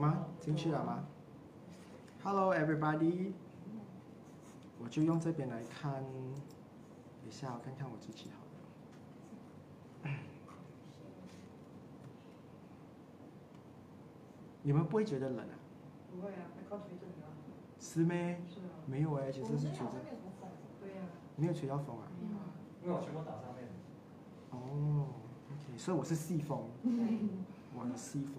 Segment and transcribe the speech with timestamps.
[0.00, 0.24] 有吗？
[0.40, 1.04] 进去了吗
[2.22, 3.32] ？Hello everybody，
[4.82, 8.38] 我就用这边来看，等一下我看看我自己好
[10.08, 10.10] 了。
[14.62, 15.54] 你们不会觉得冷啊？
[16.10, 17.26] 不会啊，还靠吹着呢。
[17.78, 18.40] 是咩？
[18.48, 18.72] 是啊。
[18.86, 19.92] 没有哎、其实是吹着，
[20.80, 21.02] 对呀。
[21.36, 22.08] 没有吹到风啊。
[22.22, 22.46] 没有啊。
[22.82, 23.68] 因为我全部打上面。
[24.52, 25.08] 哦
[25.52, 26.64] ，OK，所以我是细风，
[27.74, 28.36] 我是细风。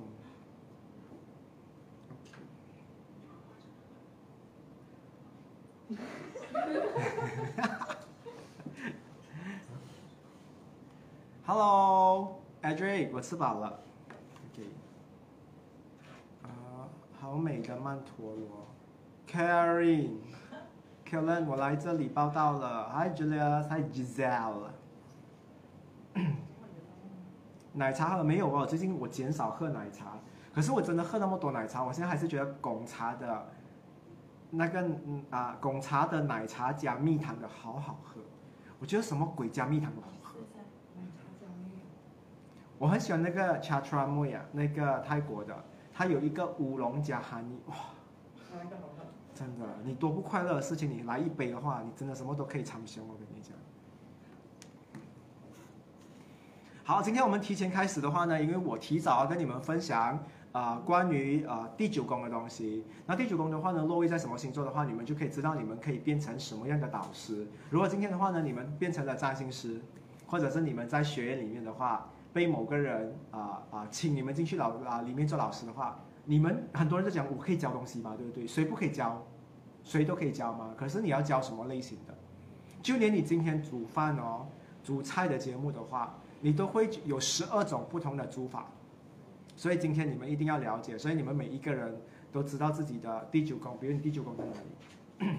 [11.46, 13.78] Hello，Adric，我吃饱了。
[14.54, 14.70] OK。
[16.44, 16.88] 啊，
[17.20, 18.66] 好美的曼陀罗
[19.28, 22.90] ，Karen，Kellen，我来这里报道了。
[22.94, 24.70] Hi Julia，Hi Giselle。
[27.74, 28.66] 奶茶喝没有哦？
[28.66, 30.18] 最近我减少喝奶茶，
[30.54, 33.48] 可是我真的喝那么多奶茶，我现在还是觉得贡茶的，
[34.52, 38.22] 那个嗯啊贡茶的奶茶加蜜糖的好好喝，
[38.80, 40.38] 我觉得什么鬼加蜜糖都好喝。
[42.78, 45.56] 我很喜欢那个 Chatra Moya，那个泰国的，
[45.94, 47.76] 它有一个乌龙加哈尼，哇，
[48.54, 49.06] 哪一个好喝？
[49.34, 53.56] 真的，你多不快乐的事情，你来一杯的话，你真的什么都可以尝鲜，我跟你讲。
[56.84, 60.18] 好，今天我们提前开始的话呢，因为我提早要跟你们分享
[60.52, 62.84] 啊、关于啊、第九宫的东西。
[63.06, 67.48] 那第九宫的话呢，落位在什么星座的话，你们就可以知道你们可以变成什么样的导师。
[67.70, 69.80] 如果今天的话呢，你们变成了占星师，
[70.28, 78.46] 或者是你们在学院里面的话，被某个人啊啊、请你们进去老啊、里面做老师的话，你们很多人都讲我可以教东西嘛，对不对？
[78.46, 79.22] 谁不可以教？
[79.84, 80.74] 谁都可以教吗？
[80.78, 82.14] 可是你要教什么类型的？
[82.82, 84.46] 就连你今天煮饭哦，
[84.84, 88.66] 煮菜的节目的话，你都会有十二种不同的煮法。
[89.62, 91.96] 所以今天你们一定要了解，所以你们每一个人
[92.32, 94.54] 都知道自己的第九宫，比如你第九宫在哪
[95.30, 95.38] 里？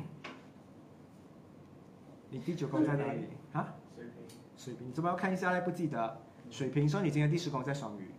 [2.30, 3.74] 你第九宫在哪里啊？
[3.96, 4.14] 水平。
[4.56, 5.60] 水瓶，你怎么要看一下嘞？
[5.62, 6.20] 不记得。
[6.52, 8.12] 水瓶说你今天第十宫在双鱼。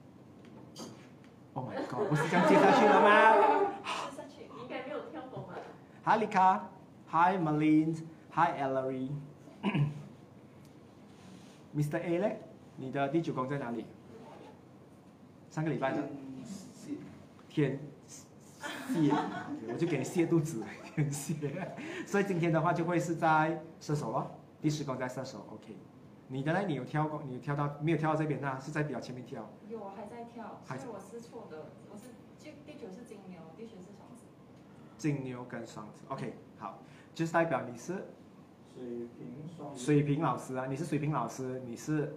[1.54, 3.38] Oh my god，不是这样接下去了吗？
[4.12, 5.56] 接下去应该没有跳过吧
[6.04, 9.08] ？Hi Lika，Hi Malin，Hi Ellery。
[11.74, 11.98] Mr.
[11.98, 12.42] A 嘞，
[12.76, 13.86] 你的第九宫在哪里？
[15.54, 16.10] 上个礼拜的
[17.48, 19.14] 天蝎，
[19.68, 21.36] 我就给你泻肚子，天蝎。
[22.08, 25.78] 所以今天的话就会是在射手咯，第十宫在射手，OK。
[26.28, 26.64] 你的呢？
[26.68, 27.22] 你有跳过？
[27.28, 28.60] 你有跳到没有跳到这边呢？
[28.60, 29.48] 是在比较前面跳。
[29.70, 31.68] 有，我还在跳，还所以我是错的。
[31.92, 32.06] 我是
[32.40, 34.24] 就第九是金牛，第十是双子。
[34.98, 36.80] 金牛跟双子，OK，好，
[37.14, 37.94] 就是代表你是
[38.76, 39.78] 水平双鱼。
[39.78, 42.16] 水瓶老师啊，你是水瓶老师，你是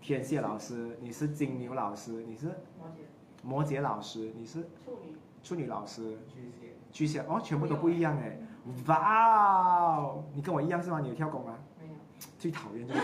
[0.00, 2.46] 天蝎老师，你是金牛老师，你是
[2.78, 2.94] 摩羯。
[3.42, 6.74] 摩羯老师，你是处女，处女老师，巨蟹。
[6.90, 8.38] 巨蟹哦，全部都不一样哎，
[8.86, 11.00] 哇哦，你跟我一样是吗？
[11.00, 11.54] 你有跳拱吗？
[11.80, 11.92] 没有。
[12.38, 13.00] 最讨厌就是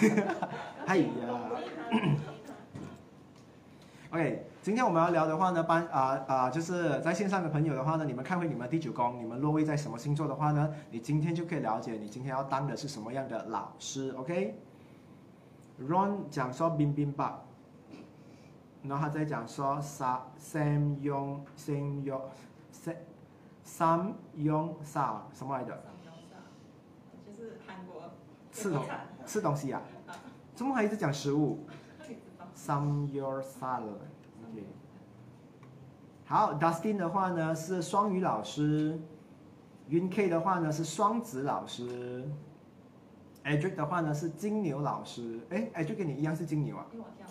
[0.00, 0.22] 这个，
[0.86, 1.06] 哎呀。
[4.10, 14.14] OK，今天我们要聊的话呢，班啊啊，就是在线上的朋友的话呢，你们看回你们第九宫，你们落位在什么星座的话呢，你今天就可以了解你今天要当的是什么样的老师
[15.80, 17.42] ，OK？Ron 讲说冰冰吧，
[18.82, 22.22] 然后他在讲说 Sa Sam Yong Sam Yong
[22.72, 22.96] Sam
[23.64, 25.82] Sam Yong Sa 什么来的？
[27.26, 28.10] 就是韩国
[28.50, 28.84] 吃东
[29.26, 29.82] 吃东西啊？
[30.06, 30.14] 啊，
[30.54, 31.64] 怎么还一直讲食物？
[32.08, 34.66] 你知道？Some your salad，OK、
[36.24, 38.98] 好，Dustin 的话呢是双语老师
[39.88, 42.28] ，Yun K 的话呢是双子老师
[43.48, 45.40] ，Edric 的话呢是金牛老师。
[45.50, 46.86] 哎，Edric 跟你一样是金牛啊？
[46.92, 47.26] 因为我跳。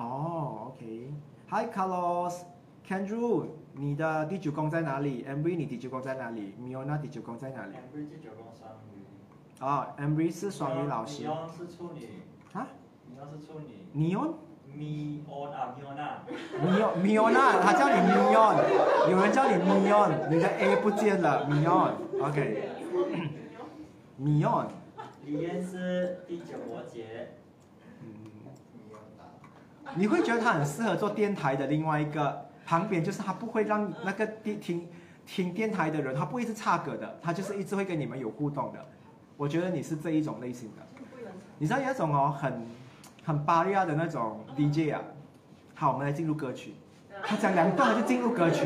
[0.00, 1.10] 哦，OK。
[1.48, 9.04] Hi Carlos，Kendrew，你的第九宫在哪里？Embry 你第九宫在哪里？Miona 第九宫在哪里？Ambry 第九宫双鱼。
[9.60, 11.28] 哦，Embry 是双鱼老师米。
[11.28, 12.22] 翁是处女。
[12.52, 12.68] 啊？
[13.08, 13.86] 米翁是处女。
[13.92, 16.20] 米欧啊，米欧娜。
[16.60, 18.52] 米奥米奥娜，他叫你米奥，
[19.08, 22.68] 有人叫你米奥，你的 A 不见了，米奥，OK，
[24.18, 24.66] 米奥，
[25.26, 27.02] 李嫣是第九摩羯。
[29.96, 34.88] 你会觉得他很适合做电台的另外一个，旁边就是他不会让那个电听
[35.26, 38.78] 听电台的人，他不会是插歌的，他就是一直会跟你们有互动的。
[39.36, 40.82] 我觉得你是这一种类型的，
[41.58, 42.64] 你知道有一种哦很
[43.24, 45.02] 很巴利亚的那种 DJ 啊。
[45.74, 46.74] 好，我们来进入歌曲。
[47.24, 48.64] 他讲两段就进入歌曲。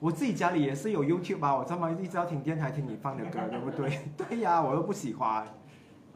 [0.00, 3.98] 我自己家里也是有 YouTube 啊，我专门一直要听电台听你放的歌，对不对？
[4.28, 5.44] 对呀、我又不喜欢。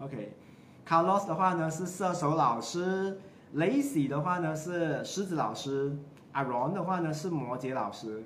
[0.02, 3.20] OK，Carlos 的话呢是射手老师
[3.54, 5.96] ，Lacy 的话呢是狮子老师
[6.34, 8.24] ，Aaron 的话呢是摩羯老师，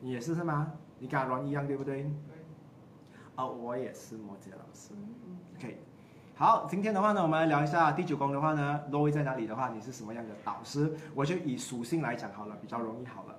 [0.00, 0.72] 你也是是吗？
[0.98, 2.10] 你跟 Aaron 一样对不对？
[3.36, 4.90] 哦，我也是摩羯老师。
[5.56, 5.78] OK，
[6.34, 10.92] 好，今天的话呢，我们来聊一下第九宫的话呢，落位在哪里的话，你是什么样的导师？
[11.14, 13.36] 我就以属性来讲好了，比较容易好了。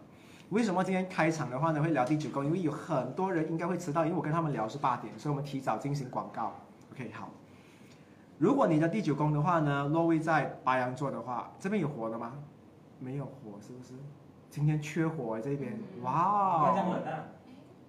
[0.51, 2.45] 为什么今天开场的话呢会聊第九宫？
[2.45, 6.53] 因为有很多人应该会迟到，因为我跟他们聊是八点，所以我们提早进行广告。
[6.94, 7.30] OK，好。
[8.44, 12.34] 如果你的第九宫的话呢，落位在白羊座的话，这边有火的吗？
[13.00, 13.94] 没有火，是不是？
[14.50, 16.75] 今天缺火这边，哇！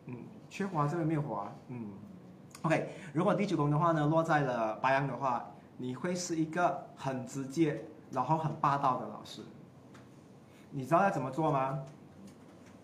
[0.06, 0.15] 嗯，
[0.49, 1.89] 缺火啊，这边没有火啊，嗯。
[2.62, 5.45] OK，如果第九宫的话呢，落在了白羊的话，
[5.77, 9.43] 你会是一个很直接，然后很霸道的老师。
[10.71, 11.81] 你知道要怎么做吗？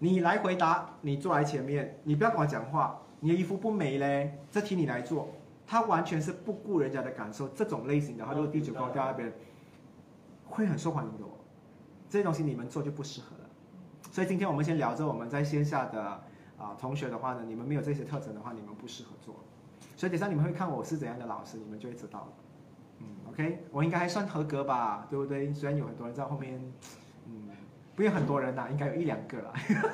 [0.00, 5.28] 你来回答，你坐在前面，你不要跟我讲话，你的衣服不美嘞，这题你来做。
[5.70, 9.32] 他完全是不顾人家的感受，这种类型的话，如果第九宫掉那边，
[10.44, 11.30] 会很受欢迎的哦。
[12.08, 13.48] 这些东西你们做就不适合了。
[14.10, 16.02] 所以今天我们先聊着我们在线下的
[16.58, 19.36] 啊、同学的话呢，你们没有这些特征的话，你们不适合做。
[19.94, 22.32] 所以等下你们会看我是怎样的老师，你们就会知道了。
[22.98, 25.54] 嗯，OK，我应该还算合格吧，对不对？
[25.54, 26.60] 虽然有很多人在后面，
[27.26, 27.48] 嗯，
[27.94, 29.52] 不有很多人呐、应该有一两个啦。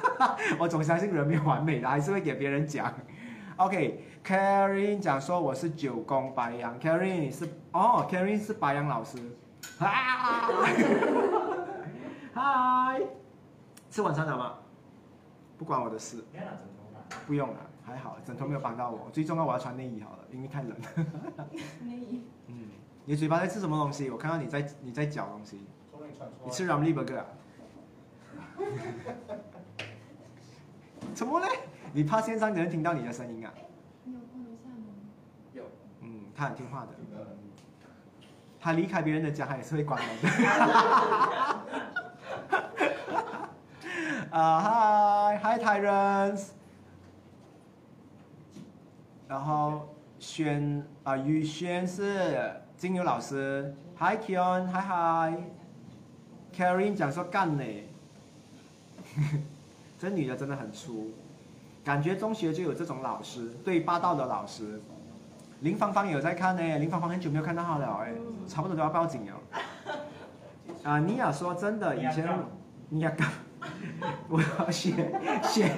[0.58, 2.90] 我总相信人没有完美的，还是会给别人讲。
[3.58, 9.18] OK OK，Karen、讲说我是九宫白羊，Karen 你是哦，Karen 是白羊老师。
[9.78, 10.48] 啊！
[12.34, 13.00] 嗨，
[13.88, 14.54] 吃晚餐了吗？
[15.56, 16.24] 不关我的事，
[17.24, 19.08] 不用了，还好，枕头没有帮到我。
[19.12, 20.76] 最重要我要穿内衣好了，因为太冷。
[21.84, 22.24] 内衣。
[22.48, 22.70] 嗯，
[23.04, 24.10] 你嘴巴在吃什么东西？
[24.10, 25.64] 我看到你在你在嚼东西。
[25.92, 26.46] 从那里传出来。
[26.46, 27.26] 你吃 Ramly Burger 啊？
[31.14, 31.46] 怎么嘞？
[31.92, 33.54] 你怕线上的人听到你的声音啊？
[36.36, 36.88] 他很听话的。
[38.60, 40.28] 他离开别人的家，他也是会关门的。
[44.36, 46.48] 啊嗨嗨 Tyrants，
[49.28, 55.38] 然后轩啊宇轩是金牛老师，Hi Kion，嗨嗨
[56.52, 57.64] ，Karen 讲说干呢，
[59.96, 61.12] 这女的真的很粗，
[61.84, 64.80] 感觉中学就有这种老师，对霸道的老师。
[65.60, 68.12] 林芳芳也有在看呢，林芳芳很久没有看到她了哎，
[68.46, 69.32] 差不多都要报警了。
[70.84, 72.28] 啊，尼亚说真的，以前
[72.90, 73.28] 尼亚刚，
[74.28, 74.92] 我要学
[75.42, 75.70] 学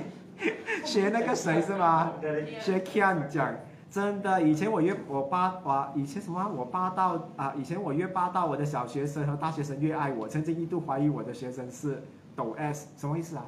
[0.84, 2.12] 学那个谁是吗？
[2.60, 3.54] 学 Kian 讲，
[3.90, 12.02] 真的，以前我越我霸我以前什么啊我霸道啊，以前我越霸道，我的小学生和大学生越爱我，曾经一度怀疑我的学生是
[12.34, 13.44] 抖 S，什么意思啊？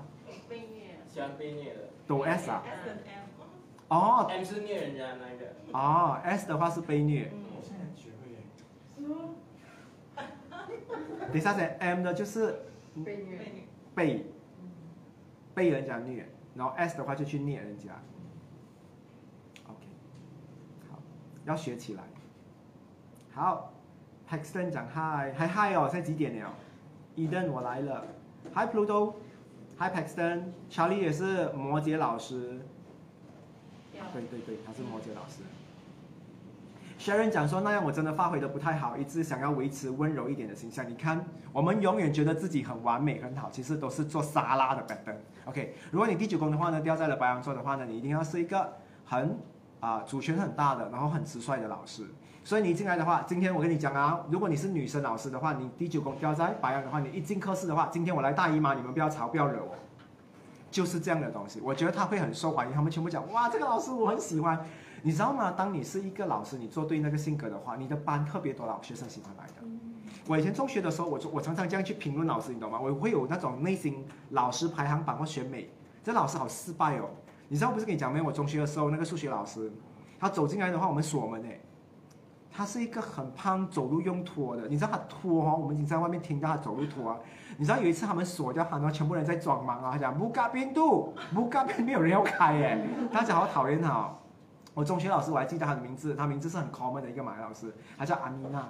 [0.48, 0.96] 被虐。
[1.12, 1.80] 喜欢被虐的。
[2.06, 2.62] 抖 S 啊。
[3.90, 5.78] 哦 M 是虐人家的那个。
[5.78, 8.38] 哦，S 的话是被虐，我现在学会耶。
[11.28, 12.62] 等一下再 M 的就是
[13.04, 13.38] 被虐。
[13.38, 13.64] 被虐。
[13.94, 14.26] 被
[15.52, 17.90] 被人家虐，然后 S 的话就去虐人家。
[19.68, 19.86] OK，
[20.88, 20.98] 好，
[21.44, 22.04] 要学起来。
[23.32, 23.72] 好
[24.28, 26.54] ，Paxton 讲嗨，嗨嗨哦，现在几点了
[27.16, 28.06] ？Eden 我来了
[28.54, 32.60] ，Hi Pluto，Hi Paxton，Charlie 也是摩羯老师，
[34.12, 35.42] 对对对，他是摩羯老师。
[36.98, 40.86] Sharon 讲说那样我真的发挥的不太好，一直想要维持温柔一点的形象。
[40.86, 45.18] 你看，我们永远觉得自己很完美很好，其实都是做沙拉的版本。
[45.46, 48.70] OK，如果你第九宫的话呢，掉在了白羊座的话呢，你一定要是一个
[49.06, 49.38] 很
[49.80, 52.04] 啊、主权很大的，然后很直率的老师。
[52.44, 59.74] 所以你进来的话，今天我跟你讲啊，如果你是女生老师的话，你第九宫掉在白羊的话，你一进课室的话，今天我来大姨妈，你们不要吵，不要惹我。
[60.70, 62.72] 就是这样的东西，我觉得他会很受欢迎。
[62.72, 64.64] 他们全部讲哇，这个老师我很喜欢。
[65.02, 65.50] 你知道吗？
[65.50, 69.66] 当你是一个老师，你做对那个性格的话，你的班特别多老学生喜欢来的。
[70.26, 72.78] 我以前中学的时候，我就我常常这样去评论老师，你懂吗？
[72.78, 75.70] 我会有那种内心老师排行榜或选美，
[76.04, 77.08] 这老师好失败哦。
[77.48, 78.20] 你知道不是跟你讲没？
[78.20, 79.72] 我中学的时候那个数学老师，
[80.18, 81.60] 他走进来的话，我们锁门诶。
[82.60, 84.68] 他是一个很胖，走路用拖的。
[84.68, 87.16] 你知道他拖哦，我们已经在外面听到他走路拖啊。
[87.56, 94.14] 你知道有一次他们锁掉他，然后全部人在装忙啊，他讲不嘎边度， 不嘎边没有人要开耶，大家好讨厌他哦。
[94.74, 98.68] 我中学老师我还记得他的名字，他名字是很 common 的一个马来老师，他叫阿米娜，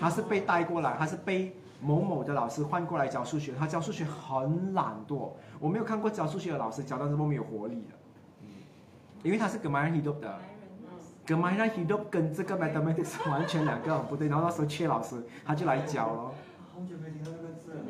[0.00, 8.48] 他是被带过来，他是被某某的老师换过来教数学，他教数学很懒惰，我没有看过教数学的老师教到这么没有活力的，
[9.22, 10.36] 因为他是 Gemaran Hidup 的。
[11.26, 16.34] Gemaran Hidup 跟这个 Mathematics 完全两个很不对，然后那时候缺老师，他就来教咯。
[16.74, 17.80] 好久没听到这个字了。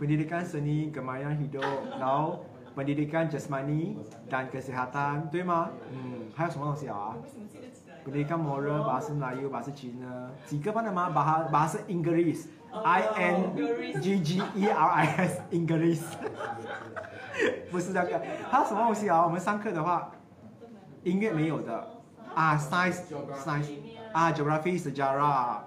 [0.00, 2.44] Pendidikan seni Gemaran Hidup，然后
[2.74, 3.94] Pendidikan Jasmani
[4.28, 5.70] dan Kesehatan，对吗？
[5.92, 7.14] 嗯，还有什么东西啊？
[7.22, 10.30] 为什么记得起来？Pendidikan moral bahasa Melayu bahasa Cina.
[10.48, 12.48] Tiga apa nama bahasa bahasa Inggris.
[12.72, 13.54] I N
[14.00, 16.00] G G E R I S English
[17.70, 18.18] 不是那个，
[18.50, 19.22] 还有什么东西啊？
[19.22, 20.10] 我们上课的话，
[21.04, 21.86] 音乐没有的
[22.34, 23.02] 啊，science
[23.44, 23.78] science
[24.12, 25.58] 啊，geography sejarah，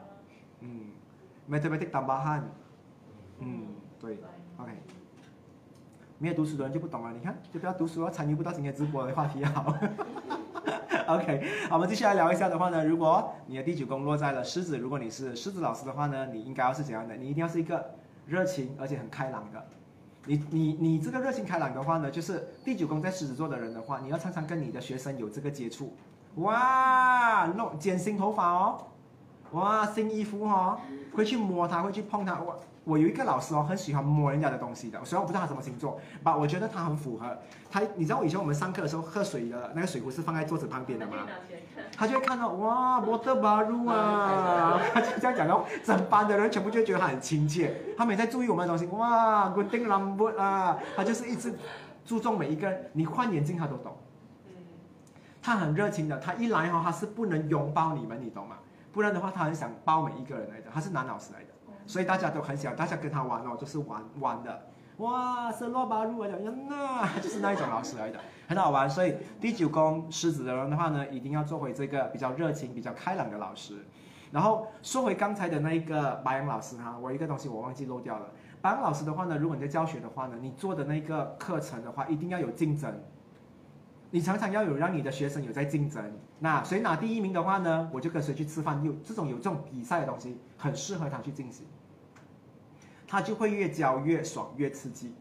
[0.61, 0.91] 嗯
[1.49, 2.41] ，mathematics tambahan，
[3.39, 3.67] 嗯，
[3.99, 4.19] 对
[4.57, 4.71] ，OK。
[6.17, 9.75] 没有读书的人就不懂了，你看，就不要读书了，参与不到今天直播的话题好。
[11.07, 17.15] OK，好，我们继续来聊一下的话呢，如果你的第九宫落在了狮子，如果你是狮子老师的话呢，你应该要是怎样的？
[17.15, 17.85] 你一定要是一个
[18.25, 19.63] 热情而且很开朗的。
[20.25, 25.93] 你你你这个热情开朗的话呢，就是第九宫在狮子座的人的话，你要常常跟你的学生有这个接触。
[26.35, 28.77] 哇，弄剪新头发哦，
[29.51, 30.77] 哇，新衣服哦，
[31.13, 32.39] 会去摸它，会去碰它。
[32.41, 37.25] 我我有一个老师哦，很喜欢摸人家的东西的，虽然我不知道他什么星座，吧，我觉得他很符合。
[37.71, 41.13] 他，你知道以前我们上课的时候喝水的那个水壶是放在桌子旁边的吗？
[41.97, 51.57] 他就会看到哇，water baru 啊，他 就这样讲哦，整班的人全部就觉得他很亲切，他每在注意我们的东西，哇，good thing rambut 啊，他就是一直
[52.05, 53.95] 注重每一个人，你换眼镜他都懂，
[55.45, 58.55] 他很热情的，他一来哈、他是不能拥抱你们，你懂吗？
[58.91, 61.49] 不然的话他很想抱每一个人来的，他是男老师来的，
[61.85, 64.67] 所以大家都很喜欢，大家跟他玩哦，就是玩玩的。
[64.97, 68.89] 哇，是落巴入来的，人呐，就是那一种老师来的，很好玩。
[68.89, 73.85] 所以第九宫狮子的人的话呢，一定要做回这个比较热情、比较开朗的老师。
[74.31, 78.25] 然后说回刚才的那一个白羊老师哈，我一个东西我忘记漏掉了。
[78.61, 82.91] 白羊老师的话呢，如果你在教学的话呢，你做的那个课程的话，一定要有竞争。
[84.15, 86.01] 你常常要有让你的学生有在竞争。
[86.39, 88.81] 那谁拿第一名的话呢，我就跟谁去吃饭。
[88.81, 91.65] 有这种有这种比赛的东西，很适合他去进行。
[93.05, 95.13] 他就会越教越爽，越刺激。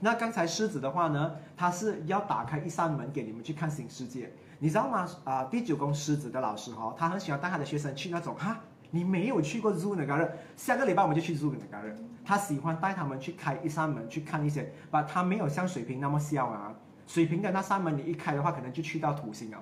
[0.00, 5.08] 那刚才狮子的话呢，他是要打开一扇门给你们去看新世界，你知道吗？
[5.22, 8.58] 啊、第九宫狮子的老师哈、他很喜欢带他的学生去那种哈，
[8.90, 11.96] 你没有去过 Zoo 那个人，下个礼拜我们就去 Zoo 那个人。
[12.24, 16.74] 他喜欢带他们去开一扇门去看一些，把他没有像水瓶那么小啊，
[17.10, 19.58] 水平的那扇门你一开的话，可能就去到土星了。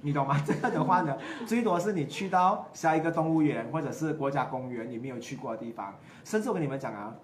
[0.00, 0.40] 你懂吗？
[0.46, 5.92] 这个的话呢，最多是你去到下一个动物园或者是国家公园你没有去过的地方，
[6.22, 7.16] 甚至我跟你们讲啊，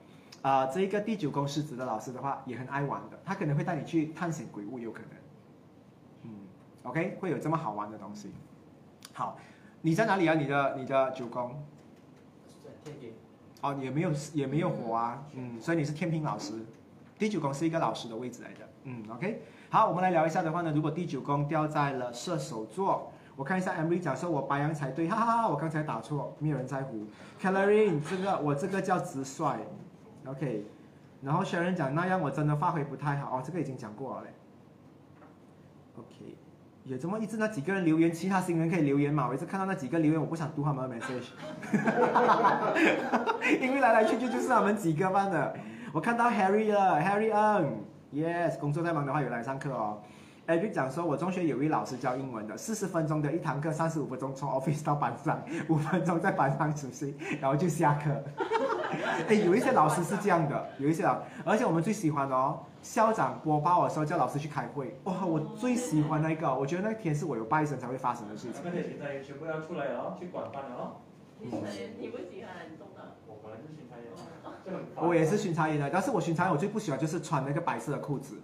[0.43, 5.11] 啊、这一个第九宫狮子的老师的话也很爱玩的，他可能会带你去探险鬼屋，有可能，
[6.25, 6.31] 嗯
[6.83, 8.33] ，OK，会有这么好玩的东西。
[9.13, 9.39] 好，
[9.81, 10.35] 你在哪里啊？
[10.35, 11.63] 你的你的九宫
[12.65, 13.13] 在天顶，
[13.61, 16.55] 哦，也没有也没有火啊，嗯，所以你是天平老师，
[17.25, 19.41] 第九宫是一个老师的位置来的，嗯，OK。
[19.71, 27.07] 好，我们来聊一下的话呢，如果第九宫掉在了射手座，我看一下 Emily 讲说我白羊才对， 哈哈哈，我刚才打错，没有人在乎。
[27.41, 29.57] Calorie，这个我这个叫直率
[30.27, 30.67] ，OK。
[31.23, 34.25] 然后 Sharon 讲那样我真的发挥不太好，哦，这个已经讲过了。
[35.97, 36.37] OK，
[36.85, 39.27] 有这么一直那几个人留言，其他新人可以留言嘛？
[39.27, 41.31] 我一直看到那几个留言，我不想读他们的 message，
[43.63, 45.57] 因为来来去去就是他们几个班的。
[45.95, 50.01] 我看到 Harry 了，Harry Ng，Yes，工作太忙的话有来上课哦。
[50.49, 58.11] Eric 讲说，我中学有位老师教英文的，四十分钟的一堂课，三十五分钟从 office 到班上， 五分钟在班上休息，然后就下课。
[59.31, 68.61] 哎，有一些老师是这样的，有一些老，而且我们最喜欢的哦，校长播报的时候叫老师去开会，哇，我最喜欢那个，我觉得那天是我有拜神才会发生的事情。
[68.65, 70.97] 那些现在全部要出来了哦，去管饭了哦。
[71.39, 71.63] 你喜欢
[72.01, 73.15] 你不喜欢很重的。
[73.29, 74.34] 我本来就巡查员，这很烦
[74.97, 78.41] 我也是巡查员的，但是我巡查员我最不喜欢就是穿那个白色的裤子，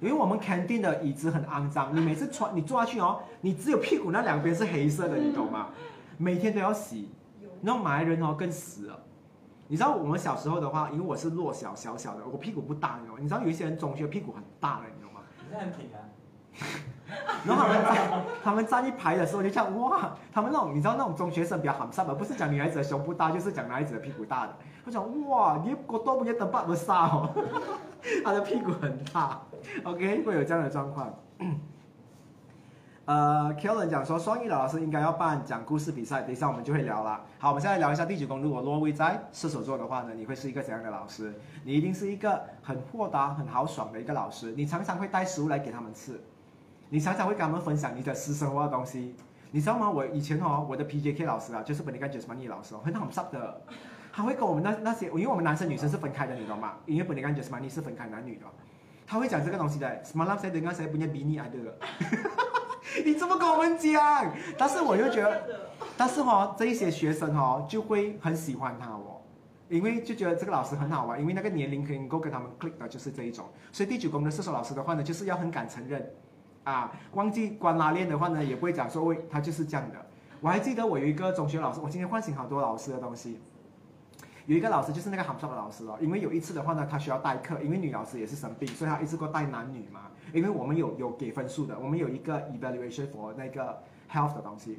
[0.00, 5.68] 因为我们 canteen 的椅子很肮脏，你每次穿你坐下去哦，你只有屁股那两边是黑色的，你懂吗？
[6.16, 7.10] 每天都要洗，
[7.62, 8.98] 然后马来人哦更死了。
[9.68, 15.20] 你知道我们小时候的话，因为我是弱小小小的，我屁股不大，你知道有一些人中学屁股很大的，你懂吗？
[15.38, 15.98] 你是很挺啊。
[17.44, 24.54] 然后他们站他们站一排的时候，就讲哇，他们那种你知道那种中学生比较喊上的，不是讲女孩子的胸部大，就是讲男孩子的屁股大的。
[24.84, 27.30] 我讲哇，你个多不也等爸不杀哦，
[28.24, 29.40] 他的屁股很大
[29.84, 31.12] ，OK，会有这样的状况。
[33.06, 37.20] 呃 k e l l e n 讲说，双语的老师应该要办讲故事比赛，等一下我们就会聊了。
[37.38, 41.34] 好，我们现在聊一下第九宫，如果落位在射手座的话呢，你会是一个怎样的老师？
[41.64, 46.20] 你一定是一个很豁达、很豪爽的一个老师，你常常会带食物来给他们吃。
[46.92, 49.14] 你常常会跟他们分享你的私生活的东西，
[49.52, 49.88] 你知道吗？
[49.88, 53.62] 我以前哦，我的 PJK 老师啊，就是本尼干 Jasmine 老师哦，很好 s 的，
[54.12, 56.72] 他会跟我们那那些，因为我们男生女生是分开的，你懂吗？
[56.86, 58.46] 因为本尼干 Jasmine 是分开男女的，
[59.06, 60.02] 他会讲这个东西的。
[60.04, 61.72] Semalam saya dengar saya punya bini ada，
[63.04, 64.32] 你怎么跟我们讲？
[64.58, 69.18] 但是我又觉得，但是哦，这一些学生哦就会很喜欢他哦。
[69.68, 76.04] 因为就觉得这个老师很好玩，因为那个年龄可以能够跟他们 click 的就是这一种，所以第九宫的射手老师的话呢，就是要很敢承认，
[76.64, 79.96] 啊，忘记关拉链的话呢，也不会讲说喂，他就是这样的。
[80.40, 83.40] 我还记得我有一个中学老师，我今天唤醒好多老师的东西。
[84.46, 90.02] 有一个老师就是那个韩少的老师哦，因为有一次的话呢，他需要代课，因为女老师也是生病，所以他一次过带男女嘛。
[90.32, 94.78] 因为我们有有给分数的，我们有一个 evaluation for 那个 health 的东西。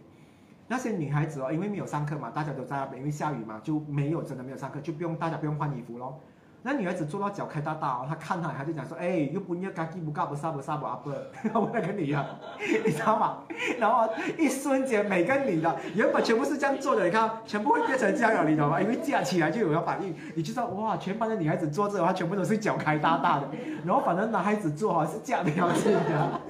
[0.67, 6.19] 那些女孩子哦，因为没有上课嘛，大家都在那边，因为下雨嘛，就没有真的没有上课，就不用大家不用换衣服咯。
[6.63, 11.09] 那女孩子做到脚开大大哦，她看她，她就讲说，哎，又不要干不干不啥不啥不阿不，
[11.43, 12.39] 然后那个女的，
[12.85, 13.37] 你知道吗？
[13.79, 18.79] 然后一瞬间，每个女的原本全部是这样做的，你看，全部会变成这样了，你懂吗？
[18.79, 23.47] 因为架起来就有个反应，你就知道哇，全班的女孩子坐这的话，全部都是脚开大大的，
[23.83, 26.41] 然后反正男孩子做哈是这样的样子的。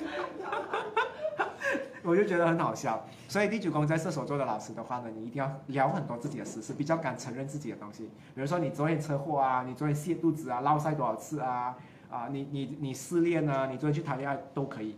[2.03, 8.09] 我就觉得很好笑，所以第九宫在射手座的老师的话呢，你一定要聊很多自己的私事，比较敢承认自己的东西。
[8.33, 11.75] 比如说你昨天车祸啊，你昨天泻肚子啊，落晒多少次啊，
[12.09, 14.97] 啊，你你你失恋啊，你昨天去谈恋爱都可以。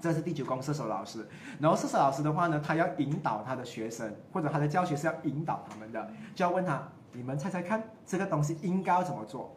[0.00, 1.26] 这是第九宫射手老师，
[1.58, 9.56] 然后射手老师的话呢，他要引导他的学生或者他的教学是要引导他们的，就要问他，你们猜猜看这个东西应该要怎么做？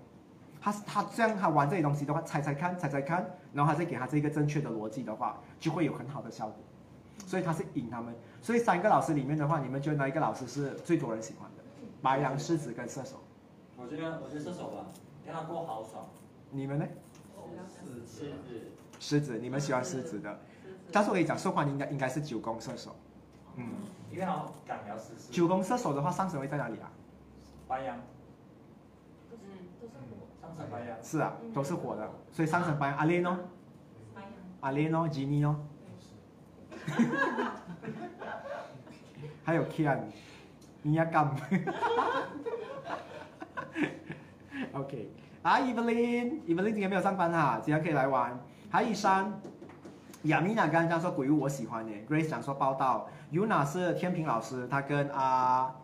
[0.62, 6.56] 他他这样他玩这些东西的话，猜猜看，猜猜看，然后他再给他这个正确的逻辑的话，就会有很好的效果。
[7.26, 8.14] 所以他是引他们。
[8.42, 11.64] 所以三个老师里面的话，你们觉得哪一个老师是最多人喜欢的？
[12.02, 13.18] 白羊、狮子跟射手。
[13.78, 14.86] 我觉得我觉得射手吧，
[15.26, 16.06] 让他过好爽。
[16.52, 16.86] 你们呢？
[17.68, 18.32] 狮子，
[19.00, 20.40] 狮子，你们喜欢狮子的。
[20.92, 22.96] 但是我跟你讲，受欢迎应该应该是九宫射手。
[23.56, 23.68] 嗯，
[24.12, 25.32] 因为他敢聊狮子。
[25.32, 26.92] 九宫射手的话，上升会在哪里啊？
[27.68, 27.98] 白羊，
[29.30, 29.44] 都是
[29.82, 30.49] 都是火，上升白羊。
[31.02, 32.10] 是啊，都是火的。
[32.32, 33.38] 所以上升白羊，阿莲哦，
[34.62, 35.56] 阿莲哦，吉尼哦。
[39.44, 40.00] 还有 Kian，
[40.82, 41.30] 你要干。
[44.74, 45.12] OK，
[45.42, 48.40] 啊，Evelyn，Evelyn 今天没有上班哈，今天可以来玩。
[48.70, 49.42] 还有一山，
[50.24, 55.76] 亚米娜刚刚讲说鬼屋我喜欢耶，Grace 讲说报道，Yuna 是天平老师，他跟啊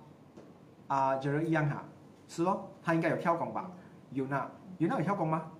[0.88, 1.84] 啊 j e r 一样哈，
[2.28, 3.72] 是咯，他应该有跳广吧
[4.14, 4.44] ？Yuna，Yuna
[4.78, 5.52] 有跳弓吗？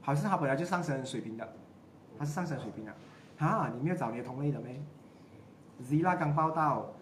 [0.00, 1.52] 好像他本来就上升水平的，
[2.18, 2.94] 他是上升水平的。
[3.38, 4.82] 哈，你没有找你同类的没
[5.82, 6.92] ？Zila 刚报道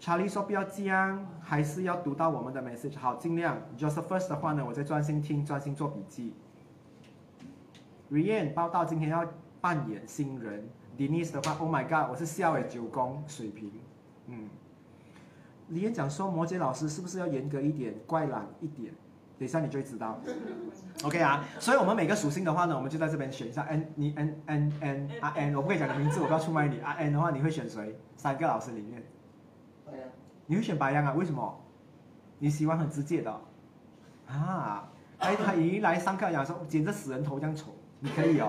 [0.00, 2.98] ，Charlie 说不要这样，还是要读到我们的 message。
[2.98, 3.58] 好，尽量。
[3.78, 6.34] Joseph First 的话呢，我在专心听，专心做笔记。
[8.10, 9.24] Rian 报道今天要
[9.60, 10.68] 扮演新人。
[10.98, 13.72] Denise 的话，Oh my God，我是笑诶九宫水平。
[14.26, 14.48] 嗯。
[15.68, 18.92] 李燕讲说摩羯老师是不是要严格一点，怪懒一点？
[19.36, 20.20] 等一下你就会知道
[21.02, 27.98] ，OK 啊，所以我们每个属性的话呢，我们就在这边选一下 N，你 N N N 啊 N，我不可以讲你名字，我不要出卖你啊 N 的话，你会选谁？
[28.16, 29.02] 三个老师里面，
[30.46, 31.12] 你会选白羊啊？
[31.14, 31.60] 为什么？
[32.38, 33.40] 你喜欢很直接的
[34.28, 34.88] 啊？
[35.18, 38.48] 哎，他一来上课讲说剪着死人头这样丑，你可以哦，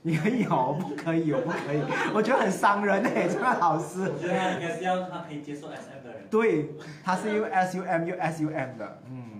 [0.00, 1.82] 你可以哦，不可以哦，不可以，
[2.14, 4.10] 我觉得很伤人哎，这个老师。
[4.10, 6.26] 我觉得他应该是要他可以接受 SM 的人。
[6.30, 6.70] 对，
[7.04, 9.37] 他是 U S U M U S U M 的，嗯。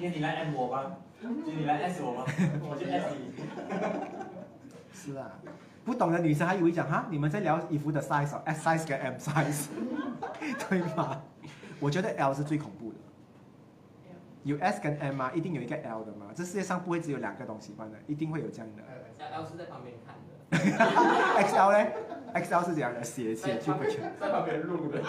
[0.00, 0.96] 今天你来 M 我吗？
[1.20, 2.24] 今天你来 S 我吗？
[2.64, 3.34] 我就 S 你。
[4.94, 5.30] 是啊，
[5.84, 9.66] 不懂的女生还以为讲哈，你们在聊衣服的 size 哦，S size 跟 M size，
[10.70, 11.20] 对吗？
[11.78, 12.96] 我觉得 L 是最恐怖的。
[14.44, 16.28] 有 S 跟 M 啊，一定有一个 L 的吗。
[16.34, 18.82] 这世界上不会只有两个东西放的，一定会有这样的。
[19.36, 20.14] L 是在旁边看
[20.48, 20.58] 的
[21.46, 21.90] ，XL 呢
[22.36, 23.04] ？XL 是怎样的？
[23.04, 24.10] 写写就不全。
[24.18, 25.02] 在旁边录的。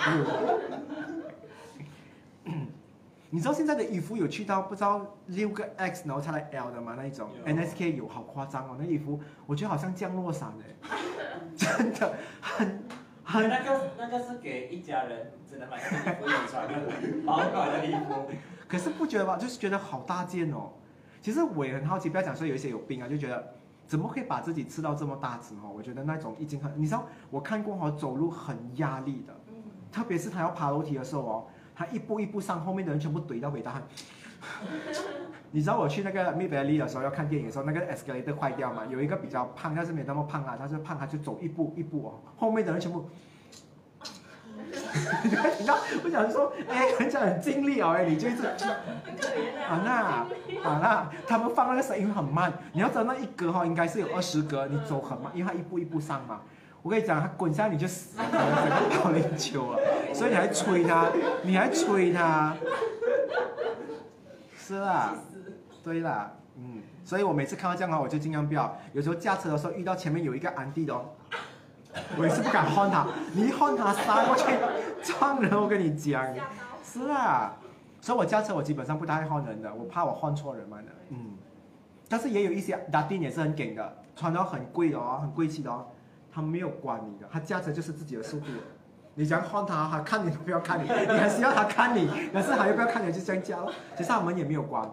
[3.33, 6.95] 你知道现在的衣服有去到不知道六个 X 然后才来 L 的吗？
[6.97, 8.75] 那一种 NSK 有，好夸张哦！
[8.77, 10.91] 那衣服我觉得好像降落伞 哎，
[11.55, 12.83] 真的很
[13.23, 18.29] 很那个那个是给一家人只能买那个衣服有穿的保暖的衣服。
[18.67, 19.37] 可是不觉得吧？
[19.37, 20.69] 就是觉得好大件哦。
[21.21, 23.53] 其实我也很好奇，不要讲说有一些有病啊，就觉得
[23.87, 25.71] 怎么可以把自己吃到这么大只哦？
[25.73, 29.55] 我觉得那种已经很，你知道我看过哦，走路很压力的，嗯，
[29.89, 31.45] 特别是他要爬楼梯的时候哦，
[31.81, 33.83] 他一步一步上，后面的人全部怼到尾大汗。
[35.53, 43.09] 你知道我去那个 Mid Valley 的时候要看电影的时候，那个 escalator 坏掉嘛，有一个比较胖，但是没那么胖啊，他是胖，他就走一步一步哦，后面的人全部。
[45.23, 48.65] 你知道，我想说，哎，人家很尽力哦，哎，你就一直很可
[49.27, 49.81] 怜啊啊。
[49.83, 56.41] 那啊那，他们放那个声音很慢，你要知道那一格哈、应该是有二十格，你走很慢，因为他一步一步上嘛。
[56.81, 59.79] 我跟你讲，他滚下来你就死了，整个保龄球了，
[60.13, 61.09] 所以你还催他，
[61.43, 62.55] 你还催他，
[64.57, 65.13] 是啦，
[65.83, 68.75] 对啦，嗯，所以我每次看到这样的话，我就尽量不要。
[68.93, 71.05] 有时候驾车的时候遇到前面有一个安迪的哦，
[72.17, 74.45] 我也是不敢换他，你一换他杀过去
[75.03, 76.25] 撞人，我跟你讲。
[76.83, 77.53] 是啊，
[78.01, 80.87] 所以我驾车我基本上不太换人的，我怕我换错人嘛的。
[81.09, 81.37] 嗯，
[82.09, 85.85] 但是也有一些打丁也是很梗的，穿的很贵的哦，很贵气的哦，
[86.31, 88.47] 他没有管你的，他驾车就是自己的速度。
[89.13, 93.71] 你想换他，他看你都不要看你，你还是要他看你，可是他又不要看你就这样驾咯。
[93.95, 94.89] 其实他们也没有关，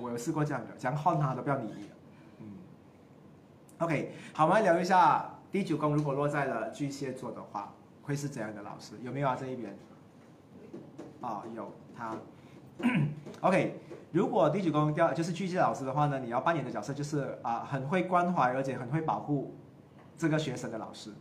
[0.00, 1.88] 我有试过这样的，想换他都不要理你。
[2.40, 2.46] 嗯
[3.78, 8.96] ，OK，好，我们来聊一下第九宫如果落在了巨蟹座的话，会是怎样的老师？
[9.02, 9.36] 有没有啊？
[9.38, 9.74] 这一边？
[11.22, 12.14] 啊、有他。
[13.40, 13.80] OK，
[14.12, 19.54] 如果第九宫掉就是巨蟹老师的话呢，你要扮演的角色就是啊、很会关怀而且很会保护
[20.16, 21.12] 这个学生的老师。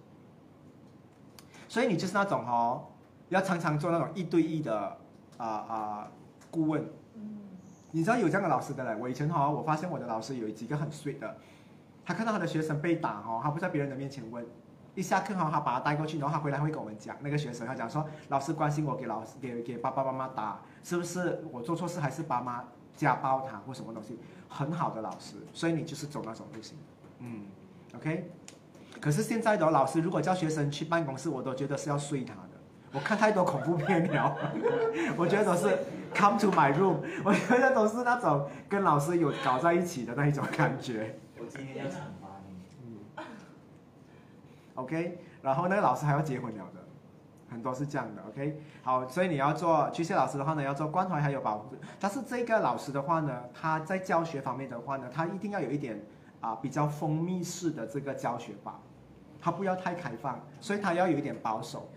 [1.68, 2.86] 所以你就是那种哦，
[3.30, 4.98] 要常常做那种一对一的
[5.38, 6.12] 啊啊、
[6.52, 6.86] 顾问。
[7.92, 9.00] 你知道有这样的老师的嘞？
[9.00, 11.38] 我以前哈、我发现我的老师有几个很 sweet 的，
[12.04, 14.44] 他看到他的学生被打哦，他不在别人的面前问，
[14.96, 22.64] 一下课哈、他把他带过去，然后他回来会跟我们讲，那个学生他讲说，老师关心我给老师给给爸爸妈妈打，是不是我做错事还是爸妈
[22.96, 24.18] 家暴他或什么东西？
[24.50, 26.76] 很好的老师，所以你就是走那种路线，
[27.20, 27.46] 嗯
[27.96, 28.32] ，OK。
[29.04, 32.50] 可是现在的老师如果叫学生去办公室，我都觉得是要睡他的。
[32.94, 34.38] 我看太多恐怖片了，
[35.18, 35.78] 我觉得都是
[36.16, 41.20] come to my room，我觉得都是那种跟老师有搞在一起的那一种感觉。
[41.38, 42.56] 我今天要惩罚你。
[43.18, 43.24] 嗯
[44.76, 46.80] ，OK，然后那个老师还要结婚了的，
[47.52, 48.58] 很多是这样的，OK。
[48.84, 51.76] 好，所以你要做巨蟹老师的话呢，要做关怀还有保护。
[52.00, 56.02] 但是这个老师的话呢，他在教学方面的话呢，他一定要有一点
[56.40, 58.78] 啊、比较封闭式的这个教学法，
[59.44, 61.90] 他不要太开放，所以他要有一点保守。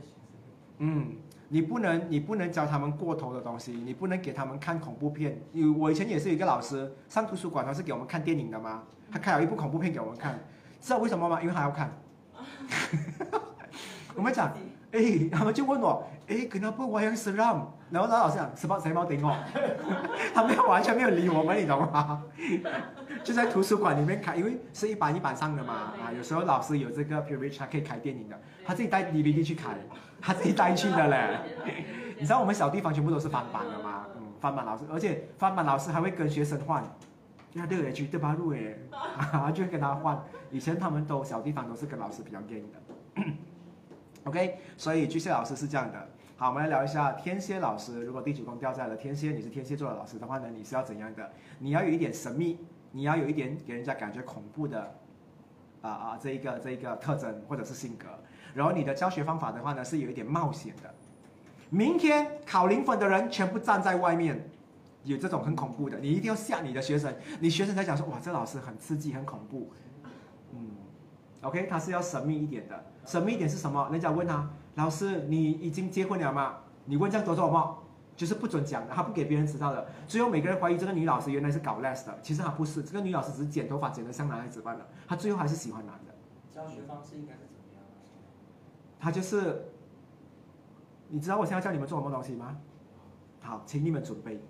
[0.78, 1.14] 嗯，
[1.48, 5.40] 你不能你不能教他们过头的东西，你不能给他们看恐怖片。
[5.52, 8.82] 有我以前也是有一个老师上图书馆，他是给我们看电影的嘛，
[9.12, 10.36] 他开了一部恐怖片给我们看，
[10.80, 11.40] 知道为什么吗？
[11.40, 11.96] 因为他要看。
[14.16, 14.52] 我们讲，
[14.92, 17.66] 哎，他们就问我，哎，kenapa wayang seram？
[17.90, 19.36] 然后那老师讲 sebab saya mau tengok，
[20.34, 22.22] 他没有完全没有理我们，你懂吗？
[23.22, 29.76] 就在图书馆里面看，因为是一版一版上的嘛，啊，有时候老师有这个 privilege，他可以开电影的，他自己带 DVD 去看，
[30.20, 31.38] 他自己带去的嘞。
[32.18, 34.06] 你知道我们小地方全部都是翻版的嘛？
[34.16, 36.82] 嗯，翻版老师，而且翻版老师还会跟学生换，
[37.52, 38.32] 那六来去对八？
[38.34, 38.74] 路哎，
[39.32, 40.18] 啊，就会跟他换。
[40.50, 43.22] 以前他们都小地方都是跟老师比较 g 的。
[44.26, 46.08] OK，所以巨蟹老师是这样的。
[46.36, 48.02] 好，我们来聊一下天蝎老师。
[48.02, 51.30] 如果第九宫掉在了天蝎，你是天蝎座的老师的话呢，你是要怎样的？
[51.60, 52.58] 你要有一点神秘，
[52.90, 54.92] 你要有一点给人家感觉恐怖的
[55.80, 58.06] 啊啊这一个这一个特征或者是性格。
[58.52, 60.92] 然后你的教学方法的话呢，是有一点冒险的。
[61.70, 64.44] 明天考零分的人全部站在外面，
[65.04, 69.70] 有这种很恐怖的，你一定要吓你的学生，你学生才讲说哇，这老师很刺激，很恐怖。
[70.52, 70.70] 嗯
[71.42, 72.84] ，OK，他是要神秘一点的。
[73.06, 73.88] 神秘一点是什么？
[73.90, 76.56] 人家问他，老师，你已经结婚了吗？
[76.84, 77.78] 你问这样多做什么？
[78.16, 79.86] 就是不准讲的，他不给别人知道的。
[80.08, 86.14] 最后每个人怀疑这个女老师原来是搞 les 的，其实她不是，这个女老师只是剪头发剪得像男孩子般的，她最后还是喜欢男的。
[86.50, 87.92] 教学方式应该是怎么样啊？
[88.98, 89.66] 她就是，
[91.08, 92.56] 你知道我现在教你们做什么东西吗？
[93.42, 94.40] 好，请你们准备，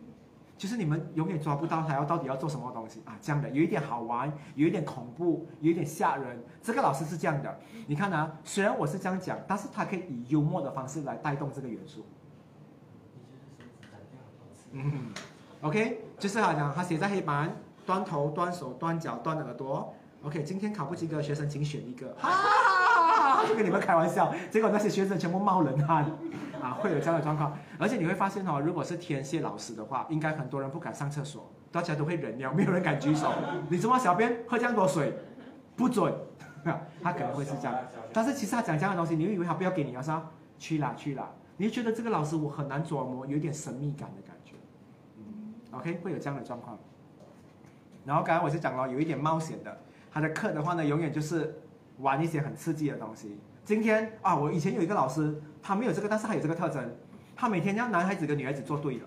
[0.57, 6.43] 就是你们永远抓不到他要到底要做什么东西啊，这样的，有一点好玩，有一点恐怖，有一点吓人。
[6.63, 12.07] 这个老师是这样的，你看啊，虽然我是这样讲，但是他可以以幽默的方式来带动这个元素。
[14.73, 15.13] 嗯
[15.61, 19.95] ，OK，就是他讲，他写在黑板，断头、断手、断脚、断耳朵。
[20.23, 24.35] OK，今天考不及格的学生请选一个，哈哈哈哈哈，就跟你们开玩笑。
[24.51, 26.11] 结果那些学生全部冒冷汗，
[26.67, 27.57] 啊，会有这样的状况。
[27.79, 33.33] 而且你会发现哦，如果是天蝎老师的话，应该很多人不敢上厕所，大家都会忍尿，没有人敢举手。
[33.69, 35.13] 你怎么小便喝这样多水，
[35.77, 36.13] 不准，
[37.01, 37.75] 他可能会是这样。
[38.13, 40.21] 但是其实他讲这样的东西，你会以为他不要给你，他说
[40.59, 44.55] 去啦去啦，你会觉得这个老师我很难琢磨，有一点神秘感的感觉。
[45.19, 46.77] 嗯，OK，会有这样的状况。
[48.05, 49.79] 然后刚才我就讲了，有一点冒险的，
[50.11, 51.61] 他的课的话呢，永远就是
[51.99, 53.39] 玩一些很刺激的东西。
[53.67, 56.89] 今天啊，我以前有一个老师，他没有这个，但是他有这个特征，
[57.35, 59.05] 他每天让男孩子跟女孩子做对的。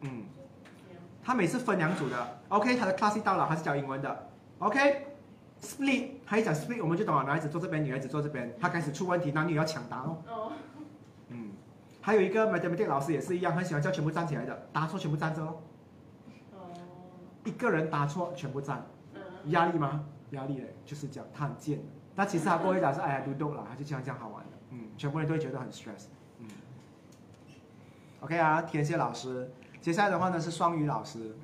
[0.00, 0.24] 嗯，
[1.22, 4.28] 他每次分两组的，OK，他的 class 一到了，他是教英文的
[4.60, 5.08] ，OK。
[5.60, 10.22] split，他一讲 split，我们就懂了，男孩子坐这边，女孩子坐这边，他开始出问题，男女要抢答哦。
[10.26, 10.52] 哦，
[11.28, 11.50] 嗯，
[12.00, 15.56] 还有一个 mathematics 老师也是一样，很喜欢叫全部站起来的，答错全部站着哦。
[16.52, 16.58] 哦，
[17.44, 20.02] 一个人答错全部站，嗯，压力吗？
[20.30, 21.84] 压力嘞，就是这样，他很贱的。
[22.16, 26.06] 但其实他过会讲是哎呀，读懂了，他就这样讲好玩的，嗯，全部人都会觉得很 stress，
[26.40, 26.48] 嗯。
[28.20, 29.52] OK 啊，天蝎老师，
[29.82, 31.36] 接下来的话呢是双鱼老师，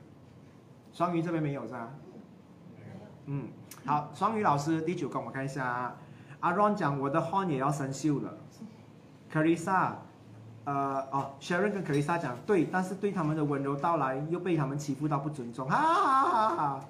[0.93, 1.91] 双鱼这边没有是吧？
[3.27, 3.49] 嗯，
[3.85, 5.97] 好，双鱼老师第九宫我看一下啊，
[6.41, 8.35] 阿 Ron 讲我的 horn 也要生锈了
[9.31, 9.93] ，Carissa，
[10.65, 16.81] 呃哦，Sharon 跟 Carissa 讲对，但是对他们的温柔到来又被他们欺负到不尊重，哈哈哈哈。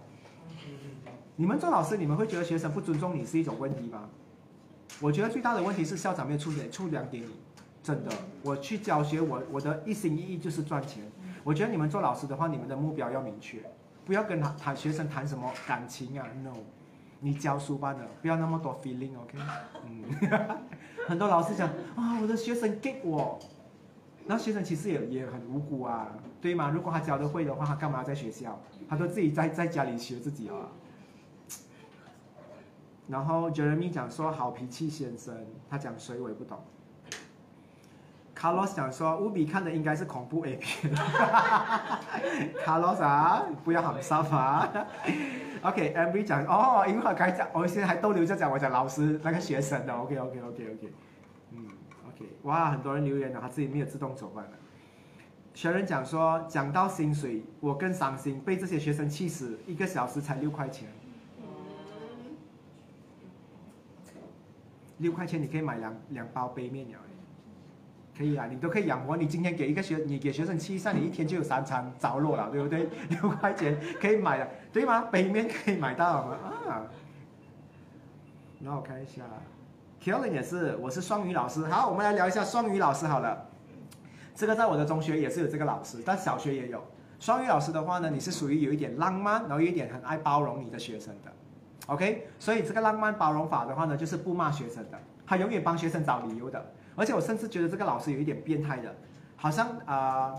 [1.36, 4.08] 你们做老师，你们会觉得学生不尊重你是一种问题吗？
[5.00, 7.28] 我觉得最大的问题是校长没有出点出粮给你，
[7.82, 8.10] 真的。
[8.42, 11.02] 我去教学，我我的一心一意就是赚钱。
[11.42, 13.58] 我觉得你们做老师的话，你们的目标要明确，
[14.04, 16.52] 不要跟他谈学生谈什么感情啊，no。
[17.20, 19.38] 你教书班的，不要那么多 feeling，OK？、
[19.86, 20.58] 嗯，
[21.06, 23.38] 很多老师讲啊，我的学生 get 我，
[24.26, 26.08] 那学生其实也也很无辜啊，
[26.40, 26.68] 对吗？
[26.68, 28.60] 如果他教的会的话，他干嘛要在学校？
[28.88, 30.68] 他都自己在在家里学自己啊。
[33.08, 35.34] 然后 Jeremy 讲说好脾气先生，
[35.68, 36.58] 他讲谁我也不懂。
[38.34, 40.92] Carlos 讲说乌比看的应该是恐怖 A 片。
[42.64, 44.68] Carlos 啊，不要喊沙发。
[45.62, 49.94] OK，Amy 讲哦，因为我刚讲，我现在还逗留着讲我讲老师那个学生的。
[49.94, 50.92] OK OK OK OK，
[51.52, 51.68] 嗯
[52.08, 54.48] OK，哇，很多人留言了，他自己没有自动走过来。
[55.54, 60.88] 学人讲说，讲到薪水，我更伤心，被这些学生气死，一个小时才六块钱。
[64.98, 66.98] 六块钱你可以买两两包杯面了，
[68.16, 69.26] 可以啊，你都可以养活你。
[69.26, 72.88] 今天给一个学，你给学生吃一下，你一天就有三餐着落了，对不对？
[73.10, 75.02] 六块钱可以买的，对吗？
[75.10, 76.38] 杯面可以买到吗？
[76.68, 76.86] 啊，
[78.60, 79.22] 那我看一下
[80.00, 81.64] k e l l n 也是，我是双语老师。
[81.66, 83.48] 好，我们来聊一下双语老师好了。
[84.34, 86.82] 这个在我的中学也是有这个老师，但小学也有。
[87.18, 91.32] 双语老师的话呢，你是属于有一点浪漫，然后有一点很爱包容你的学生的。
[91.88, 96.72] OK，所以这个浪漫包容法的话呢，就是不骂学生的，他永远帮学生找理由的。
[96.94, 98.94] 而且我甚至觉得这个老师有一点变态的，
[99.34, 100.34] 好像啊、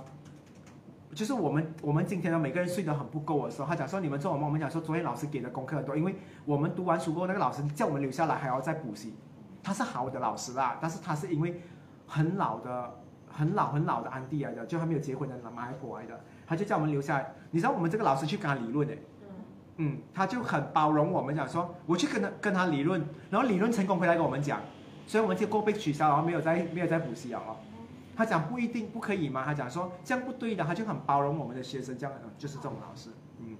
[1.13, 9.15] 就是我们我们今天呢每个人睡得很不够的时候，他讲说你们做我们，我们讲说昨天老师给的功课很多，因为我们读完书过后，那个老师叫我们留下来还要再补习。
[9.61, 11.61] 他是好的老师啦，但是他是因为
[12.05, 12.93] 很老的、
[13.27, 17.33] 很老很老的安迪来的，就还没有结婚的马来婆来的，他就叫我们留下来。
[17.51, 18.95] 你知道我们这个老师去跟他理论的。
[19.77, 24.61] 嗯，他就很包容我们，讲说我去跟他跟他理论，然后理论成功回来跟我们讲，
[25.07, 27.57] 所以我们结果被取消，然后没有再没有再补习了哦。
[28.15, 29.43] 他讲不一定不可以吗？
[29.43, 33.09] 他讲说这样不对的，他就很包容我们的学生，这样就是这种老师，
[33.39, 33.57] 嗯。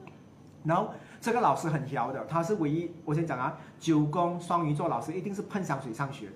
[0.64, 6.34] 然后这个老师很调的，他是唯一我先讲啊，九宫双鱼座老师一定是喷香水上学的，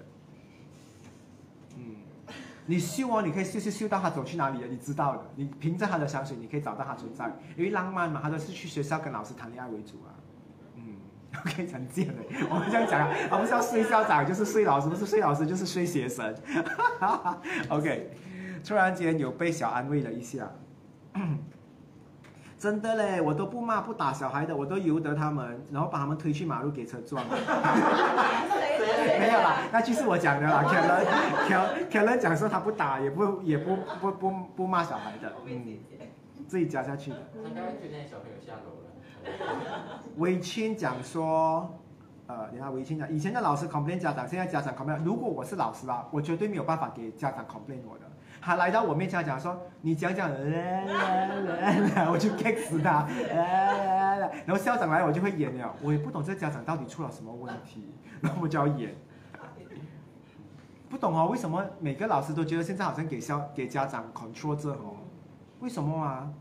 [2.67, 5.23] 你嗅哦，你可以嗅嗅嗅到他走去哪里了，你知道的。
[5.36, 7.32] 你凭着他的香水，你可以找到他存在。
[7.56, 10.12] 因为浪漫嘛，他都是去学校跟老师谈恋爱为主啊。
[10.75, 10.97] 嗯
[11.39, 12.15] ，OK，常见的。
[12.51, 16.36] 我们这样讲啊，我们是要睡校长，就是睡老师，不是睡老师就是睡学生。
[17.69, 18.12] OK，
[18.63, 20.51] 突然间有被小安慰了一下。
[22.58, 27.24] 真的嘞，我都不骂不打小孩的，我都由得他们，然后把他们推去马路给车撞。
[29.20, 30.63] 没有啦，那句是我讲的啦。
[30.63, 31.06] 可能
[31.48, 35.78] 可可能讲说他不打，也不也不不不不骂小孩的，嗯，
[36.48, 37.17] 自己加下去的。
[37.34, 38.88] 他应该会觉得小朋友下楼了。
[40.17, 41.78] 伟清讲说，
[42.26, 45.04] 呃，你看伟清讲，以前的老师 complain 家长，现在家长 complain。
[45.04, 48.06] 如果我是老师啊，我绝对没有办法给家长 complain 我的。
[48.48, 50.30] 他来到我面前讲说，你讲讲，
[52.10, 53.06] 我就 kick 死他，
[54.46, 58.96] 然后校长来我就会演了，我也不懂这家长到底出了什么问题，然后我就要演。
[60.88, 64.96] 不懂哦，为什么每个老师都觉得现在好像给校给家长 control 这哦？
[65.60, 66.32] 为什么啊？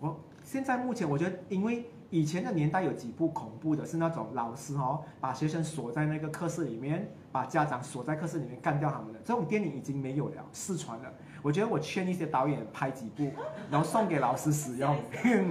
[0.00, 9.18] 我现在目前我觉得，因为以前的年代有几部恐怖的，是那种老师哦，把学生锁在那个课室里面，把家长锁在课室里面干掉他们的。
[9.24, 11.12] 这种电影已经没有了，失传了。
[11.42, 13.30] 我觉得我劝一些导演拍几部，
[13.70, 14.96] 然后送给老师使用。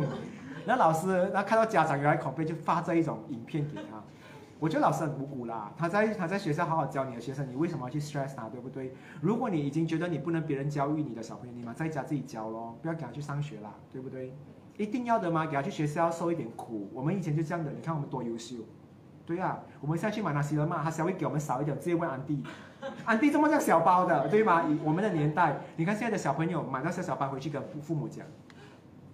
[0.65, 4.04] 那老师，那看到家长有来恐怖，就发这一种影片给他。
[4.60, 8.91] 我觉得老师很无辜啦，他在他在学校好好教你的学生，你为什么要去 stress 他，对不对？
[9.22, 14.34] 如果你已经觉得你不能别人教育你的小朋友，你嘛在家自己教咯，不要给他去上学啦，对不对？
[14.77, 15.45] 一定要的吗？
[15.45, 16.89] 给他去学校受一点苦。
[16.93, 18.55] 我们以前就这样的，你看我们多优秀。
[19.25, 22.41] 对呀、我们现在去买那些了嘛，他稍微给我们少一点，直接问安迪，
[23.03, 24.63] 安迪这么叫小包的，对吗？
[24.63, 28.25] 以我们的年代，你看现在的小朋友买到小小包回去跟父父母讲，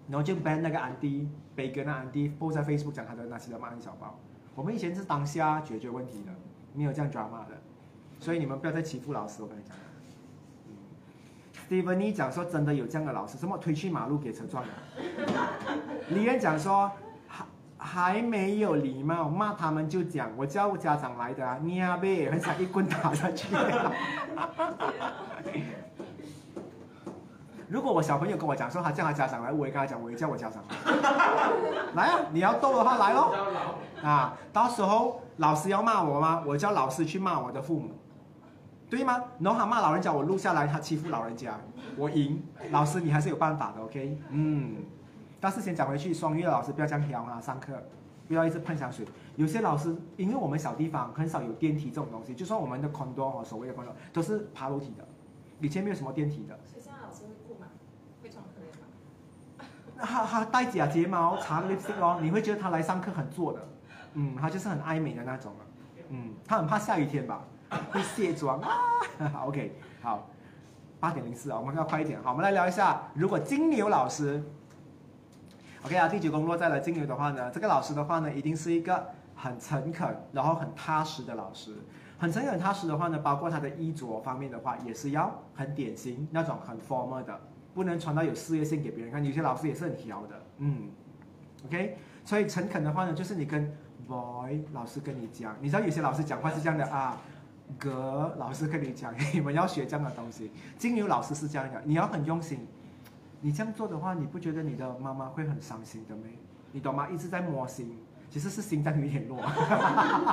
[0.08, 4.20] 然后就 ban 那个安迪，北跟那安迪 po 在 Facebook 讲他的那些的嘛小包。
[4.54, 6.32] 我们以前是当下解决问题的，
[6.76, 7.60] 没有这样 drama 的，
[8.20, 9.76] 所以你们不要再欺负老师，我跟你讲。
[11.74, 14.70] Stephanie 讲说真的有这样的老师，什么推去马路给车撞的。
[16.14, 16.92] 李恩讲说
[17.28, 17.44] 还
[17.80, 23.48] 还没有礼貌，骂他们就讲我叫家长来的啊，你啊呗，很想一棍打下去。
[27.68, 30.76] 如果我小朋友跟我讲说他叫他家长来，我也跟他讲，我也叫我家长来。
[32.06, 33.34] 来啊，你要斗的话来咯。
[34.04, 36.44] 啊，到时候老师要骂我吗？
[36.46, 37.90] 我叫老师去骂我的父母，
[38.90, 39.24] 对吗？
[39.40, 41.60] 然后他骂老人家，我录下来，他欺负老人家，
[41.98, 42.42] 我赢。
[42.72, 44.18] 老师你还是有办法的，OK？
[44.30, 44.76] 嗯，
[45.40, 47.74] 但是先讲回去，双语的老师不要这样挑啊，上课
[48.28, 49.06] 不要一直喷香水。
[49.36, 55.08] 有些老师，因为我们小地方很少有电梯这种东西，就算我们的 condo 哦，所谓的 condo 都是爬楼梯的，
[55.60, 56.58] 以前没有什么电梯的。
[56.64, 57.68] 所以现在老师会酷吗？
[58.22, 60.06] 会装可怜吗？
[60.06, 63.68] 他他戴假睫毛、擦 lipstick 哦，你会觉得他来上课很做的，
[64.14, 65.66] 嗯，他就是很爱美的那种啊，
[66.10, 67.44] 嗯，他很怕下雨天吧，
[67.92, 68.70] 会卸妆啊。
[69.46, 70.28] OK，好，
[71.00, 72.22] 八点零四啊，我们要快一点。
[72.24, 74.44] 好，我们来聊一下，如果金牛老师
[75.84, 81.76] ，OK 啊，第九宫落在了金牛的话呢，这个老师的话呢，一定是一个很诚恳，然后很踏实的老师。
[82.18, 87.40] 很诚恳、很踏实的话呢，包括他的衣着方面的话，也是要很典型那种很 formal 的。
[87.74, 89.26] 不能穿到有事业线给别人看。
[89.26, 90.92] 有些老师也是很挑的，嗯
[91.66, 91.98] ，OK。
[92.24, 93.76] 所以诚恳的话呢，就是你跟
[94.08, 97.20] boy 老师跟你讲，你知道有些老师讲话是这样的啊，
[97.80, 100.52] 格老师跟你讲，你们要学这样的东西。
[100.78, 102.68] 金牛老师是这样的，你要很用心。
[103.42, 106.24] 你这样做的话，你不觉得你的妈妈会很伤心的没？
[106.72, 107.08] 你懂吗？
[107.10, 107.98] 一直在摸心，
[108.30, 109.38] 其实是心脏有点弱。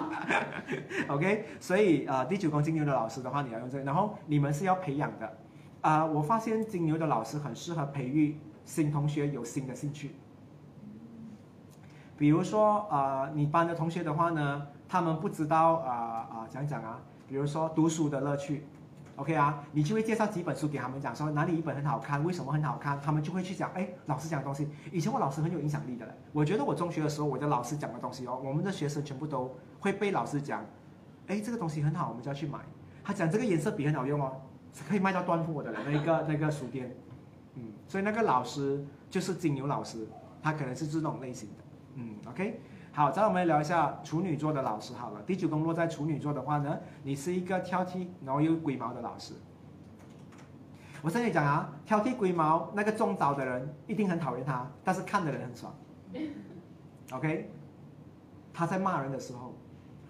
[1.09, 5.39] OK，所以呃，第九宫金牛的老师的话，你要用这个，然后你们是要培养的。
[5.81, 10.15] 啊、我发现金牛的老师很适合培育新同学有新的兴趣。
[12.17, 15.93] 比如说，呃，你班的同学的话呢，他们不知道啊
[16.31, 18.65] 啊、讲讲啊，比如说读书的乐趣
[19.15, 30.67] ，OK 啊，你就会介绍几本书给他们讲，说哪里一本很好看，为什么很好看，他们就会去讲，哎，老师讲的东西，以前我老师很有影响力的嘞，我觉得我中学的时候，我的老师讲的东西哦，我们的学生全部都会被老师讲，
[31.29, 32.59] 哎，这个东西很好，我们就要去买，
[33.05, 34.33] 他讲这个颜色笔很好用哦，
[34.73, 36.93] 是可以卖到断货的那个那个书店，
[37.55, 40.05] 嗯，所以那个老师就是金牛老师，
[40.43, 41.65] 他可能是这种类型的，
[41.95, 42.61] 嗯，OK，
[42.93, 49.33] 好，再我们聊一下处女座的老师好了，第九宫落在处女座的话呢，你是一个挑剔然后又龟毛的老师。
[51.01, 55.73] 我跟你讲啊，挑剔龟毛那个中招的人一定很讨厌他，但是看的人很爽。
[57.13, 57.51] OK，
[58.53, 59.55] 他在骂人的时候，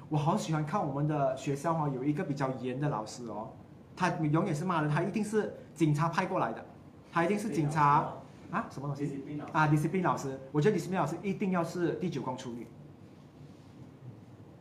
[0.09, 3.51] 我好喜欢看我们的学校哈、有一个比较严的老师哦，
[3.95, 6.65] 他永远是骂人，他一定是警察派过来的，
[7.13, 8.11] 他一定是警察
[8.51, 9.23] 啊什么东西？
[9.53, 12.67] 啊，discipline 老师，我觉得 discipline 老师一定要是第九宫处女。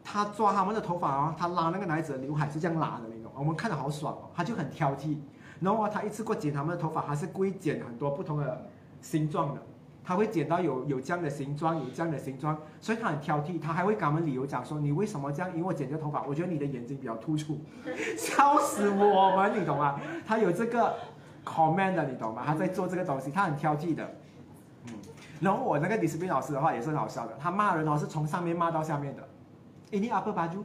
[0.04, 4.30] 他抓他们的头发哦，他拉那个男子的刘海是这样拉的那种，我们看的好爽哦。
[4.34, 5.17] 他就很挑剔，
[5.60, 8.69] 然后啊，他一次过剪他们的头发，还是故意剪很多不同的
[9.02, 9.62] 形状的。
[10.04, 13.62] 他会剪到有有这样的形状，有这样的形状，所以他很挑剔。
[13.62, 15.52] 他还会给我们理由讲说，你为什么这样？
[15.52, 17.60] 因为我剪这个头发，我觉得你的眼睛比较突出，
[18.17, 19.99] 笑死我们，你懂吗？
[20.25, 20.95] 他有这个
[21.49, 22.43] comment 的，你懂吗？
[22.45, 24.05] 他在做这个东西，他很挑剔的。
[24.85, 24.93] 嗯，
[25.41, 29.27] 然后我那个 discipline 老师的话也是很好笑的，他骂人哦是从上面骂到下面的。
[29.91, 30.62] Ini apa baju?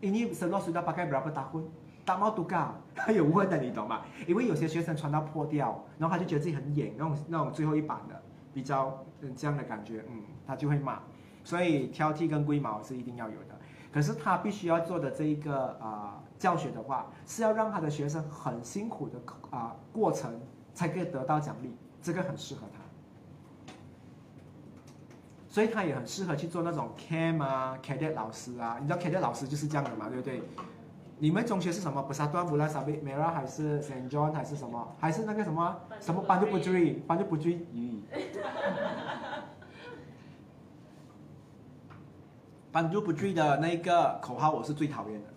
[0.00, 1.68] Ini selor sudah pakai berapa tahun?
[2.06, 2.72] Tak mau tukar？
[2.94, 4.00] 他有问的，你懂吗？
[4.26, 8.20] 因为有些学生穿到破掉，然后他就觉得自己很演那种那种最后一版的，
[8.52, 10.98] 比较嗯这样的感觉，嗯，他就会骂。
[11.44, 13.54] 所以挑剔跟龟毛是一定要有的。
[13.92, 19.18] 可是他必须要做的这一个啊、教学的话，是要让他的学生很辛苦的
[19.50, 20.40] 啊、过程
[20.74, 22.80] 才可以得到奖励，这个很适合他。
[25.48, 30.42] 所以他也很适合去做那种 cam 啊、cadet 老师啊，你知道 cadet 老师就是这样的嘛，对不对？
[31.16, 32.02] 你们中学是什么？
[32.02, 34.96] 不是端布拉萨贝梅拉还是 Saint John 还是什么？
[34.98, 37.64] 还是那个什么什么班就不注意，班就不注意。
[37.72, 38.00] 咦
[42.72, 45.28] 班就不注意的那个口号，我是最讨厌的。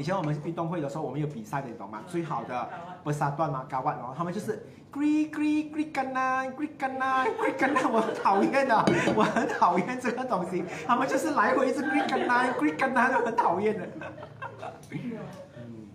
[0.00, 2.00] 以前我们运动会的时候，我们有比赛的，你懂吗？
[2.06, 2.68] 最好的
[3.04, 8.74] 不是段吗，高万哦，他们就是 gri gri gri 干呐，gri 干呐，gri 干呐，我很讨厌的，
[9.14, 10.64] 我很讨厌这个东西。
[10.86, 13.86] 他们就是来回一直 Greek 干呐，Greek 干呐，都很讨厌的。
[15.58, 15.88] 嗯，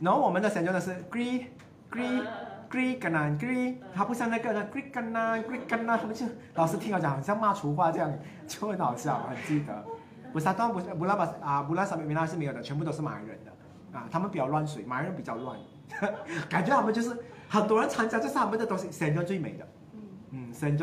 [0.00, 1.46] 然后我们的想用的是 gri
[1.88, 2.26] gri
[2.68, 8.12] gri 干呐 gri，它不像那个的 gri 干呐 gri 干呐，他们就老师听我讲，像骂厨话这样，
[8.48, 9.84] 就很好笑，很记得。
[10.32, 15.58] 不沙段不是布拉巴啊布拉萨米米拉是没有的，全部都是马来人的啊，他们比较乱水，马来人比较乱，
[16.48, 17.16] 感觉他们就是
[17.48, 20.00] 很多人参加，就是他们的东西 Saint John 最美的，嗯，
[20.32, 20.76] 嗯神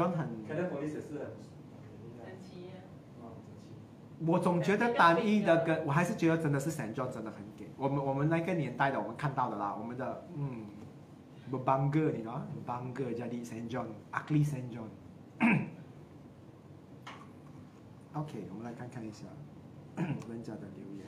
[2.42, 2.82] 奇耶。
[3.22, 3.30] 哦，
[4.26, 10.66] 我总觉得单一的跟我还是觉得真的是 Saint John 真的很给我们我们那个年代的我们看到的啦，我们的嗯
[11.52, 14.90] ，bangga 你知道吗？bangga jadi Saint John ugly Saint John。
[18.16, 19.26] OK，我们来看看一下
[20.30, 21.06] 人家的留言。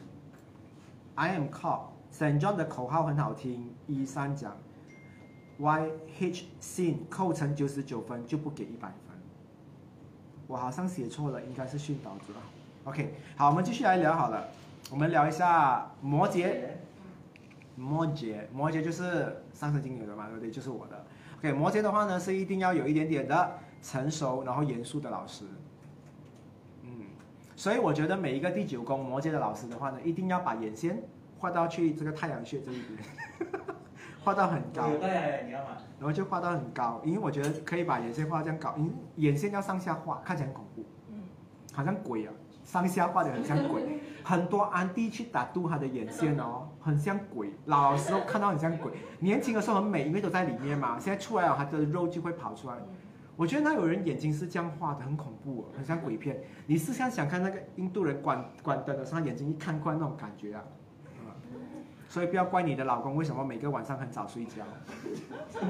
[1.16, 1.84] I am caught。
[2.12, 4.58] Saint John 的口号很好听，一三讲
[5.58, 5.90] ，Y
[6.20, 9.18] H sin 扣成九十九分就不给一百分。
[10.48, 12.42] 我好像写错了，应该是训导主任。
[12.84, 14.46] OK，好，我们继续来聊好了。
[14.92, 16.56] 我们聊一下摩羯，
[17.78, 20.52] 摩羯，摩羯就是上升金牛的嘛，对不对？
[20.52, 21.06] 就是我的。
[21.40, 25.46] OK，摩羯的话呢是一定要有一点点的成熟，然后严肃的老师。
[27.58, 31.02] 嗯，所以我觉得每一个第九宫摩羯的老师的话呢，一定要把眼线
[31.40, 33.52] 画到去这个太阳穴这一边，
[34.24, 34.88] 画到很高。
[35.02, 35.78] 对你要吗？
[36.00, 41.24] 然后就画到很高，因为我觉得可以把眼线画这样高，因为眼线要上下画，看起来很恐怖，嗯，
[41.74, 42.34] 好像鬼啊，
[42.64, 43.82] 上下画的很像鬼。
[44.28, 52.76] 很多安迪去打度他的眼线哦，很像鬼，老的时候看到很像鬼，年轻的时候很美，因为都在里面嘛，现在出来了，他的肉就会跑出来。
[53.38, 56.42] 我觉得那有人眼睛是这样画的，很恐怖、哦，很像鬼片。
[56.66, 60.64] 你试想想看那个印度人关关灯的时候，他眼睛一看惯那种感觉啊。
[61.54, 61.58] 嗯
[62.10, 64.64] 所以不要怪你的老公为什么每个晚上很早睡觉。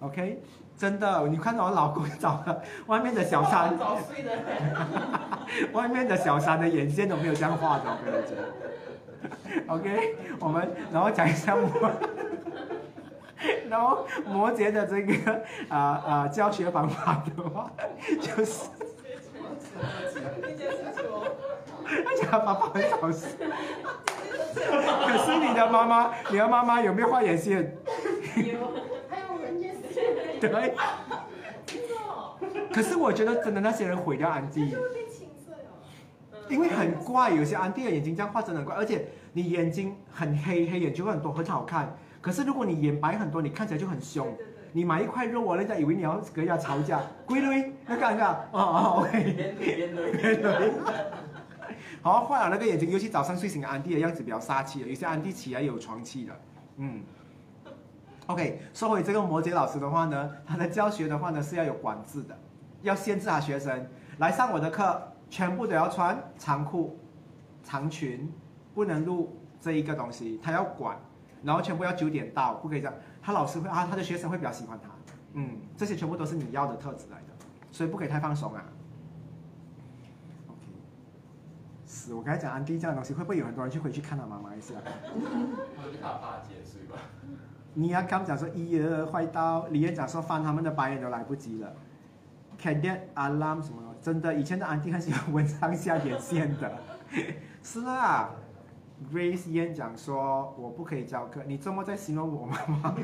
[0.00, 0.42] OK，
[0.76, 8.36] 真的，你看到我老公找了 外面的小三，早睡的人，外面的小三的眼线都没有这样画的，我跟你讲。
[9.74, 11.66] OK，我们然后讲一下摩，
[13.68, 17.70] 然后摩羯的这个啊啊、教学方法的话，
[18.20, 18.64] 就是
[20.42, 21.26] 听见清楚哦。
[21.86, 23.30] 而且他爸爸很早睡。
[24.54, 27.76] 可是你的妈妈，你的妈妈有没有画眼线？
[28.36, 28.72] 有，
[29.08, 30.74] 还有人也是，对。
[32.72, 34.74] 可是我觉得真的那些人毁掉安迪。
[36.50, 41.96] 因为很怪，有些安迪的眼睛这样画真的很怪，而且你眼睛很黑，黑眼就会很多，很好看。
[42.24, 44.24] 可是如果你眼白很多，你看起来就很凶。
[44.28, 44.54] 对对对。
[44.72, 50.12] 你买一块肉啊，人家以为你要跟人家吵架， 归类，那看一下，哦哦，OK，边对边对。
[50.12, 50.72] 对对。
[52.00, 56.32] 好，换了那个眼睛，尤其早上睡醒的安迪的样子比较杀气的，有些安迪起来有床气的，
[56.78, 57.02] 嗯。
[58.28, 62.34] OK，说回这个摩羯老师的话呢， 他的教学的话呢是要有管制的，
[62.80, 64.98] 要限制他学生来上我的课，
[65.28, 66.98] 全部都要穿长裤、
[67.62, 68.32] 长裙，
[68.72, 70.96] 不能录这一个东西，他要管，
[71.44, 72.94] 然后全部要九点到，不可以这样。
[73.22, 74.88] 他老师会啊，他的学生会比较喜欢他，
[75.34, 77.34] 嗯，这些全部都是你要的特质来的，
[77.70, 78.64] 所以不可以太放松啊。
[80.48, 80.58] OK，
[81.86, 84.74] 是我刚才讲安迪这样的东西，会不会有很多人去回去看他妈妈一下？
[85.12, 86.98] 我是怕怕结束吧。
[87.74, 91.72] 你要刚讲说一月坏到，李彦讲说翻他们的白眼都来不及了。
[92.60, 93.94] Cadet alarm 什么？
[94.00, 96.70] 真的，以前的安迪很喜欢纹上下眼线的。
[97.62, 98.30] 是啊
[99.12, 102.94] ，Grace 燕讲说我不可以教课，你这么在形容我妈妈？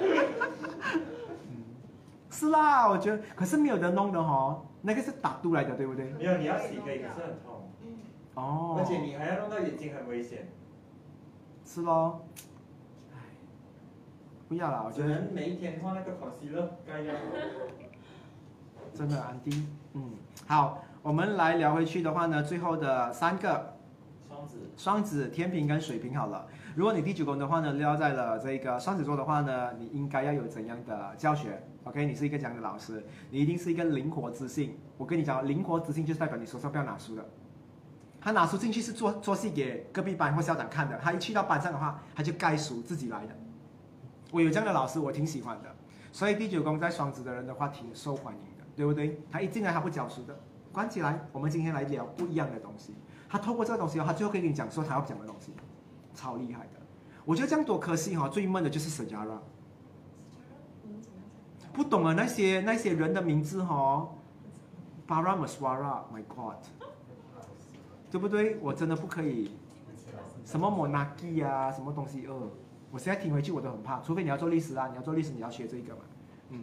[0.00, 1.64] 嗯
[2.30, 6.06] 是啦，我觉得，可是没有人弄的哦，那个是打度来的，对不对？
[6.18, 7.70] 没有，你要洗可以，可是很痛，
[8.34, 10.48] 哦，而且你还要弄到眼睛很危险，
[11.64, 12.24] 是咯，
[13.14, 13.18] 唉，
[14.48, 17.14] 不要啦，我觉得每一天画那个 concealer，该要。
[18.94, 20.10] 真的安迪，嗯，
[20.46, 23.74] 好，我们来聊回去的话呢，最后的三个
[24.28, 26.46] 双子，双子、天平跟水瓶好了。
[26.74, 33.04] 如果你第九宫的话呢，撩在了这个双子座的话呢，你应该要有怎样的教学？OK，你是一个怎样的老师？
[33.30, 34.78] 你一定是一个灵活自信。
[34.96, 37.24] 我跟你讲，灵活自信就是代表你手上不要拿书的。
[38.20, 43.34] 他拿书进去是做做戏给隔壁班或校长看的，他一去到班上的话，他就盖书自己来的。
[44.30, 45.68] 我有这样的老师，我挺喜欢的。
[46.12, 49.20] 所以第九宫在双子的人的话挺受欢迎的，对不对？
[49.30, 50.38] 他一进来他不讲书的，
[50.72, 52.94] 关起来，我们今天来聊不一样的东西。
[53.28, 55.52] 他透过这个东西，他最后可以跟你讲说他要讲的东西，
[56.14, 56.80] 超厉害的。
[57.24, 59.40] 我觉得这样多可惜哈、最闷的就是沈佳拉，
[60.84, 61.24] 嗯，怎么样
[61.60, 61.68] 才？
[61.72, 64.08] 不懂啊那些那些人的名字哈、哦、
[65.06, 66.56] ，Bara Maswara，My God，
[68.10, 68.58] 对不对？
[68.60, 69.52] 我真的不可以，
[70.44, 72.50] 什么 Monarchy 啊，什么东西呃，
[72.90, 76.00] 我现在听回去我都很怕，除非你要做律师啊，你要做律师你要学这个嘛，
[76.50, 76.60] 嗯，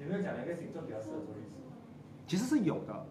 [0.00, 1.50] 有没有讲哪个星座比较适合做律师？
[2.26, 3.06] 其实是有的，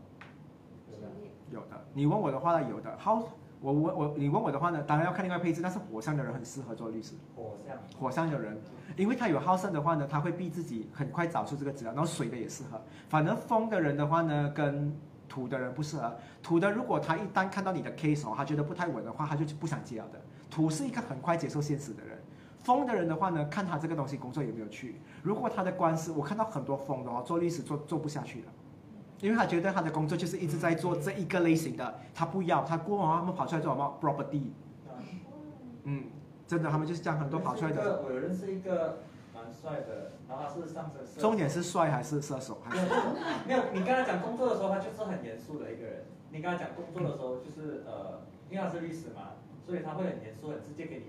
[0.91, 1.07] 有的。
[1.51, 1.85] 有的。
[1.93, 2.97] 你问我的话呢，有的。
[2.97, 3.23] 好，
[3.61, 7.13] 我我我，你问我的话呢，当然要看另外配置，但是火象的人很适合做律师。
[7.35, 8.59] 火象，火象的人，
[8.97, 12.81] 因为他有好胜的话呢，他会逼自己很快找出这个资料，然后水的也适合。
[13.07, 14.91] 反而风的人的话呢，跟
[15.29, 16.13] 土的人不适合。
[16.41, 20.19] 土的如果他一旦看到你的 case 哦，他觉得不太稳的话，他就不想接了的。
[20.49, 22.17] 土是一个很快接受现实的人。
[22.63, 24.95] 风的人的话呢，看他这个东西工作有没有去。
[25.21, 28.45] 如果他的官司，我看到很多疯的哦，做律师做做不下去了。
[29.19, 34.47] 因为他觉得他的工作就是一直在做这一个类型的，他不要，他过往他们跑出来做什么 property，
[35.83, 36.03] 嗯，
[36.45, 38.01] 真的他们就是这样很多跑出来的。
[38.03, 38.99] 我有认识一个
[39.33, 41.21] 蛮帅的，然后他是上升射手。
[41.21, 42.57] 重点是帅还是射手？
[42.65, 42.85] 还是
[43.47, 46.03] 没有，你跟他讲工作的时候，他就是很严肃的一个人。
[46.29, 51.05] 你跟他讲工作的时候，就是呃，因为他是律师嘛，所以他会很严肃，很直接给你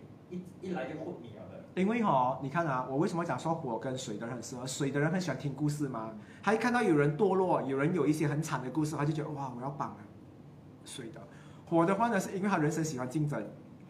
[0.60, 1.80] 一一来就混你了的。
[1.80, 4.66] 因为哈、你看啊，我为什么讲说火跟水的人很适合？
[4.66, 6.12] 水的人很喜欢听故事嘛，
[6.42, 9.96] 他一看到有人堕落，有人有一些很惨的故事，他就觉得哇，我要帮啊，
[10.84, 11.20] 水的。
[11.66, 13.44] 火的话呢，是因为他人生喜欢竞争，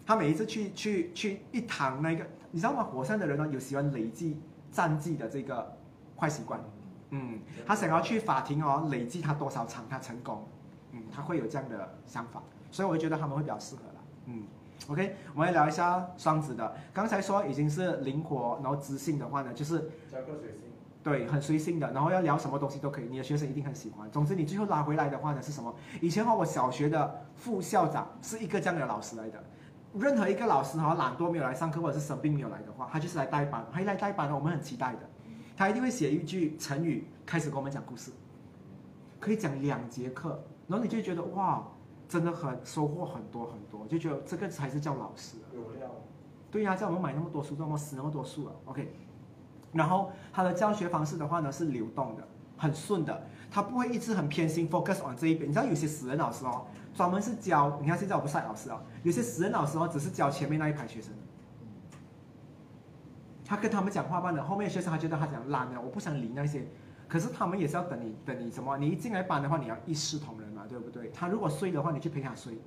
[0.07, 2.83] 他每一次去去去一躺那个，你知道吗？
[2.83, 4.41] 火山的人呢，有喜欢累积
[4.71, 5.77] 战绩的这个
[6.17, 6.61] 坏习惯。
[7.11, 10.49] 嗯，他想要去法庭哦，累计他多少场他成功，
[10.93, 14.01] 嗯，他会有这样的想法，所以我会觉得他们会比较适合啦。
[14.27, 14.45] 嗯
[14.89, 20.71] ，OK，我们来聊一下双子的，刚才说已经是灵活，然后知性的话呢，就是交个水性，
[21.03, 24.11] 对，很随性的，然后要聊什么东西都可以，你的学生一定很喜欢。
[24.11, 25.75] 总之，你最后拉回来的话呢是什么？
[26.01, 29.43] 以前哈，我小学的副校长是一个这样的老师来的。
[29.97, 35.01] 任何一个老师哈懒惰没有来上课或者是生病没有来的话，他就是来代班，他一来代班呢，我们很期待的。
[35.57, 38.11] 他一定会写一句成语，开始跟我们讲故事，
[39.21, 41.65] 可以讲两节课，然后你就觉得哇，
[42.09, 45.37] 真的很收获很多很多，就觉得这个才是叫老师。
[45.55, 45.91] 有料。
[46.51, 48.95] 对呀、叫我们买那么多书，那么死那么多书啊，OK。
[49.73, 52.23] 然后他的教学方式的话呢是流动的，
[52.57, 55.49] 很顺的，他不会一直很偏心 focus on 这一边。
[55.49, 61.13] 你知道有些死人老师哦，专门是教，你看现在我不是老师啊，有些死人老师哦，只是教前面那一排学生。
[63.45, 66.67] 他跟他们讲话罢了，后面学生他觉得他讲懒了，我不想理那些。
[67.09, 68.79] 可是他们也是要等你，等你什么？
[68.79, 71.11] 你一进来班的话，你要一视同仁嘛，对不对？
[71.15, 72.59] 他如果睡的话，你去陪他睡，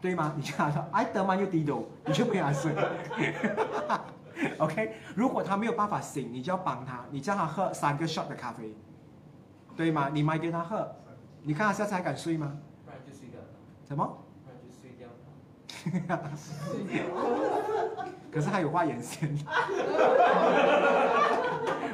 [0.00, 0.32] 对吗？
[0.36, 2.74] 你就跟他说，哎，得嘛又低头，你就陪他睡。
[4.58, 8.74] OK，如果他没有办法醒，你就要帮他，你叫他喝三个 shot 的咖啡，
[9.76, 10.08] 对吗？
[10.12, 10.90] 你买给他喝，
[11.42, 12.56] 你看他下次还敢睡吗？
[12.84, 13.40] 不然就睡掉，
[13.86, 14.24] 什么？
[14.44, 15.08] 不然就睡掉。
[18.30, 19.28] 可是他有画眼线，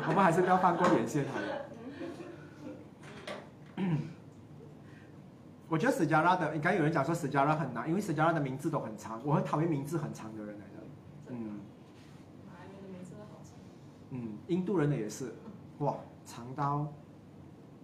[0.08, 1.46] 我们还是不要放过眼线好了。
[5.72, 10.72] 我觉得史嘉拉的，应该有人讲说史嘉拉很难，因为史嘉拉的名字都很长，我很讨厌名字很长的人来的。
[11.28, 11.60] 嗯。
[14.10, 15.32] 嗯，印度人的也是，
[15.78, 15.96] 哇，
[16.26, 16.92] 长到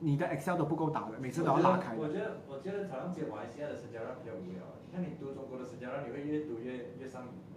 [0.01, 2.03] 你的 Excel 都不够打的，每次都要拉开的。
[2.03, 4.63] 我觉得，我觉得好像接马来西亚的史加拉比较无聊。
[4.93, 7.57] 像你读中国的史加拉，你会越读越越上瘾的。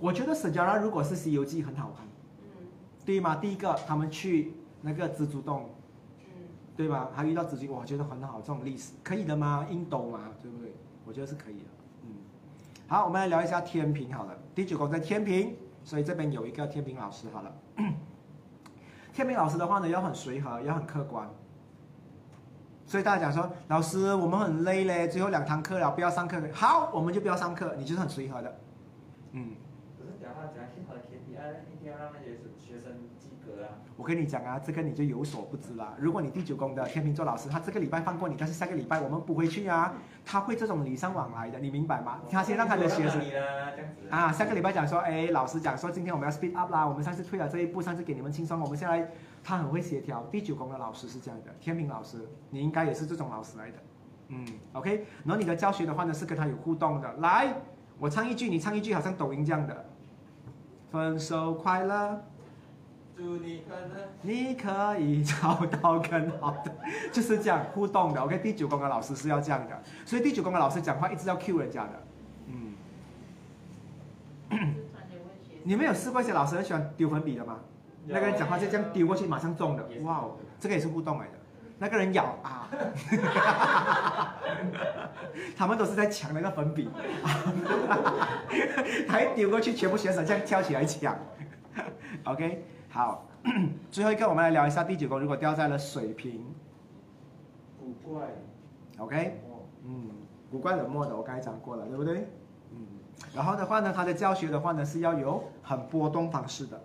[0.00, 2.06] 我觉得史嘉拉如果是《西游记》很好看，
[2.38, 2.66] 嗯
[3.04, 3.36] 对吗？
[3.36, 5.77] 第一个他们去那个蜘蛛洞，嗯，
[6.78, 7.10] 对吧？
[7.12, 9.66] 还遇到自己，我觉得很好，这种历史可以的吗？
[9.68, 10.72] 印度嘛，对不对？
[11.04, 11.64] 我觉得是可以的。
[12.04, 12.10] 嗯，
[12.86, 14.38] 好，我们来聊一下天平好了。
[14.54, 17.52] 第九宫在天平，所以这边有一个天平老师好了。
[19.12, 21.28] 天平老师的话呢，要很随和，要很客观。
[22.86, 26.40] 所以大家讲说，老师我们很累嘞，最后两堂课了，不要上课。
[26.52, 28.56] 好，我们就不要上课，你就是很随和的。
[29.32, 29.56] 嗯，
[29.98, 33.82] 可是讲他讲去他的 KPI，一定要让那些学生及格啊。
[33.98, 35.92] 我跟你讲啊，这个你就有所不知啦。
[35.98, 39.92] 如果你第九宫的天秤座老师，他这个礼拜放过你，但是下个礼拜我们不回去啊，
[40.24, 42.20] 他会这种礼尚往来的，你明白吗？
[42.30, 43.20] 他先让他的学生
[44.08, 49.10] 啊，下个礼拜讲说，哎，老师讲说今天我们要 speed up 啦，我们上次退了这一步，上次给你们轻松，我们现在
[49.42, 50.24] 他很会协调。
[50.30, 52.18] 第九宫的老师是这样的，天秤老师，
[52.50, 53.78] 你应该也是这种老师来的，
[54.28, 55.04] 嗯，OK。
[55.24, 57.52] 然后你的教学的话呢是跟他有互动的，来，
[57.98, 59.84] 我唱一句，你唱一句，好像抖音这样的，
[60.92, 62.22] 分手快乐。
[63.18, 64.08] 祝你快乐。
[64.22, 66.72] 你可以找到更好的，
[67.10, 68.20] 就是这样互动的。
[68.20, 71.90] OK，第九宫的老师是要这样的，所以第九宫的老师讲话一直要 cue 人家的。
[72.46, 72.74] 嗯，
[75.64, 77.58] 你们有试过一些老师很喜欢丢粉笔的吗？
[78.06, 79.84] 那个人讲话就这样丢过去，马上中的。
[80.02, 81.32] 哇哦，这个也是互动来的。
[81.80, 82.70] 那个人咬啊，
[85.56, 86.88] 他们都是在抢那个粉笔，
[89.08, 91.18] 他一丢过去，全部学生这样跳起来抢。
[92.22, 92.64] OK。
[92.90, 93.26] 好，
[93.90, 96.44] 最后一个我们来聊一下第九宫，如果掉在了水瓶
[97.78, 98.28] 古怪。
[98.98, 100.10] ，OK，哦，嗯，
[100.50, 102.26] 古怪冷漠的，我刚才讲过了，对不对？
[102.72, 102.78] 嗯，
[103.34, 106.80] 然后的话呢，他的教学的话呢是要有很波动方式的。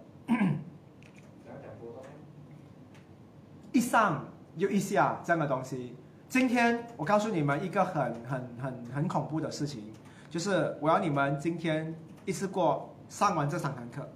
[3.72, 4.24] 一上
[4.56, 5.96] 又一下这样的东西。
[6.30, 9.82] 今天我告诉你们一个很很很很恐怖的事情，
[10.30, 11.96] 就是我要你们今天
[12.26, 14.08] 一次过上完这三堂课，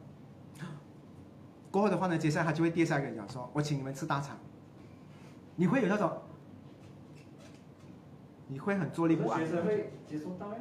[1.72, 4.38] 过后的话呢，接下来他就会跌下来跟你讲说，我请你们吃大餐，
[5.55, 6.11] 你会有那种，
[8.47, 9.39] 你会很坐立不安。
[9.39, 10.57] 学生会接受到哎。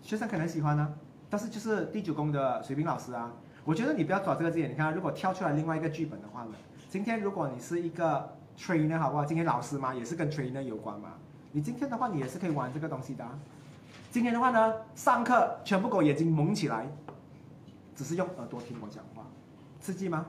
[0.00, 0.92] 学生可能喜欢啊，
[1.28, 3.32] 但是就是第九宫的水平老师啊，
[3.64, 4.70] 我觉得你不要抓这个字眼。
[4.70, 6.52] 你看，如果跳出来另外一个剧本的话呢，
[6.88, 9.24] 今天如果你是一个 trainer 好不好？
[9.24, 11.10] 今天老师嘛，也是跟 trainer 有关嘛。
[11.52, 13.38] 你今天的话，你也是可以玩这个东西的、啊。
[14.10, 16.86] 今天的话呢，上课全部给我眼睛蒙起来，
[17.94, 19.26] 只是用耳朵听我讲话，
[19.80, 20.26] 刺激吗？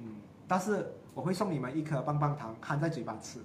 [0.00, 0.16] 嗯，
[0.46, 3.40] 但是我会送你们一颗棒棒糖，含在嘴巴吃。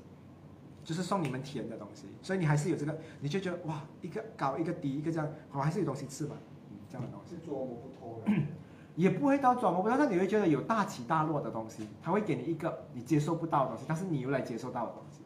[0.82, 6.36] 就是送你们甜的东西，所以你还是有这个，你就觉得哇，一个高一个低一个这样，我还是有东西吃吧，
[6.72, 8.32] 嗯，这样的东西是捉摸不透的。
[8.96, 15.22] 也不会到琢磨不透，但你会觉得有大起大落的东西，他会给你一个你接受不到的东西，但是你又来接受到的东西，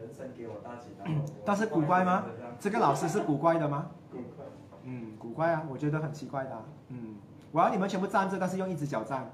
[0.00, 1.24] 人生给我大起大落。
[1.44, 2.26] 但是古怪吗？
[2.60, 3.90] 这个老师是古怪的吗？
[4.12, 4.46] 古怪。
[4.84, 7.16] 嗯，古怪啊，我觉得很奇怪的啊、嗯，
[7.52, 9.30] 我要你们全部站着，但是用一只脚站，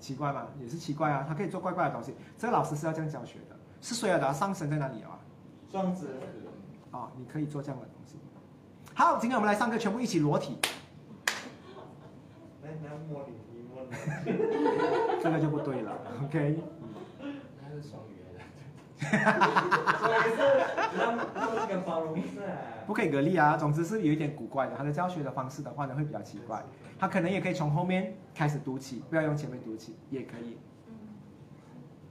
[0.00, 0.46] 奇怪吗？
[0.58, 2.14] 也是奇怪啊，他可以做怪怪的东西。
[2.38, 4.18] 这个老师是要这样教学的，是谁啊？
[4.18, 5.18] 的上身在哪里啊？
[5.70, 6.08] 双子。
[6.92, 8.16] 哦、你可以做这样的东西。
[8.94, 10.56] 好，今天我们来上课，全部一起裸体，
[12.62, 13.90] 来，来摸你，你摸你。
[15.22, 15.92] 这个就不对了
[16.24, 16.62] ，OK？
[19.12, 19.96] 那是双鱼来的。
[19.98, 22.56] 所以是让让这个包容是啊。
[22.86, 23.56] 不可以隔离啊。
[23.56, 26.64] 总之是有一点古怪的，他的教学的方式的话呢会比较奇怪，
[26.98, 30.56] 他可能也可以从后面开始读起，不要用前面读起，也可以。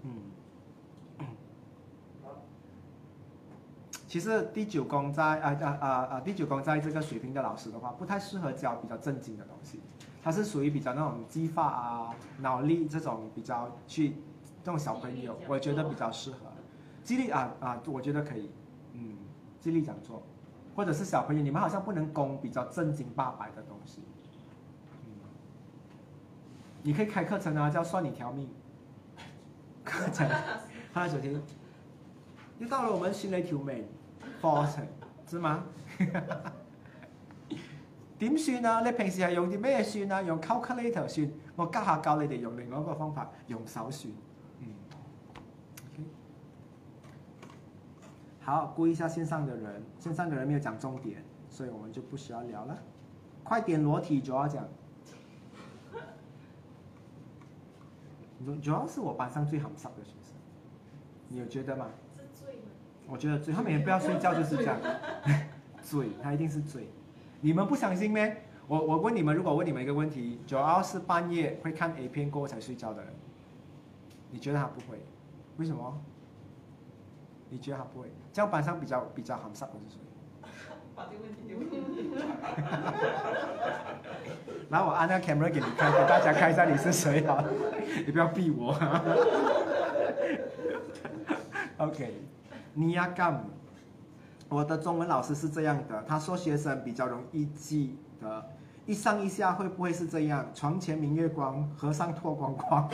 [0.03, 0.09] 嗯，
[1.19, 1.25] 嗯。
[4.07, 9.81] 其实第九宫在啊啊啊啊第九宫在这个水平的老师的话，不太适合教比较正经的东西，
[10.23, 14.15] 他是属于比较那种激发啊、脑力这种比较去
[14.63, 16.37] 这种小朋友，我觉得比较适合。
[17.05, 18.49] 激励啊啊，我觉得可以，
[18.93, 19.15] 嗯，
[19.61, 20.21] 激励讲座，
[20.75, 24.01] 或者是小朋友，你们好像不能攻比较正经八百的东西，
[25.05, 25.11] 嗯，
[26.81, 28.49] 你可以开课程啊，叫算你条命，
[29.83, 30.27] 课程，
[30.93, 31.39] 哈主题。
[32.57, 33.85] 又到了我們算你條命
[34.41, 34.87] 課程，
[35.27, 35.65] 知嘛？
[38.17, 38.79] 點算啊？
[38.81, 40.21] 你平時係用啲咩算啊？
[40.21, 44.13] 用 calculator 算，我家下教你哋用另外一個方法，用手算。
[44.61, 44.67] 嗯
[45.91, 46.03] ，OK。
[48.45, 52.77] 好，估一下线上的人，线上的人没有讲重点，所以我们就不需要聊了。
[53.43, 54.63] 快点裸体，主要讲。
[58.61, 60.35] 主要是我班上最好笑的学生，
[61.27, 61.87] 你有觉得吗？
[63.07, 64.75] 我觉得最，他每天不要睡觉就是這樣，
[65.81, 66.87] 醉，他一定是醉。
[67.41, 68.43] 你们不相信咩？
[68.67, 73.11] 我我问你们，如果问你们一个问题，主要是半夜会看 A 片过后才睡觉的人，
[74.29, 75.03] 你觉得他不会？
[75.57, 76.01] 为什麼？
[77.55, 78.11] 你觉得他不会？
[78.33, 80.01] 这样班上比较比较含濕的是誰？
[80.93, 82.11] 把这个问题留给你。
[84.69, 87.41] 然后我按那個 camera 给你看，给 大家看一下你是谁啊！
[88.05, 88.77] 你不要逼我。
[91.77, 92.13] OK，
[92.73, 93.41] 你要干，
[94.49, 98.45] 我的中文老师是这样的，他说学生比较容易记得，
[98.85, 100.45] 一上一下会不会是这样？
[100.53, 102.89] 床前明月光，和尚脱光光。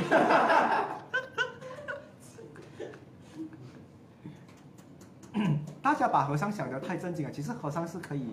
[5.92, 8.28] 大家把和尚想得太正经了，其实和尚是可以，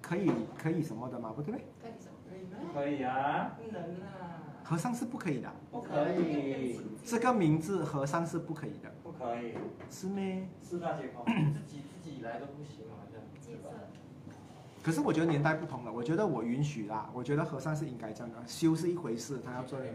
[0.00, 1.60] 可以可以什么的嘛，不对不？
[1.82, 2.72] 可以什么？
[2.72, 4.64] 可以啊，不能啊。
[4.64, 9.52] 和尚是不可以的，不可以，这个名字和尚是不可以的，不可以，
[9.90, 10.48] 是咩？
[10.62, 11.22] 四大皆空。
[11.26, 12.86] 自己自己来都不行。
[14.88, 19.92] 可是我觉得年代不同了，我觉得我允许啦，我觉得和尚是应该这样的，修是一回事，他要做那個，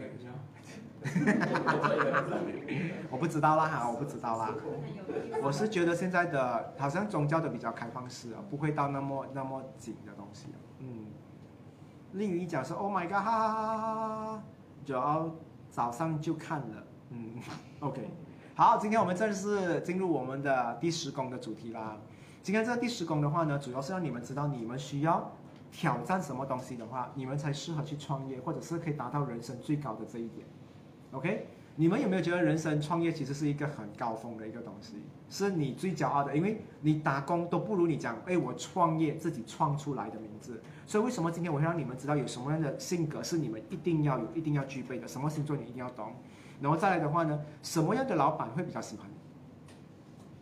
[3.10, 4.54] 我不知道啦哈，我不知道啦。
[5.42, 10.46] 我是觉得现在的好像宗教的比较开放式啊，不会到那么那么紧的东西。
[10.78, 11.06] 嗯，
[12.12, 14.40] 例如一講說 Oh my God，哈哈哈哈哈，
[14.84, 15.28] 就要
[15.70, 16.84] 早上就看了。
[17.10, 17.34] 嗯
[17.80, 18.08] ，OK，
[18.54, 21.96] 好，今天我们正式进入我们的第十宫的主题啦。
[22.44, 25.32] 今天这个第十宫的话呢，主要是让你们知道你们需要
[25.72, 30.46] 挑战什么东西的话，你们才适合去创业，或者是可以达到人生最高的这一点。
[31.12, 34.96] OK，你们有没有觉得人生创业其实是一个很高峰的一个东西，
[35.30, 40.62] 是你最骄傲的，因为你打工都不如你讲，哎，我创业自己创出来的名字。
[40.84, 46.12] 所以为什么今天我会让你们知道有什么样的性格是你们一定要有、一定要具备的，什么星座你一定要懂，
[46.60, 49.14] 然后再来的话呢，什么样的老板会比较喜欢你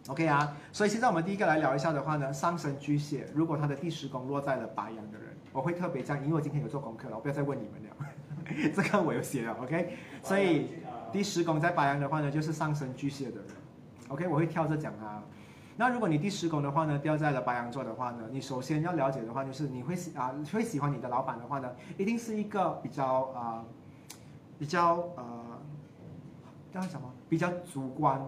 [0.09, 10.71] ？OK 啊，所以现在我们第一个来聊一下的话呢，上升巨蟹，如果他的第十宫落在了白羊的人，我会特别讲，因为我今天有做功课了，我不要再问你们了， 这个我有写了，OK，所以
[11.13, 13.47] 第十宫在白羊的话呢，就是上升巨蟹的人
[14.09, 15.23] ，OK，我会跳着讲啊。
[15.77, 23.65] 那如果你第十宫的话呢，掉在了白羊座的话呢，你首先要了解的话，就是你会喜啊会喜欢你的老板的话呢，一定是一个比较啊、
[24.59, 25.25] 比较呃
[26.73, 27.11] 叫什么？
[27.29, 28.21] 比较主观，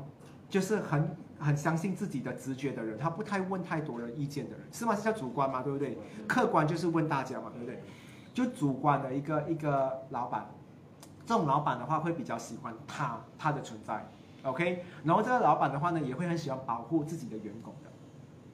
[0.49, 4.95] 就是很很相信自己的直觉的人，他不太问太多的意见的人，是吗？
[4.95, 5.63] 是叫主观吗？
[5.63, 5.99] 对不对？
[6.27, 7.83] 客观就是问大家嘛，对不对？
[8.33, 10.47] 就主观的一个一个老板，
[11.25, 14.05] 这种老板的话会比较喜欢他他的存在
[14.43, 14.85] ，OK。
[15.05, 17.91] 然后这个老板的话呢，也会很喜欢保护自己的员工的，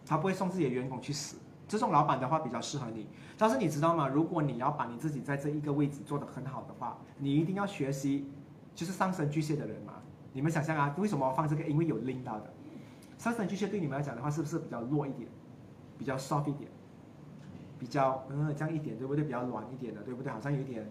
[0.04, 1.36] 他不会送自己的员工去死。
[1.66, 3.06] 这种老板的话比较适合你。
[3.38, 4.06] 但是你知道吗？
[4.08, 8.30] 如果你要把你自己在这一个位置做得很好的话，你一定要学习，
[8.74, 9.94] 就是上升巨蟹的人嘛。
[10.32, 11.62] 你们想象啊，为什么放这个？
[11.64, 12.52] 因为有领导的。
[13.20, 15.28] 上升巨蟹對你們來講的話，是不是比較弱一點，
[15.98, 16.70] 比較 soft 一點，
[17.78, 19.22] 比較嗯這樣一點，對不對？
[19.22, 20.32] 比較軟一點的，對不對？
[20.32, 20.90] 好像有一點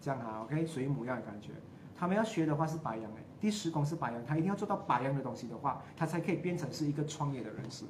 [0.00, 1.50] 這樣啊，OK，水母一樣的感覺。
[1.96, 7.84] 他们要学的话是白羊哎，第十宫是白羊，他一定要做到白羊的东西的话，他才可以变成是一个创业的人士。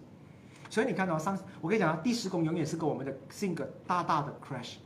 [0.70, 4.77] 所以你看到、上，我跟你讲啊，第十宫永远是跟我们的性格大大的 crash。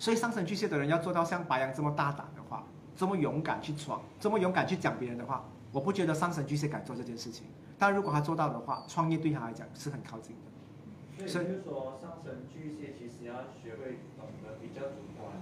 [0.00, 2.64] 所以上升巨蟹的人要做到像白羊这么大胆的话，
[2.96, 7.46] 这么勇敢去闯，这么勇敢去讲别人的话，我不觉得上升巨蟹敢做这件事情。
[7.78, 11.28] 但如果他做到的话，创业对他来讲是很靠近的。
[11.28, 15.32] 所以就是说，上升巨蟹其实要学会懂得比较主观。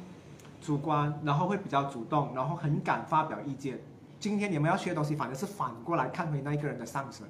[0.60, 3.80] 主观，然后会比较主动，然后很敢发表意见。
[4.20, 7.26] 今天你们要学的东西，反而是反过来看回那一个人的上升，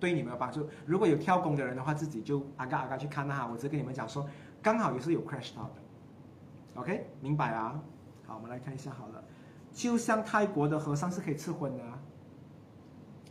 [0.00, 0.68] 对你们有帮助。
[0.84, 3.48] 如果有跳工的人的话，自己就阿嘎阿嘎去看哈。
[3.50, 4.26] 我只跟你们讲说，
[4.62, 6.80] 刚好也是有 crash 到的。
[6.80, 7.80] OK，明白啊？
[8.26, 9.22] 好，我们来看一下好了。
[9.72, 11.97] 就像泰国的和尚是可以吃荤的啊，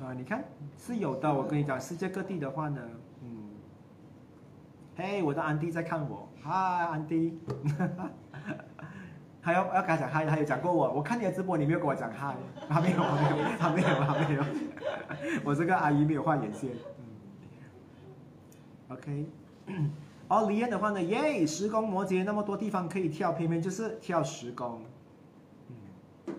[0.04, 0.44] 啊，你看
[0.78, 1.34] 是有的。
[1.34, 2.82] 我跟你讲，世界各地的话呢，
[3.24, 3.50] 嗯，
[4.96, 7.40] 嘿，我的安迪在看我，嗨，安迪。
[9.42, 10.92] 还要要跟他讲嗨，他有讲过我。
[10.92, 12.36] 我看你的直播，你没有跟我讲嗨，
[12.68, 14.44] 还没有，还没有，还没有，还没有。
[15.44, 16.72] 我这个阿姨没有画眼线。
[17.00, 17.06] 嗯
[18.90, 19.26] ，OK。
[20.28, 24.82] 哦，李艳的话呢，耶，十宫摩羯那么多地方可以跳，偏偏就是跳十宫。
[25.70, 26.36] 嗯，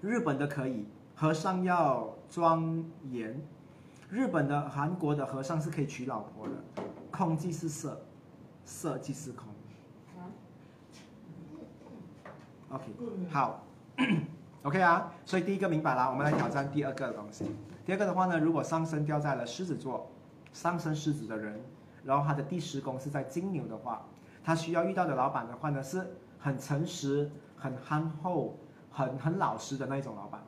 [0.00, 3.40] 日本的可以，和尚要庄严。
[4.10, 6.52] 日本的、韩国的和尚是可以娶老婆的，
[7.10, 8.02] 空即是色，
[8.64, 9.46] 色即是空。
[12.70, 12.84] OK，
[13.30, 13.62] 好，
[14.64, 17.46] OK 啊，所以第一个明白了，我们来挑战第二个的东西。
[17.86, 20.10] 第二个的话呢，如果上升掉在了狮子座，
[20.52, 21.58] 上升狮子的人，
[22.04, 24.04] 然后他的第十宫是在金牛的话，
[24.44, 28.58] 他需要遇到的老板的话呢，是很诚实、很憨厚、
[28.90, 30.41] 很很老实的那一种老板，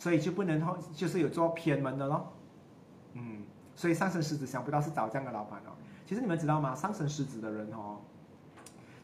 [0.00, 0.60] 所以就不能
[0.94, 2.32] 就是有做偏门的咯。
[3.12, 3.42] 嗯，
[3.76, 5.76] 所以上升狮子想不到是找这样的老板哦。
[6.06, 6.74] 其实你们知道吗？
[6.74, 7.98] 上升狮子的人哦。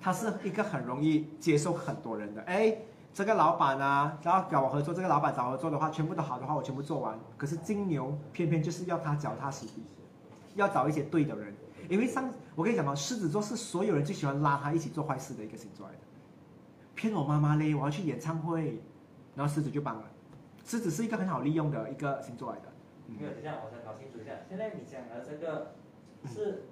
[0.00, 2.78] 他是一个很容易接受很多人的，哎，
[3.12, 7.18] 这个老板啊，然后找我合作，这个老板找合作的话，全部都好的话，我全部做完。
[7.36, 9.82] 可是金牛偏偏就是要他脚踏实地，
[10.54, 11.54] 要找一些对的人，
[11.90, 16.00] 因为上我跟你讲嘛，狮子座是所有人最喜欢拉他一起做坏事的一个星座来的。
[16.94, 18.80] 骗我妈妈嘞，我要去演唱会，
[19.34, 20.04] 然后狮子就帮了。
[20.66, 22.64] 狮子是一个很好利用的一个星座来的。
[23.06, 25.76] 没有，这样我再搞清楚一下，现在你讲的这个
[26.26, 26.64] 是。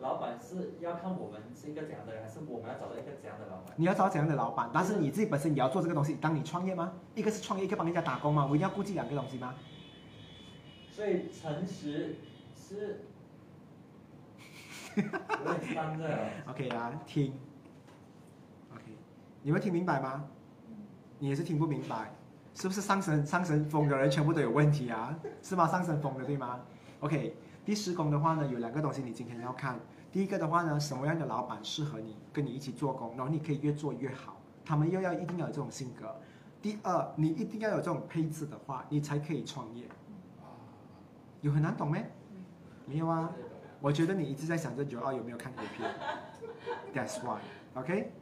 [0.00, 3.72] 老板是要看我们是一个怎样的人，还是我们要找到一个怎样的老板？
[3.76, 4.68] 你要找怎样的老板？
[4.74, 6.94] 但是你自己本身你要做这个东西，当你创业吗？
[7.14, 8.44] 一个是创业，一个帮人家打工吗？
[8.44, 9.54] 我一定要顾及两个东西吗？
[10.90, 12.16] 所以诚实
[12.56, 13.04] 是，
[14.96, 16.18] 我也当着。
[16.48, 17.32] OK 啊，听。
[18.74, 18.82] OK，
[19.42, 20.28] 你们听明白吗？
[21.20, 22.12] 你也是听不明白，
[22.54, 25.14] 是不是上神上神风的人全部都有问题啊？
[25.42, 25.66] 是吗？
[25.66, 26.60] 上神风的对吗
[27.00, 27.36] ？OK。
[27.64, 29.80] 第十宫的话呢，有两个东西你今天要看。
[30.12, 34.36] 第一个的话呢，什么样的老板适合你，跟你一起做工，然后你可以越做越好。
[34.64, 36.14] 他们又要一定要有这种性格。
[36.62, 39.86] 第二，你一定要有这种配置的话，你才可以创业。
[41.40, 42.04] 有很难懂没？
[42.86, 43.32] 没有啊。
[43.80, 45.90] 我觉得你一直在想着九二有没有看 A 片。
[46.94, 47.40] That's why.
[47.74, 48.12] OK。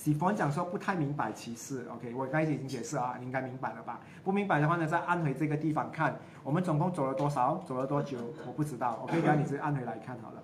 [0.00, 4.00] 喜欢讲说不太明白歧视，OK，我刚才已经解释啊，你应该明白了吧？
[4.24, 10.42] 不明白的话呢，再按回这个地方看，我们总共走了多少，走了多久，我不知道，OK，让你直接按回来看好了。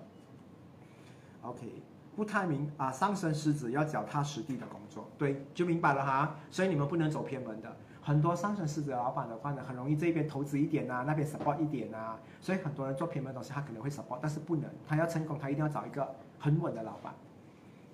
[1.41, 1.81] OK，
[2.15, 6.35] 不太明啊，上升狮子要脚踏实地的工作，对，就明白了哈。
[6.51, 17.11] 所以你们不能走偏门的，很多上升狮子的老板的话呢，很容易这边投资一点啊，那边 support 一点啊，所以很多人做偏门东西，他可能会 support，但是不能，他要成功，他一定要找一个很稳的老板。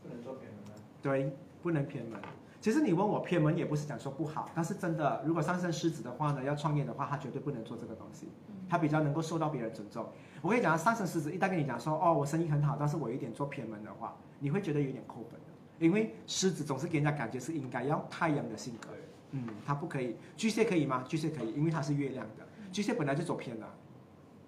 [0.01, 0.75] 不能做偏门啊？
[1.01, 1.33] 对。
[1.63, 2.19] 不能偏门，
[2.59, 8.27] 其实你问我偏门也不是讲说不好，但是真的，如果上升狮子的话呢，要创业的话，他绝对不能做这个东西，
[8.69, 10.05] 他比较能够受到别人尊重。
[10.41, 18.89] 我跟你讲，上升狮子一旦跟你讲说，哦，我生意很好，但是我有一点做偏门的话，你会觉得有点扣分的，因为狮子总是给人家感觉是应该要太阳的性格，
[19.31, 21.03] 嗯，他不可以，巨蟹可以吗？
[21.07, 23.73] 巨蟹可以，因为他是月亮的，巨蟹本来就走偏了，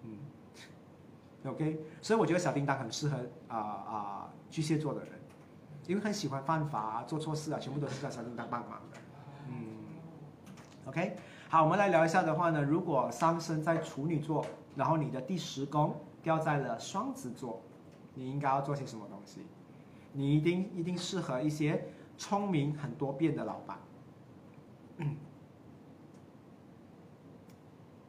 [0.03, 0.17] 嗯
[1.45, 5.09] ，OK，所以我觉得小叮当很适合啊啊巨蟹座的人。
[5.87, 8.97] 因为很喜欢犯法啊，做错事啊，全部都是在小叮当帮忙的。
[9.49, 9.55] 嗯
[10.85, 11.15] ，OK，
[11.47, 17.61] 好，我们来聊一下的话呢，如果上升在处女座，然后你的第十宫掉在了双子座，
[18.15, 19.45] 你应该要做些什么东西？
[20.11, 23.77] 你一定一定适合一些聪明很多变的老板。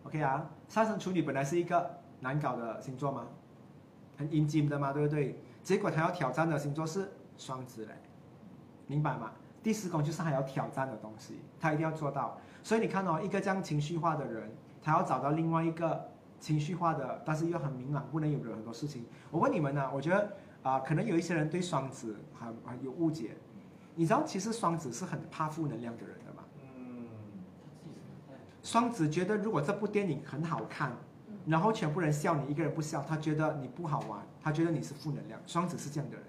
[0.04, 3.26] OK 啊，上升处女本来是一个难搞的星座吗？
[4.16, 5.38] 很阴茎的嘛，对不对？
[5.62, 7.12] 结果他要挑战的星座是。
[7.38, 7.92] 双子嘞，
[8.86, 9.32] 明白吗？
[9.62, 12.38] 第四宫就是还要挑战的东西，他一定要做到。
[12.62, 16.08] 所以你看哦，一个这样情绪化的人，他要找到另外一个
[16.38, 19.04] 情绪化的，但是又很明朗，不能有很多事情。
[19.30, 23.36] 我问你们呢，我觉得啊，可能有一些人对双子很很有误解。
[23.96, 26.42] 你知道其实双子是很怕负能量的人的嘛？
[26.64, 27.06] 嗯，
[28.62, 30.92] 双子觉得如果这部电影很好看，
[31.46, 35.40] 然后全部人笑你一个人不笑，他觉得你不好玩，他觉得你是负能量。
[35.46, 36.24] 双子是这样的人。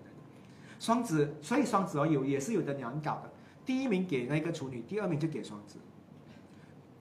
[0.80, 3.30] 双子，所以双子哦有也是有的难搞的。
[3.66, 5.78] 第一名给那个处女，第二名就给双子，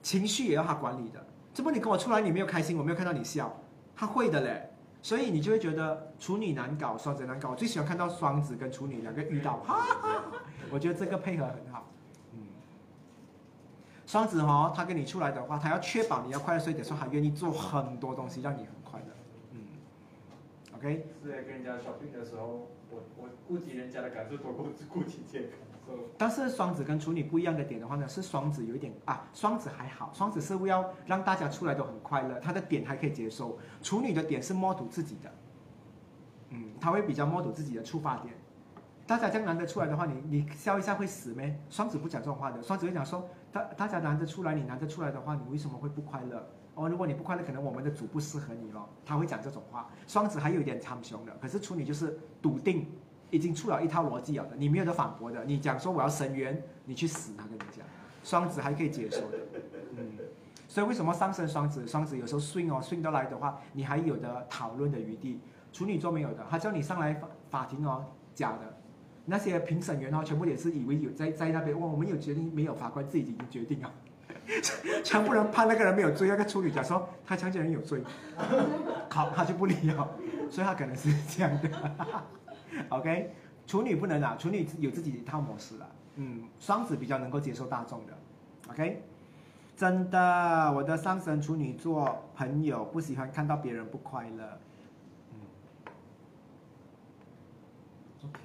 [0.01, 1.25] 情绪也要他管理的。
[1.53, 3.55] 这不你跟我出来你没有开心，我没有看到你笑，
[3.95, 4.69] 他会的嘞。
[5.01, 7.51] 所以你就会觉得处女难搞，双子难搞。
[7.51, 10.23] 我最喜欢看到双子跟处女两个遇到，哈哈哈，
[10.69, 11.87] 我觉得这个配合很好。
[12.33, 12.39] 嗯，
[14.05, 19.05] 双子哦，他跟你出来的话，他要确保你要快乐，所以得说他愿意做很多东西让你很快乐。
[19.51, 19.59] 嗯
[20.75, 25.93] ，OK，是在跟人家 shopping 的时候，我我顾及人家的感受多过顾及自己的感受。
[26.17, 33.57] 但是双子跟处女不一样的点的话呢，是双子有一点啊，双子还好，双子是要让大家出来都很快乐，他的点还可以接受。
[33.81, 35.31] 处女的点是摸堵自己的，
[36.49, 38.33] 嗯，他会比较摸堵自己的出发点。
[39.05, 41.57] 大家这样难得出来的话，你你笑一下会死咩？
[41.69, 46.45] 双子不讲这种话的，双子会讲说，大大家难得出来，你难得出来的话，你为什么会不快乐？
[46.77, 48.87] 哦，如果你不快乐，可能我们的组不适合你咯。
[49.03, 49.89] 他会讲这种话。
[50.05, 52.85] 双子还有一点苍雄的，可是处女就是笃定，
[53.31, 55.43] 已经出了一套逻辑了的，你没有得反驳的。
[55.43, 57.83] 你讲说我要生源，你去死，他跟你讲。
[58.23, 59.39] 双子还可以接受的，
[59.97, 60.11] 嗯。
[60.67, 65.39] 所以为什么上升双子，双子有时候 swing 哦 swing 得来的话，你还有的讨论的余地。
[65.73, 68.05] 处女座没有的，他叫你上来法法庭哦，
[68.35, 68.77] 假的。
[69.25, 72.73] 那些评审员哦，全部也是以为有在在那边，哇，我们有决定没有？
[72.73, 73.91] 法官自己已经决定了，
[75.03, 78.01] 全部人判那个人没有罪，那个处女讲说他强奸人有罪，
[79.09, 80.09] 好，他就不理了，
[80.49, 81.69] 所以他可能是这样的。
[82.89, 83.33] OK，
[83.65, 85.89] 处女不能啊，处女有自己一套模式了。
[86.15, 88.13] 嗯，双子比较能够接受大众的。
[88.69, 89.03] OK，
[89.75, 94.59] 真的，我的上升处女座朋友不喜欢看到别人不快乐。
[95.31, 95.39] 嗯
[98.23, 98.39] ，OK，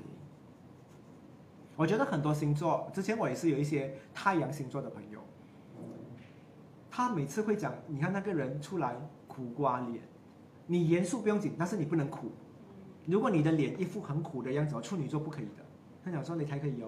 [1.77, 5.22] 我觉得很多星座，之前我也是有一些太阳星座的朋友，
[6.95, 8.95] 他每次会讲，你看那个人出来
[9.27, 10.03] 苦瓜脸，
[10.67, 12.31] 你严肃不用紧，但是你不能苦。
[13.07, 15.65] 如果你的脸一副很苦的样子，哦，处女座不可以的。
[16.05, 16.85] 他讲说你睇佢樣，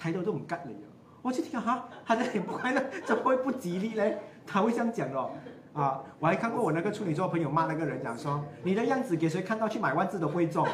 [0.00, 0.86] 睇到都唔吉你啊！
[1.20, 4.18] 我就听哈，他的臉不快乐，怎么会不吉利嘞？
[4.46, 5.32] 他会这样讲哦。
[5.72, 10.64] 啊，我还看过我那个处女座朋友骂那个人，讲说你的样子给谁看到去买万字都不會中。
[10.64, 10.72] 好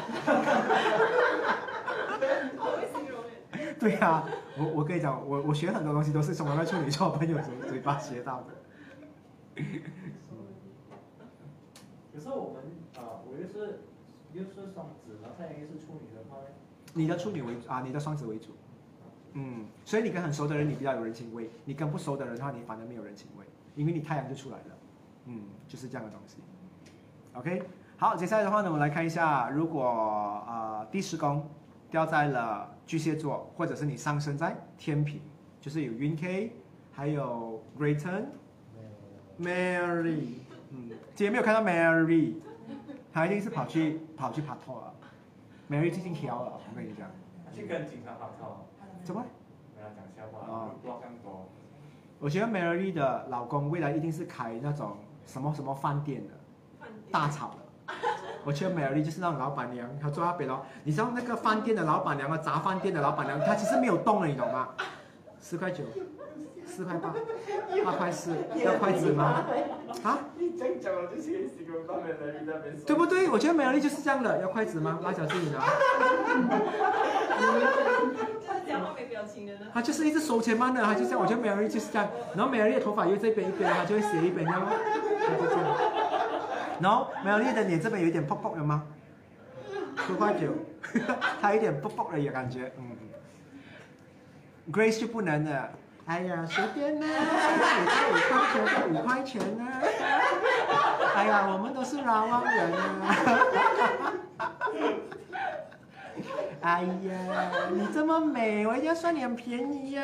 [2.75, 3.23] 會形容
[3.59, 3.73] 耶。
[3.79, 4.23] 對啊，
[4.57, 8.56] 我我跟你講，我我學很多東西都是從我那處女座朋友嘴嘴巴學到的。
[12.13, 12.63] 可是我们
[12.97, 13.79] 啊，我又是
[14.33, 16.47] 又是双子，然后太阳又是处女的话呢，
[16.93, 18.49] 你的處女為主啊，你的雙子為主。
[19.33, 23.45] 嗯，所以你跟很熟的人，你比較有人情味；你跟不熟的人的話，你反而沒有人情味，
[23.75, 24.77] 因為你太陽就出來了。
[25.25, 26.37] 嗯，就是這樣的東西。
[27.33, 27.63] OK，
[27.97, 31.39] 好，接下來的話呢，我們來看一下，如果啊、呃、第十宮
[31.91, 35.21] 掉在了巨蟹座，或者是你上升在天平，
[35.61, 36.51] 就是有雲 K，
[36.93, 38.25] 還有 greaton、
[39.39, 40.39] Mary，
[40.71, 42.33] 嗯，今天没有看到 Mary，
[43.13, 44.93] 她一定是跑去跑去拍拖了。
[45.69, 47.07] Mary 最近挑了，我跟你讲。
[47.53, 48.65] 去跟警察跑套，
[49.03, 49.23] 怎么？
[49.75, 51.47] 我要讲笑哦话，不要更多。
[52.19, 56.33] 我觉得 Mary 的老公未来一定是开那种什么什么饭店的，
[57.11, 57.93] 大炒的。
[58.43, 60.65] 我觉得 Mary 就是那种老板娘，她坐那边咯。
[60.83, 64.69] 你知道那个饭店的老板娘啊，炸饭店的老板娘，她其实没有動的，你懂吗？
[65.41, 65.83] 十块九，
[66.77, 67.09] 四块八，
[67.83, 69.43] 八块四，要筷子吗？
[70.03, 70.19] 啊？
[70.37, 72.85] 你这样讲，我就先习惯放在那里那邊。
[72.85, 73.27] 對不對？
[73.31, 74.99] 我覺得 Mary 就是這樣的，要筷子嗎？
[75.03, 75.57] 辣椒自己拿。
[75.57, 75.65] 就
[78.53, 79.65] 是講話沒表情的呢。
[79.73, 81.19] 她就是一直收錢慢的，他就這樣。
[81.19, 82.05] 我覺得 Mary 就是這樣，
[82.37, 84.69] 然後 Mary 的頭髮又這邊一邊，他就會斜一邊，這樣咯，
[85.25, 85.59] 她就這樣。
[86.79, 88.83] 然後 Mary 的臉這邊有一點泡泡的嗎？
[90.05, 90.53] 四塊九，
[91.41, 92.95] 他有一點泡泡的也感覺，嗯。
[94.71, 95.69] Grace 就不能了，
[96.07, 97.05] 哎呀，随便啦，
[98.09, 99.65] 五块钱就五块钱呢。
[101.15, 103.15] 哎呀，我们都是老王人啊。
[106.61, 106.89] 哎呀，
[107.73, 110.01] 你这么美，我一定要算你很便宜呀、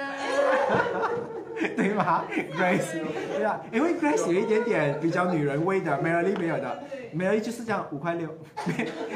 [1.75, 2.25] 对吧
[2.55, 3.01] ？Grace，
[3.35, 6.83] 对啊，因为 Grace 有一点点比较女人味的，Melody 沒有的
[7.15, 8.29] ，Melody 就是这样五块六，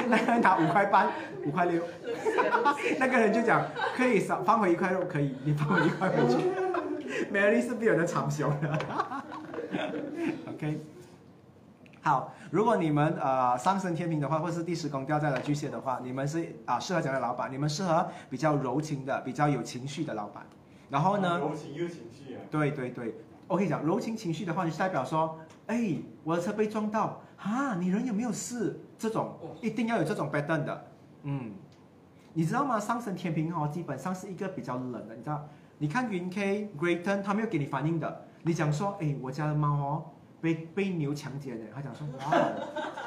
[0.08, 1.08] 那个人拿五块半，
[1.44, 1.82] 五块六，
[2.98, 3.62] 那个人就讲
[3.96, 6.38] 可以少放回一块肉，可以，你放回一块回去。
[7.32, 8.78] Melody 是比有的長胸的
[10.48, 10.80] ，OK。
[12.00, 20.46] 好，如果你们呃上升天平的话，或是第十宫掉在了巨蟹的话，你们是啊、适合這樣的老板，你们适合比较柔情的、比较有情绪的老板。
[20.88, 22.40] 然后呢，柔情又情緒啊。
[22.50, 23.14] 對對對，
[23.46, 28.80] 我跟你讲，柔情情绪的话，就代表说，哎，我的车被撞到，啊，你人有没有事？
[28.96, 30.84] 这种一定要有这种 pattern 的，
[31.24, 31.52] 嗯。
[32.34, 32.78] 你知道吗？
[32.78, 35.48] 上升天平哦，基本上是一个比较冷的，你知道？
[35.78, 40.04] 你看云 K、Grayton 他没有给你反应的，你讲说，哎，我家的猫哦
[40.40, 42.52] 被被牛强奸了，他讲说 哇哦，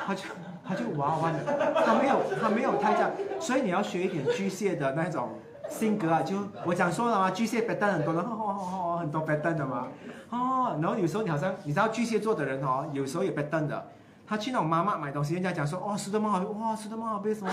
[0.06, 0.22] 他就
[0.64, 1.40] 他就哇哇的，
[1.86, 5.30] 他没有他没有太这样，所以你要学一点巨蟹的那种
[5.70, 9.88] 性格啊，就我讲说了嘛，巨蟹 a d 很多的，哦哦哦哦，很多 a d 的嘛，
[10.30, 13.88] 哦，然后有时候你好像你知道巨蟹座的人哦，有时候也 a d 的。
[14.28, 17.52] 他去那种妈妈买东西，人家讲说哦，吃的猫好，哇，吃的猫好，为什么？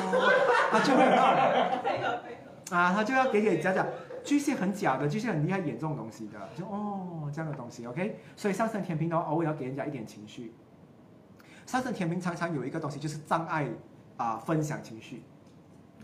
[0.70, 1.02] 他就会。
[2.70, 3.84] 啊，他就要给给讲讲，
[4.28, 8.18] 巨蟹很假的，巨蟹很厉害演这种东西的，就哦这样的东西，OK。
[8.36, 10.52] 所以上升天平的话，偶尔要给人家一点情绪。
[11.64, 13.66] 上升天平常常有一个东西就是障碍
[14.18, 15.22] 啊、分享情绪，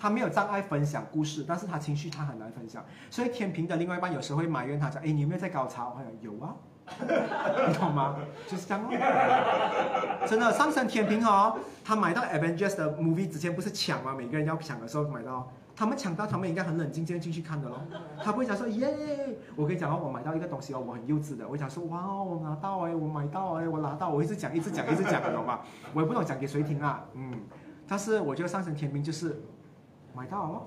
[0.01, 2.83] 他没有障碍分享故事，但是他情绪他很难分享。
[3.11, 5.95] 所以天平的另外一半有时候会埋怨他讲，哎，你有没有在高潮？
[5.99, 6.57] 我讲有啊。
[7.69, 8.17] 你懂吗？
[8.47, 10.27] 就是这样哦。
[10.27, 14.15] 真的，上升天平哦，他买到 Avengers 的 movie 之前不是抢吗？
[14.17, 17.81] 每个人要抢的时候买到，他们抢到，他们应该很冷静，这样进去看的咯。
[18.23, 25.61] 他不会讲说耶，我跟你讲哦，我买到一个东西哦，我很幼稚的，我会讲说哇，我拿到哎，我买到哎，我拿到，我一直讲，一直讲，一直讲，你懂吗？
[25.93, 27.33] 我也不懂讲给谁听啊，嗯。
[27.87, 29.43] 但是我觉得上升天平就是
[30.15, 30.67] 买到哦，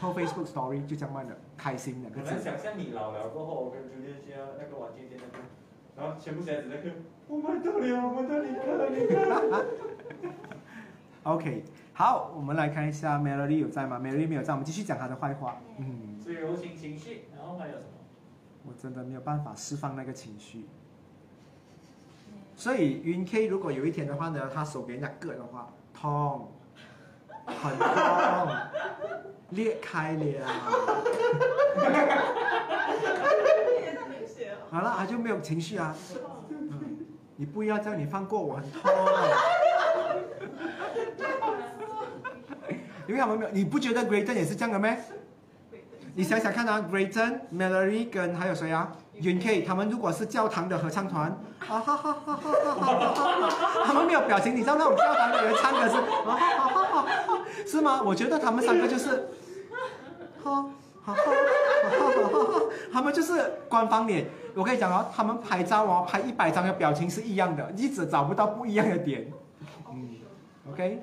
[0.00, 2.42] 后 Facebook Story 就这样卖的，开心两个字我能。
[2.42, 5.44] 想象你老了过后，我跟朱丽需要那个王健健那个，
[5.96, 6.92] 然后全部小孩子在看，
[7.28, 9.64] 我买到了，我买到你看，你看。
[11.24, 11.64] OK，
[11.98, 15.56] 好，我们来看一下 Melody 有在吗？Melody 没有在，我们继续讲她的坏话。
[15.78, 17.86] 嗯，最柔情情绪，然后还有什么？
[18.66, 20.66] 我真的没有办法释放那个情绪。
[22.54, 26.52] 所以云 K 如果有一天的话呢，他手给人家割的话，痛，
[27.46, 28.56] 很痛，
[29.48, 30.46] 裂开了。
[34.68, 35.96] 好了，他就没有情绪啊。
[36.50, 38.82] 嗯，你不要叫，你放过我，很痛。
[43.06, 44.98] 因为他们没有，你不觉得 Grayton 也是这样的咩？
[46.14, 48.90] 你想想看啊，Grayton、Melody 跟还有谁啊
[49.20, 58.02] ？？Yun K，他们如果是教堂的合唱团，啊哈哈哈哈哈哈哈，他们没有表情，你知道那种教堂的人唱歌是啊哈哈哈哈哈，是吗？
[58.02, 59.28] 我觉得他们三个就是，
[60.42, 60.62] 哈
[61.04, 64.26] 哈哈哈哈哈，他们就是官方脸。
[64.54, 69.30] 我跟你讲哦，他们拍照哦，拍一百张的表情是一样的，一直找不到不一样的点。
[69.92, 70.16] 嗯
[70.72, 71.02] ，OK，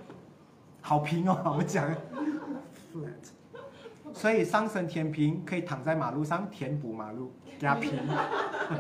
[0.86, 1.90] 好平哦，我讲
[2.94, 3.32] ，flat。
[4.14, 7.98] 所以上升天平可以躺在马路上填补马路，给它平。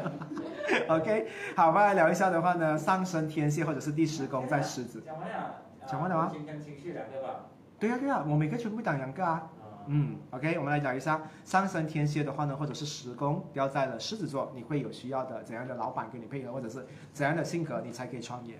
[0.89, 5.01] OK，好，我们来聊一下的话呢，上升天蝎或者是第十宫在狮子。
[5.05, 5.55] 讲完了。
[5.87, 7.45] 讲完了吗柔情跟情绪两个吧。
[7.79, 9.31] 对呀、对呀、我每个全部讲两个啊。
[9.31, 9.49] 啊。
[9.87, 18.59] 嗯，OK，我们来讲一下上升天蝎的话呢，或者是十宫掉在了狮子座，你会有需要的怎样的老板跟你配合，或者是怎样的性格你才可以创业？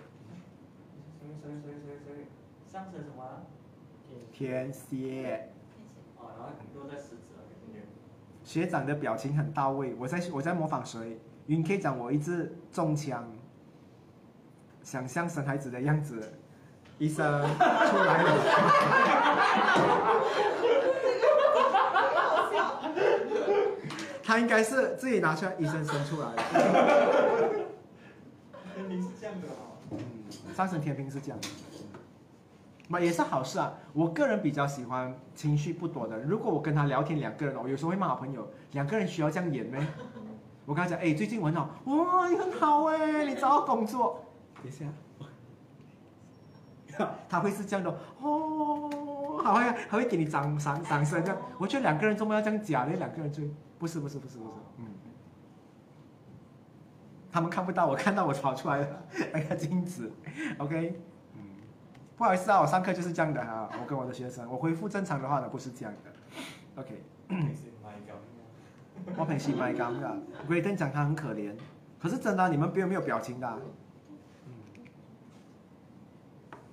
[2.73, 3.43] 上升什么啊？
[4.33, 5.47] 天蝎
[6.17, 7.43] 哦，然后落在狮子了？
[8.43, 11.19] 学长的表情很到位，我在我在模仿谁？
[11.45, 13.31] 云 K 讲我一直中枪，
[14.81, 16.33] 想象生孩子的样子，
[16.97, 18.29] 医生出来了。
[24.23, 26.41] 他应该是自己拿出来，医生生出来的。
[28.73, 29.77] 天平是这样的哦。
[29.91, 29.99] 嗯，
[30.55, 31.47] 上升天平是这样的，
[32.87, 33.73] 嘛也是好事啊。
[33.93, 36.19] 我个人比较喜欢情绪不多的。
[36.19, 39.85] 如果我跟他聊天，两个人，我有时候会骂好朋友，两个人需要这样演咩？
[40.65, 44.23] 我跟他讲，哎，最近我很好，哇，你很好哎，你找到工作，
[44.61, 44.85] 等一下，
[47.27, 47.89] 他会是这样的
[48.21, 51.41] 哦，好呀还会给你掌掌掌声这样。
[51.57, 52.93] 我觉得两个人怎么要这样假呢？
[52.97, 53.43] 两个人就
[53.77, 54.85] 不是不是不是不是，嗯。
[57.31, 58.87] 他们看不到，我看到我跑出来了
[59.33, 60.11] 那个镜子
[60.59, 61.01] ，OK，
[62.15, 67.03] 不好意思啊，我上课就是这样的哈、我跟我的学生，我恢复正常的话呢不是这样的，OK，
[69.17, 70.15] 我平时蛮尴尬
[70.47, 71.53] ，Grayton 讲他很可怜，
[71.99, 73.57] 可是真的啊、你们没有没有表情的啊、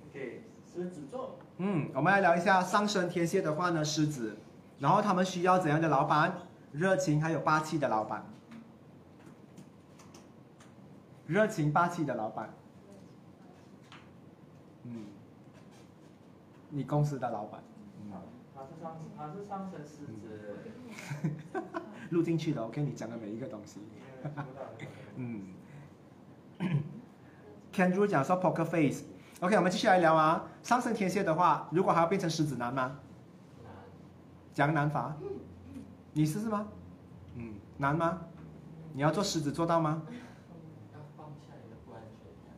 [0.09, 1.37] OK，狮子座。
[1.57, 4.37] 嗯，我们来聊一下上升天蝎的话呢，狮子，
[4.79, 6.33] 然后他们需要怎样的老板？
[6.71, 8.25] 热情还有霸气的老板，
[11.27, 12.49] 热情霸气的老板，
[16.71, 17.61] 你公司的老板，
[18.05, 18.11] 嗯，
[18.55, 20.57] 他是上他是上升狮子。
[22.11, 23.79] 录进去的，OK，你讲的每一个东西，
[25.15, 25.43] 嗯
[27.71, 32.99] k a n d r e w 讲说 Poker Face，OK，、我们继续来聊啊，上升天蝎的话，如果还要变成狮子男吗？
[34.53, 35.15] 讲难法，
[36.11, 36.67] 你试试吗？
[37.35, 38.19] 嗯，难吗？
[38.93, 40.01] 你要做狮子做到吗？
[40.93, 42.53] 要放下你的不安全感。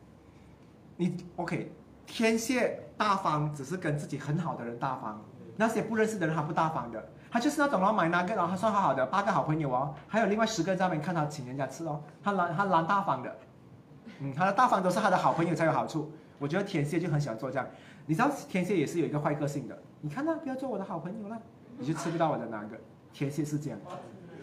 [0.96, 1.70] 你 OK，
[2.06, 5.46] 天蝎大方只是跟自己很好的人大方，嗯。
[5.56, 13.36] 那些不认识的人他不大方的，他就是那种哦买那个，然后他算好好的八个好朋友哦，还有另外十个在那边看他请人家吃哦，他懒他懒大方的，
[14.20, 16.12] 嗯，他的大方都是他的好朋友才有好处。
[16.38, 17.66] 我觉得天蝎就很喜欢做这样，
[18.06, 21.38] 你知道天蝎也是有一个坏个性的，你看他，不要做我的好朋友了，
[21.78, 22.76] 你就吃不到我的那个。
[23.12, 23.78] 天蝎是这样，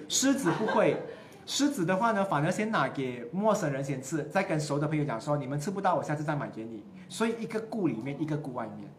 [0.08, 0.98] 狮子不会。
[1.52, 6.82] 狮子的话呢，反而先拿给陌生人先吃，再跟熟的朋友讲说，你们吃不到，我下次再买给你。
[7.10, 8.90] 所以一个顾里面，一个顾外面。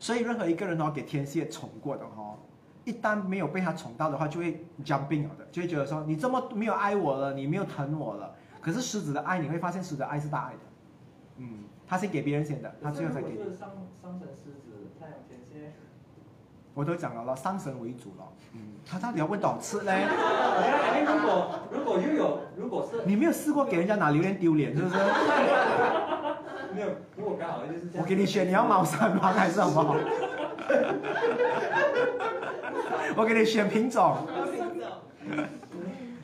[0.00, 2.38] 所以任何一个人哦，给天蝎宠过的哦，
[2.86, 8.34] 一旦没有被他宠到的话，就会 jumping 了的，就会觉得说你这么没有爱我了，你没有疼我了。
[8.62, 10.60] 可是狮子的爱，你会发现狮子的爱是大爱的，
[11.36, 13.36] 嗯，他先给别人先的，他最后才给你。
[13.36, 13.68] 是上
[14.00, 15.74] 上升狮子，太阳天蝎。
[16.76, 20.04] 我都讲了了，上升为主了，嗯，他到底要问多少次嘞？
[21.06, 24.94] 如果如果又有，如果是你没有试过给人家拿榴莲丢脸，是不是？
[26.74, 27.96] 没有，如果刚好就是这样。
[27.96, 29.96] 我给你选，你要猫山王还是什么？
[33.16, 34.14] 我给你选品种。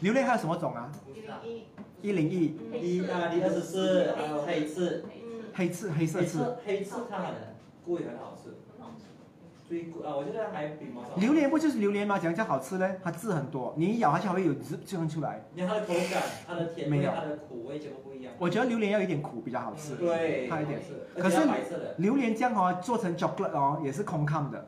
[0.00, 0.92] 榴莲还有什么种啊？
[2.02, 2.58] 一零一。
[2.74, 5.02] 一啊，零二十四，还有黑刺。
[5.54, 6.58] 黑刺，黑色刺。
[6.66, 7.32] 黑刺它很
[7.86, 8.31] 贵，很好吃。
[9.72, 12.18] 最贵啊，我觉得还比毛榴莲不就是榴莲吗？
[12.18, 15.42] 讲叫好吃呢，它汁很多，你一咬它就会有汁就出来。
[15.54, 18.34] 你看它的口感，它的甜味，它的苦味全部不一样。
[18.38, 19.96] 我觉得榴莲要有点苦比较好吃。
[19.96, 20.78] 对，它一点。
[21.16, 21.40] 可是
[21.96, 24.62] 榴莲酱哦，做成 chocolate 哦，也是空抗的。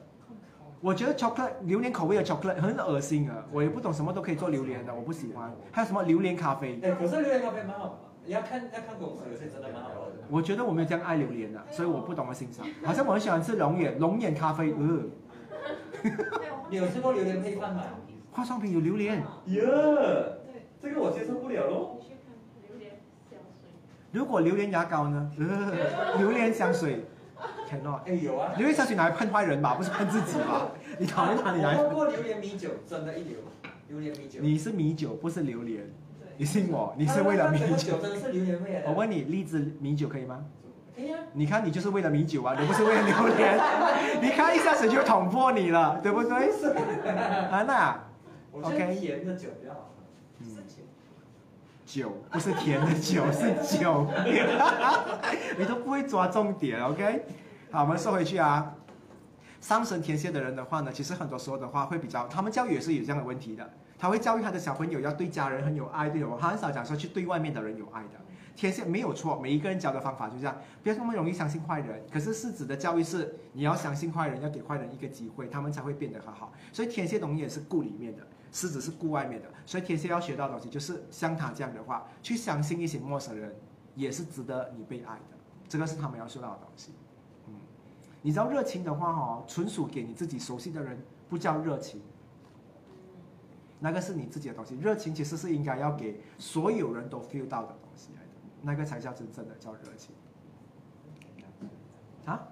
[0.81, 5.55] 我觉得 chocolate 榴莲口味的 chocolate 很恶心啊，我也不懂什么都可以做榴莲的，我不喜欢。
[5.71, 6.81] 还有什么榴莲咖啡？
[6.83, 9.91] 哎，可是榴莲咖啡蛮好，你要看要看公司，有些真的蛮好。
[10.35, 12.67] 我觉得我没有这样爱榴莲的，所以我不懂得欣赏。
[12.83, 15.05] 好像我很喜欢吃龙眼，龙眼咖啡，呃。
[16.69, 17.85] 你有吃过榴莲配饭吗？
[18.33, 19.23] 化妆品有榴莲。
[19.47, 19.63] 耶，
[20.83, 22.01] 这个我接受不了喽。
[24.11, 25.31] 如果榴莲牙膏呢？
[26.19, 27.05] 榴莲香水。
[27.69, 28.03] 天哪！
[28.05, 28.55] 哎有啊。
[28.57, 30.69] 榴莲香水拿来喷坏人吧，不是喷自己吧？
[30.99, 31.77] 你讨厌他，你来。
[31.77, 33.39] 喝过榴莲米酒，真的一流。
[33.87, 34.41] 榴莲米酒。
[34.41, 35.89] 你是米酒，不是榴莲。
[36.37, 37.99] 你信我， 你是为了米酒。
[37.99, 40.45] 真的是榴莲味我问你，荔枝米酒可以吗？
[40.95, 41.19] 可以啊。
[41.33, 43.59] 你看，你就是为了米酒啊， 你不是为了榴莲。
[44.23, 46.51] 你看一下子就捅破你了，对不对？
[47.51, 48.01] 安娜
[48.53, 48.97] ，OK。
[48.97, 49.91] 甜的酒比较好。
[51.85, 54.07] 酒不是甜的酒，是酒。
[55.59, 57.23] 你都不会抓重点，OK？
[57.71, 58.75] 好，我们说回去啊。
[59.61, 63.71] 上升天蝎的人的话呢，其实很多时候的话会比较，他们教育也是有这样的问题的。
[64.05, 68.21] 他会教育他的小朋友要对家人很有爱，对我，他很少讲说去对外面的人有爱的。
[68.55, 72.05] 天蝎没有错，每一个人教的方法就这样，不要那么容易相信坏人。
[72.13, 76.53] 可是世子的教育是，你要相信坏人，要给坏人一个机会，他们才会变得很好。
[76.71, 79.49] 所以天蝎东西也是顾里面的，狮子是顾外面的。
[79.65, 83.57] 所以天蝎要学到的东西就是像他这样的话，去相信一些陌生人，
[83.95, 85.39] 也是值得你被爱的。
[85.67, 86.93] 这个是他们要学到的东西。
[87.49, 87.55] 嗯，
[88.21, 92.03] 你知道热情的话哦，纯属给你自己熟悉的人，不叫热情。
[93.81, 98.11] 那个是你自己的东西，热情其实是应该要给所有人都 feel 到的东西。
[98.63, 100.15] 那个才叫真正的叫热情
[102.25, 102.49] 啊！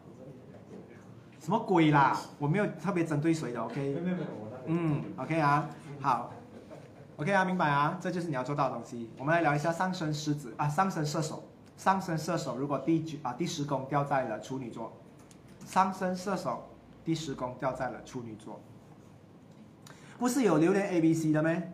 [1.41, 2.21] 什么鬼啦？
[2.39, 3.97] 我没有特别针对谁的，OK？
[4.67, 5.71] 嗯，OK 啊，
[6.01, 6.31] 好
[7.17, 9.11] ，OK 啊，明白啊，这就是你要做到的东西。
[9.19, 11.43] 我们来聊一下上升狮子啊，上升射手，
[11.79, 14.93] 上升射手如果第九啊第十宫掉在了处女座，
[15.65, 16.69] 上升射手
[17.05, 18.61] 第十宫掉在了处女座，
[20.23, 21.73] 不是有榴莲 A B C 的咩？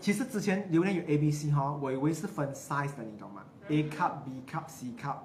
[0.00, 5.18] 其实之前榴莲有 A、B、C 哈，我以为是分 size 的，你懂吗？A cup、B cup、C cup、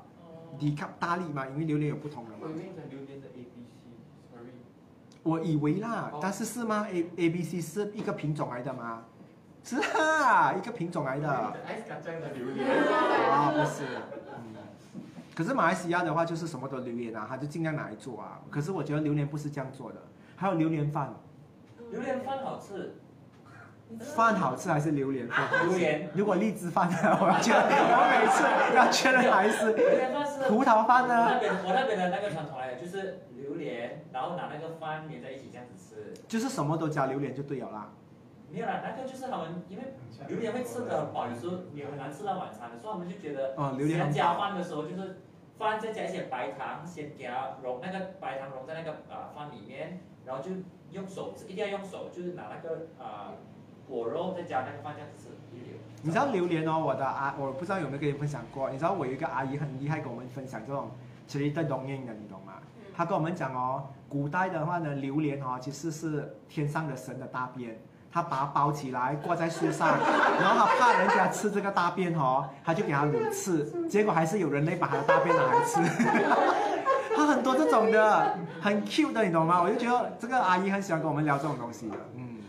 [0.60, 2.38] D cup 大粒嘛，因为榴莲有不同的嘛。
[2.42, 4.52] 我以为榴莲的 A、B、C，sorry。
[5.24, 9.06] 我以为啦，但是是吗？A、A、B、C 是一个品种来的吗？
[9.64, 11.28] 是啊，一个品种来的。
[11.28, 11.52] 啊，
[13.58, 13.88] 不是。
[14.38, 14.54] 嗯。
[15.34, 18.40] 可是马来西亚的话，就是什么都榴莲啊，他就尽量拿来做啊。
[18.52, 20.00] 可是我觉得榴莲不是这样做的，
[20.36, 21.12] 还有榴莲饭。
[21.94, 22.96] 榴莲饭好吃。
[24.16, 25.68] 饭好吃还是榴莲饭？
[25.68, 26.10] 榴莲。
[26.16, 26.98] 如果荔枝饭呢？
[27.22, 30.50] 我要我每次要确认还是榴莲饭是。
[30.50, 31.28] 葡萄饭呢？
[31.34, 36.14] 那边我那边的那个传统来的就是榴莲，然后拿那个饭连在一起这样子吃。
[36.28, 37.92] 就是什么都加榴莲就对了啦。
[38.50, 39.84] 没有啦，那个就是他们因为
[40.28, 45.22] 榴莲会吃的饱，有时候你很难吃到晚餐的，所以他们就觉得，哦，榴莲加饭的时候就是
[45.58, 50.52] 饭再加一些白糖，先给它融那个白糖融在那个啊饭里面，然后就
[50.92, 53.32] 用手一定要用手，就是拿那个啊。
[53.86, 55.28] 果肉再加那个饭酱吃，
[56.02, 58.70] 你知道榴莲哦，我的阿我不知道有没有跟你分享过。
[58.70, 60.90] 你知道我有一个阿姨很厉害，跟我们分享这种
[61.28, 62.54] 其实的东印的，你懂吗？
[62.96, 67.78] 她跟我们讲哦，古代的话呢，榴莲哦其实是天上的神的大便，
[68.10, 69.90] 他把它包起来挂在树上，
[70.40, 75.82] 然后他怕人家吃这个大便哦，他就给它卤刺， 结果还是有人类把他的大便拿来吃。
[77.16, 79.62] 他很多这种的，很 cute 的，你懂吗？
[79.62, 82.40] 我就觉得这个阿姨很喜欢跟我们聊这种东西的，嗯。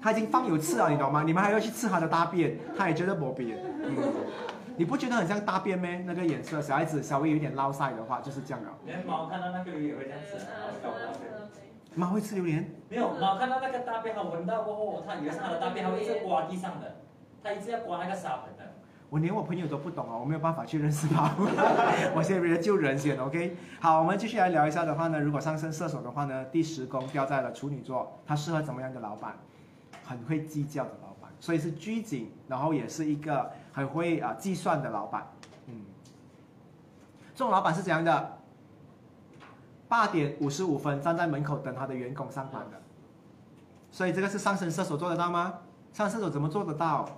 [0.00, 1.24] 他已经放有刺了，你懂吗？
[1.26, 3.56] 你们还要去吃他的大便，他也觉得没必要。
[3.56, 3.96] 嗯，
[4.76, 6.04] 你不觉得很像大便咩？
[6.06, 8.70] 那个颜色，小孩子稍微有点捞晒的话，就是这样了。
[8.84, 11.32] 连猫看到那个也会这样吃，然后搞大便。
[11.94, 12.70] 猫会吃榴莲？
[12.88, 16.96] 没有，猫看到那个大便，它闻到过后，它以为是它的大便，它会一直刮地上的，
[17.42, 18.75] 它一直要刮那个沙盆的。
[19.08, 21.32] 我连我朋友都不懂啊，我没有办法去认识他。
[22.14, 23.56] 我先别救人先，OK？
[23.80, 29.36] 好，我们继续来聊一下的话呢，如果上升射手的话呢，第十宫掉在了处女座，他适合怎么样的老板？
[30.04, 35.26] 很会计较的老板，所以是拘谨，然后也是一个很会啊计算的老板。
[35.66, 35.82] 嗯，
[37.34, 38.38] 这种老板是怎样的？
[39.88, 42.82] 八点五十五分站在门口等他的员工上班的。
[43.92, 45.60] 所以这个是上升射手做得到吗？
[45.92, 47.08] 上升射手怎么做得到？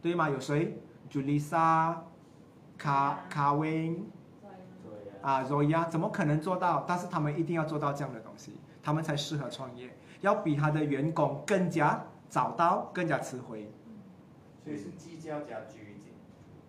[0.00, 0.30] 对吗？
[0.30, 1.94] 有谁？Julissa、
[2.76, 4.06] 卡卡温
[5.22, 5.42] 啊
[5.90, 6.84] 怎么可能做到？
[6.86, 12.04] 但是他们一定要做到这样的东西，他们才适合创业，要比他的员工更加。
[12.30, 13.72] 早到更加吃回，
[14.62, 16.12] 所以是计较加拘谨。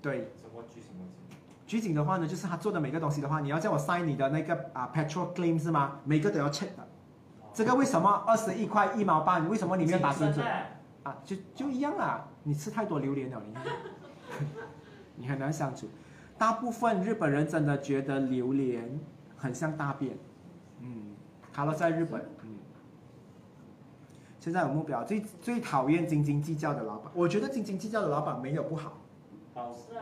[0.01, 0.31] 对。
[0.41, 1.37] 什么拘什么谨？
[1.67, 5.99] 拘谨的话呢，就是他做的每个东西的话，你要叫我 sign 你的那个啊 petrol claim 是吗？
[6.05, 6.87] 每个都要 check 的。
[7.53, 9.49] 这个为什么二十一块一毛半？
[9.49, 10.39] 为什么你没有打清楚？
[11.03, 12.25] 啊，就就一样啊！
[12.43, 13.53] 你吃太多榴莲了，你
[15.15, 15.88] 你很难相处。
[16.38, 18.99] 大部分日本人真的觉得榴莲
[19.38, 20.18] 很像大便。
[20.81, 21.15] 嗯，
[21.51, 22.22] 卡了在日本。
[22.43, 22.56] 嗯
[24.41, 27.11] 现在有目标，最最讨厌斤斤计较的老板。
[27.14, 28.93] 我觉得斤斤计较的老板没有不好，
[29.53, 30.01] 好事啊。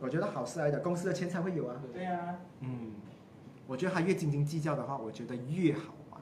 [0.00, 1.76] 我觉得好事来的，公司的钱才会有啊。
[1.92, 2.34] 对啊。
[2.62, 2.90] 嗯，
[3.68, 6.20] 我觉得他越斤斤计较的话，我觉得越好玩。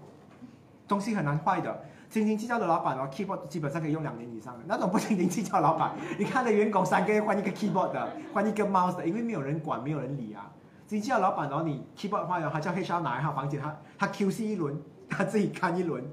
[0.87, 4.61] 东西很难坏的，斤斤计较的老板哦，keyboard 基本上可以用两年以上的。
[4.69, 10.49] 那种不斤斤计较老板， 你看的员工三个月换一个 keyboard 的，换一个 mouse 的，因为没有人管，没有人理啊。
[10.87, 14.81] 斤斤计较老板哦，你 keyboard 坏了，他叫 HR 拿一下房间，他他 QC 一轮，
[15.11, 16.05] 他自己看一轮。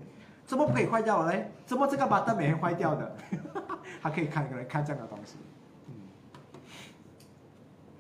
[0.43, 1.51] 怎么不可以坏掉了嘞？
[1.65, 3.15] 怎么这个把灯没坏掉的？
[4.01, 5.37] 他可以看个人看这样的东西。
[5.87, 5.93] 嗯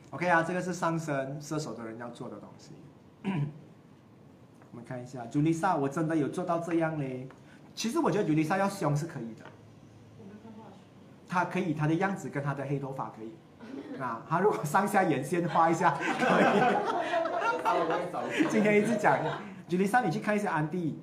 [0.09, 2.71] ，OK 啊，这个是上升射手的人要做的东西。
[4.71, 7.29] 我们看一下，朱丽莎，我真的有做到这样嘞。
[7.81, 9.43] 其实我觉得尤丽莎要凶是可以的。
[11.27, 13.33] 她可以，她的样子跟她的黑头发可以。
[13.99, 16.45] 啊，她如果上下眼线画一下，可以。
[18.51, 19.17] 今天一直讲，
[19.67, 21.01] 尤丽莎，你去看一下安迪。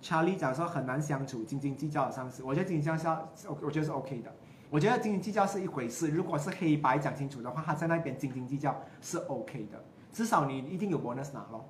[0.00, 4.32] 查理讲说很难相处，斤斤计较的上司，我觉得斤斤计较，我我觉得是 OK 的。
[4.70, 11.68] 我觉得斤斤计较是一回事，如果是黑白讲清楚的话，他在那边斤斤计较是 OK 的，至少你一定有 bonus 拿咯。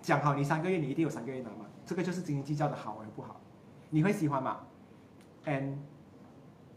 [0.00, 3.38] 讲好你三个月你一定有三个月拿嘛，这个就是斤斤计较的好还是不好？
[3.90, 4.58] 你会喜欢吗
[5.44, 5.78] ？N，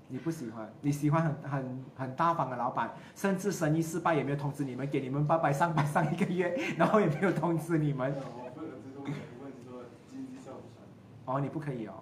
[0.07, 8.15] 你不喜欢，你喜欢很很很大方的老板，甚至生意失败也没有通知你们，给你们八百上百上一个月，然后也没有通知你们。
[11.25, 11.93] 哦，你不可以哦，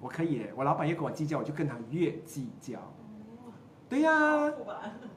[0.00, 2.78] 我可以，我老板越跟我计较，我就跟他越计较。
[3.88, 4.12] 对呀，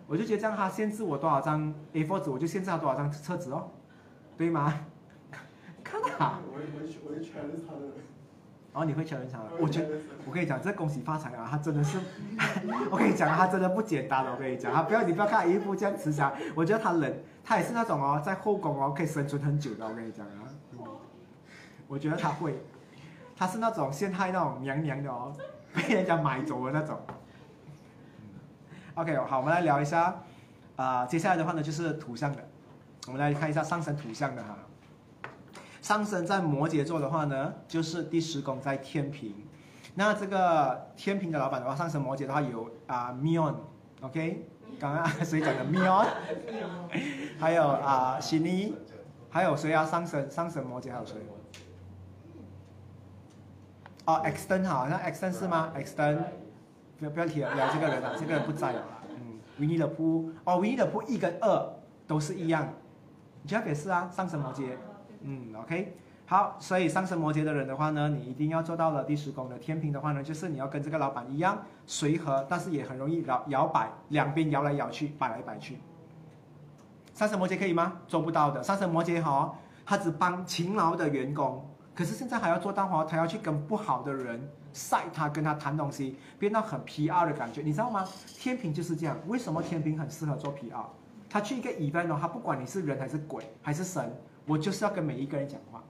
[0.07, 3.71] 我就觉得这样，他限制我多少张 A4 纸，我就限制他多少张册子哦，
[4.37, 4.73] 对吗？
[5.83, 6.39] 看啊。
[6.47, 7.91] 我我我全是他的。
[8.73, 9.39] 哦，你会全是他？
[9.59, 9.89] 我觉得，
[10.25, 11.45] 我跟你讲，这恭喜发财啊！
[11.49, 11.99] 他真的是，
[12.89, 14.25] 我跟你讲，他真的不简单。
[14.25, 19.85] 我跟你讲，他不要你不要看一副这样慈祥，我觉得他人，他也是那种哦，在后宫哦可以生存很久的。
[19.85, 20.47] 我跟你讲啊。
[21.87, 22.63] 我觉得他会，
[23.35, 25.35] 他是那种陷害那种娘娘的哦，
[25.73, 26.97] 被人家买走的那种。
[28.93, 30.15] OK，好，我们来聊一下，
[30.77, 32.41] 啊，接下来的话呢就是图像的，
[33.07, 34.57] 我们来看一下上升图像的哈。
[35.81, 39.33] 上升在摩羯座的话呢，就是第十宫在天平。
[39.95, 44.47] 那这个天平的老板的话，上升摩羯的话有啊 Mion，OK，
[44.79, 46.07] 刚刚谁讲的 Mion？
[47.39, 48.75] 还有啊悉尼，
[49.29, 49.83] 还有谁啊？
[49.85, 51.15] 上升上升摩羯还有谁？
[54.05, 56.17] 哦，Exton 好，那 Exton 是吗？Exton，
[56.99, 58.83] 不要不要提了，聊这个人了， 这个人不在了。
[59.09, 61.73] 嗯，Winnie the Pooh，哦，Winnie the Pooh 一跟二
[62.07, 62.73] 都是一样
[63.47, 64.69] ，Jeff 也是啊，上升摩羯。
[65.23, 65.93] 嗯，OK，
[66.25, 75.77] 好，所以上升摩羯的人的话呢，你一定要做到了第十宫的天平的话呢，就是你要跟这个老板一样随和，但是也很容易摇摇摆，两边摇来摇去，摆来摆去。
[77.13, 77.99] 上升摩羯可以吗？
[78.07, 79.53] 做不到的，上升摩羯哈，
[79.85, 81.63] 他只帮勤劳的员工。
[81.93, 88.07] 可是现在还要做到哦，他要去跟不好的人晒他，跟他谈东西，变到很 PR 的感觉，你知道吗？
[88.25, 89.15] 天平就是这样。
[89.27, 90.85] 为什么天平很适合做 PR？
[91.29, 94.11] 他去一个 event 哦，他不管你是人还是鬼还是神，
[94.45, 95.83] 我就是要跟每一个人讲话。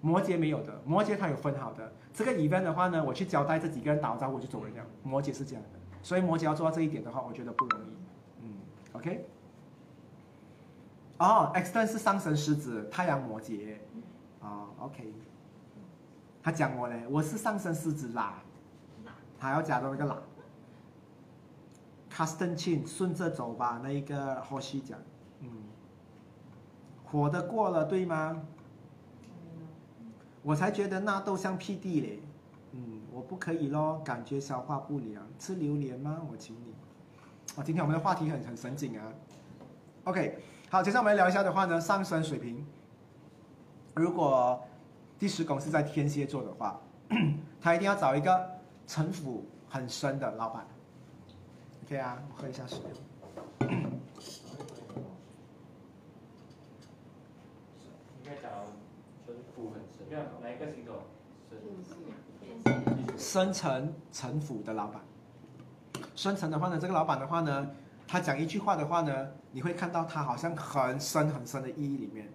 [0.00, 1.92] 摩羯没有的，摩羯他有分好的。
[2.12, 4.84] 这个 event 的话呢，我去交代这几个人打招呼就走人了。
[5.02, 7.84] 摩羯是这样的，所以摩羯要做到这一点的话，我觉得不容易。
[8.42, 8.54] 嗯
[8.92, 9.26] ，OK。
[11.18, 13.76] 哦，Exton 是上升狮子，太阳摩羯。
[14.40, 15.12] 哦，OK。
[16.42, 18.42] 他讲我嘞，我是上升狮子啦，
[19.38, 20.22] 还要加到那个啦。
[22.12, 24.98] Custom Chin 顺着走吧，那一个后续讲，
[25.40, 25.48] 嗯，
[27.06, 28.42] 火的过了对吗？
[30.42, 32.20] 我才觉得纳豆像屁地嘞，
[32.72, 36.20] 嗯，我不可以咯，感觉消化不良，吃榴莲吗？
[36.30, 36.74] 我请你。
[37.56, 39.12] 啊，今天我们的话题很很神经啊。
[40.04, 40.38] OK，
[40.70, 42.64] 好，接下来我们来聊一下的话呢，上升水平。
[43.94, 44.62] 如果
[45.18, 46.80] 第十宫是在天蝎座的话，
[47.60, 48.48] 他一定要找一个
[48.86, 50.66] 城府很深的老板。
[51.86, 52.78] OK 啊，我喝一下水。
[58.22, 58.48] 应该找
[59.24, 59.34] 城
[60.08, 60.18] 府很深。
[60.18, 61.02] 要哪一个星座？
[63.16, 65.00] 深深层城府的老板，
[66.14, 67.70] 深沉的话呢，这个老板的话呢，
[68.06, 72.28] 他讲一句话的话呢，你会看到他好像很深很深的意义里面，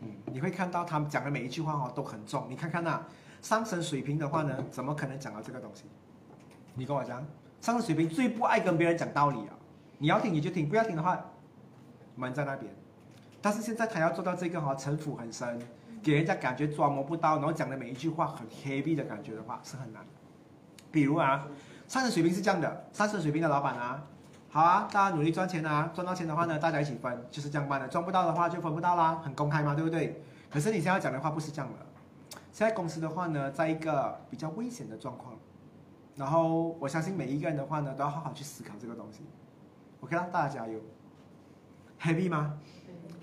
[0.00, 2.46] 嗯，你会看到他讲的每一句话哦都很重。
[2.48, 3.00] 你看看那
[3.40, 5.84] 上升水平的话呢，怎么可能讲到这个东西？
[6.74, 7.24] 你跟我讲，
[7.60, 9.54] 上升水平最不爱跟别人讲道理啊，
[9.98, 11.22] 你要听你就听，不要听的话，
[12.16, 12.74] 门在那边。
[13.40, 15.60] 但是现在他要做到这个哈、城府很深，
[16.02, 20.04] 给人家感觉抓摸不到，然后讲的每一句话很 heavy 的感觉的话是很难。
[20.90, 21.46] 比如啊，
[21.86, 24.04] 上升水平是这样的，上升水平的老板啊，
[24.50, 27.88] 好啊，大家努力赚钱啊，赚到钱的话呢，大家一起分，就是这样办的。
[27.88, 30.22] 赚不到的话就分不到啦，很公开嘛，对不对？
[30.50, 31.78] 可是你现在要讲的话不是这样的，
[32.52, 35.34] 现在公司的话呢，在一个比较危险的状况，
[36.16, 39.20] 然后我相信每一个人的话呢，都要好好去思考这个东西。
[40.00, 40.78] OK 啦，大家加油。
[41.98, 42.58] Happy 吗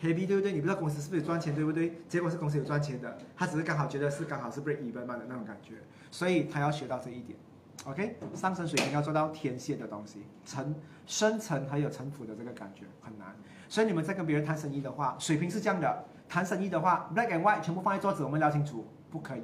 [0.01, 0.51] ？happy 对不对？
[0.51, 2.01] 你不知道公司是不是有赚钱，对不对？
[2.07, 5.75] 结果是公司有赚钱的，他只是刚好觉得是刚好是 break even 嘛的那种感觉，
[6.09, 7.37] 所以他要学到这一点。
[7.85, 13.33] OK，上升水平要做到天蝎的东西，层深层还有城府的这个感觉很难。
[13.69, 19.43] 所以你们在跟别人谈生意的话，水平是这样的，谈生意的话，black and white 全部放在桌子，我们聊清楚，不可以。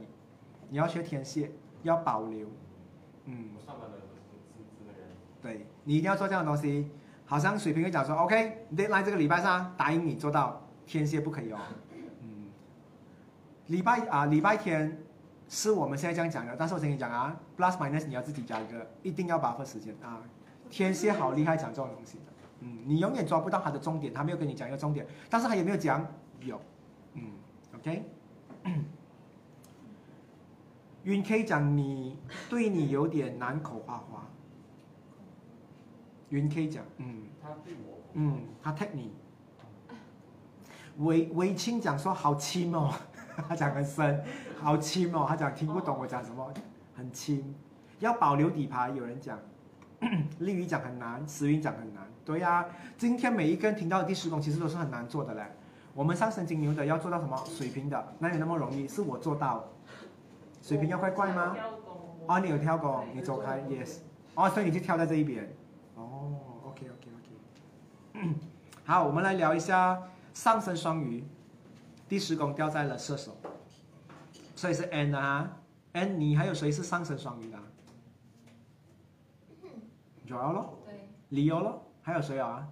[0.69, 1.49] 你要学天蝎，
[1.83, 2.47] 要保留，
[3.25, 3.51] 嗯。
[3.55, 5.09] 我上班的是是是那个人。
[5.41, 6.89] 对你一定要做这样的东西。
[7.25, 11.57] 好像水瓶会讲说，OK，deadline 这个礼拜上答应你做到，天蝎不可以哦。
[12.21, 12.45] 嗯，
[13.67, 14.97] 礼拜啊礼拜天
[15.49, 20.21] 是我们现在这样讲的，但是我跟你讲啊，plus minus 你要自己加一个，一定要 buffer 时间啊。
[20.69, 22.23] 天蝎好厉害讲这种东西的，
[22.59, 26.05] 嗯，你永远抓不到他的重点，他没有跟你讲一个重点，但是他有没有讲？
[26.41, 26.61] 有，
[27.13, 27.23] 嗯
[27.75, 28.03] ，OK。
[31.03, 32.17] 云 K 讲你
[32.49, 34.27] 对你有点难口花花。
[36.35, 39.13] 云 K 讲，嗯他对我，嗯，他 tag 你。
[40.97, 42.93] 韦韦青讲说好轻哦，
[43.47, 44.23] 他讲很深，
[44.59, 46.53] 好轻哦，他讲听不懂我讲什么，
[46.95, 47.53] 很轻，
[47.99, 48.89] 要保留底牌。
[48.91, 49.37] 有人讲，
[50.39, 52.65] 丽宇讲很难，石云讲很难，对呀、
[52.97, 55.43] 今天每一个人听到的第十种其实都是很难做的嘞。
[55.93, 58.87] 我们上升金牛的要做到什么水平的，哪有那么容易？
[58.87, 59.65] 是我做到，
[60.61, 61.55] 水平要怪怪吗？
[62.27, 63.97] 哦，你有跳过，你走开，yes。
[64.33, 65.47] 哦，所以你就跳在这一边。
[68.85, 70.01] 好，我们来聊一下
[70.33, 71.23] 上升双鱼，
[72.07, 73.35] 第十宫掉在了射手，
[74.55, 75.57] 所以是 N 啊
[75.93, 77.63] ，N 你还有谁是上升双鱼的、啊、
[80.27, 80.79] ？Joel 咯？
[80.85, 82.67] 对，，Leo 咯，还有谁啊？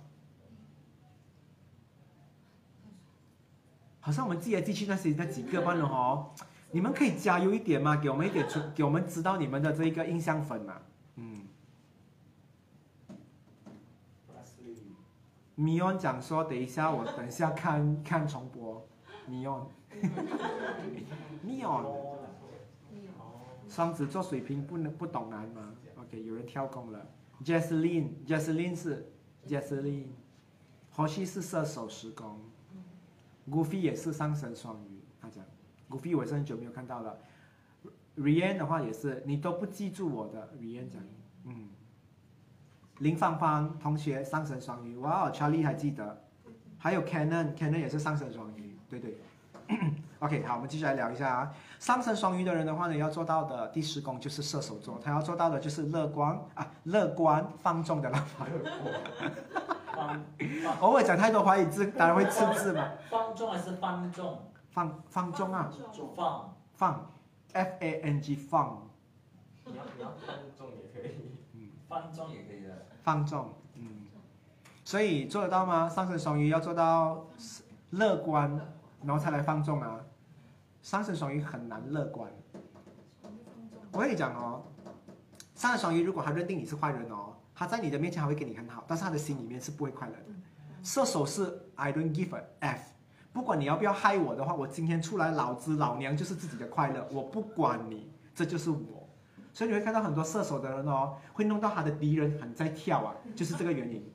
[3.99, 6.31] 好像我们记来记去那些那几个罢了哦，
[6.71, 10.81] 你们可以加油一点嘛，给我们一点出，给我们知道你们的这一个印象分嘛，
[11.15, 11.42] 嗯。
[15.55, 18.85] 米 ion 讲说，等一下我等一下看 看重播。
[19.27, 19.67] 米 on，
[21.43, 21.85] 米 on，
[23.69, 27.05] 双子座水平不能不懂难吗？OK，有人跳工了。
[27.43, 29.11] jess lin jess lin 是
[29.47, 30.05] jess lin
[30.89, 32.39] 河西是射手十宫
[33.49, 35.01] ，Goofy 也是上升双鱼。
[35.21, 35.43] 他讲
[35.89, 37.17] ，Goofy 我很久没有看到了。
[38.17, 40.53] Rian 的话也是，你都不记住我的。
[40.59, 41.01] Rian 讲，
[41.45, 41.69] 嗯。
[43.03, 46.23] 林芳芳同学上升双鱼，哇、哦、，Charlie 还记得，
[46.77, 49.17] 还有 Canon，Canon 也是上升双鱼，对对。
[50.19, 51.53] OK，好，我们继续来聊一下啊。
[51.79, 58.47] 上升双鱼的人的话呢，要做到的第十宫就是射手座，他要做到的就是乐观啊，乐观放纵的老板。
[59.93, 60.23] 放
[60.79, 62.89] 偶尔讲太多华语字，当然会吃字嘛。
[63.09, 64.39] 放纵还是放纵？
[64.69, 65.69] 放放纵啊，
[66.15, 67.11] 放放
[67.51, 68.87] ，F A N G 放，
[69.65, 71.11] 你要你要放纵也可以。
[71.53, 72.82] 嗯放纵也可以的。
[73.03, 73.83] 放纵，嗯。
[74.83, 75.87] 所以做得到吗？
[75.87, 77.25] 上升双鱼要做到
[77.91, 78.49] 乐观，
[79.03, 79.99] 然后才来放纵啊。
[80.81, 82.29] 上升双鱼很难乐观。
[83.91, 84.63] 我跟你讲哦，
[85.55, 90.25] 上升双鱼如果他认定你是坏人哦，他在你的面前还会跟你很好，但是他的心里面是不会快乐的。
[90.83, 92.81] 射手是 I don't give a f，
[93.31, 99.02] 不管你要不要害我的话，我今天出来，老子老娘就是自己的快乐，我不管你，这就是我。
[99.53, 104.11] 所以你会看到很多射手的人哦，会弄到他的敌人很在跳啊，就是这个原因。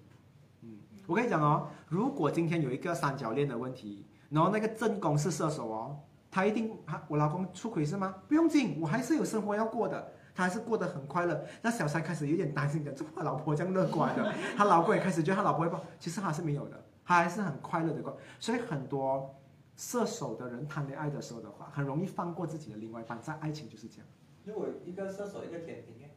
[0.62, 6.00] 嗯，我跟你讲哦，如果今天有一个三角恋的问题，然后那个正宫是射手哦，
[6.30, 8.14] 他一定啊，我老公出轨是吗？
[8.26, 10.12] 不用紧，我还是有生活要过的。
[10.34, 11.44] 他还是过得很快乐。
[11.62, 14.32] 那小三开始有点担心的，怎么老婆这样乐观的？
[14.56, 15.76] 他老公也开始觉得他老婆会不？
[15.98, 18.16] 其实他是没有的，他还是很快乐的过。
[18.38, 19.34] 所以很多
[19.74, 24.06] 射手的人谈恋爱的时候的话，很容易放过自己的另外一半，在爱情就是这样。
[24.48, 26.08] 如果一个射手，一个天平，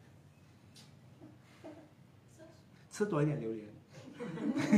[2.90, 3.68] 吃多一点榴莲。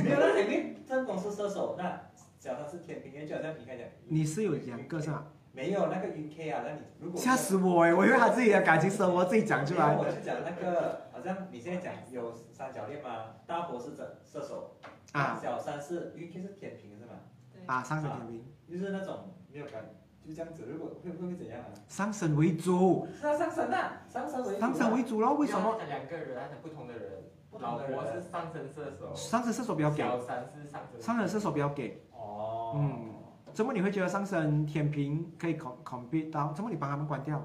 [0.04, 2.10] 没有那肯定正宫是射手，那
[2.40, 5.28] 假他是天平，就好像你看讲，你是有两个是吧？
[5.52, 7.94] 没有那个 UK 啊，那你如果吓死我哎！
[7.94, 9.96] 我以为他自己的感情生活自己讲出来。
[9.96, 13.36] 我就讲那个，好像你现在讲有三角恋吗？
[13.46, 14.78] 大伯是射射手，
[15.12, 17.14] 啊小三是 UK 是天平是吗？
[17.54, 19.86] 对，啊，上升天平，就是那种没有感，
[20.26, 20.64] 就这样子。
[20.68, 21.68] 如果会会会怎样啊？
[21.88, 25.34] 上升为主，是啊，上升啊，上升为主啊上升为主咯。
[25.36, 25.78] 为什么？
[25.80, 31.02] 他两个人，不同的人，不老同的人婆是上升射手，上升射手比较给，小三是上升。
[31.02, 32.02] 上升射手比较给。
[32.12, 33.10] 哦，嗯
[33.54, 36.52] 怎么你会觉得上升天平可以 com compete 到？
[36.54, 37.40] 怎么你把他们关掉？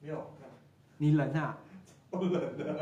[0.00, 0.26] 没有，
[0.98, 1.56] 你人 啊，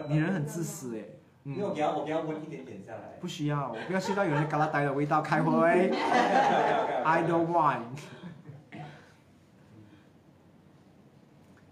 [0.09, 1.05] 你人很自私哎。
[1.45, 3.17] 嗯，因为我给他我给他温一点点下来。
[3.21, 5.23] 不需要，我不要吸到有人嘎啦呆的味道。
[5.23, 5.91] 开会，
[7.05, 7.81] I don't want。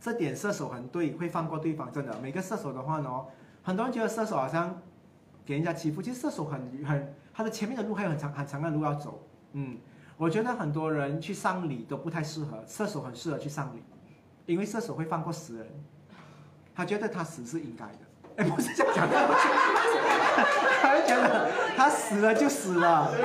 [0.09, 2.17] 这点射手很对，会放过对方，真的。
[2.23, 3.11] 每个射手的话呢，
[3.63, 4.81] 很多人觉得射手好像
[5.45, 9.23] 给人家欺负，其实射手很很，他的前面的路还有很长很长的路要走。
[9.53, 9.77] 嗯，
[10.17, 13.83] 我觉得很多人去丧礼都不太适合，射手很适合去丧礼，
[14.47, 15.67] 因为射手会放过死人，
[16.75, 17.99] 他觉得他死是应该的。
[18.37, 19.15] 哎，不是这样讲的，
[20.81, 23.13] 他会觉得他死了就死了。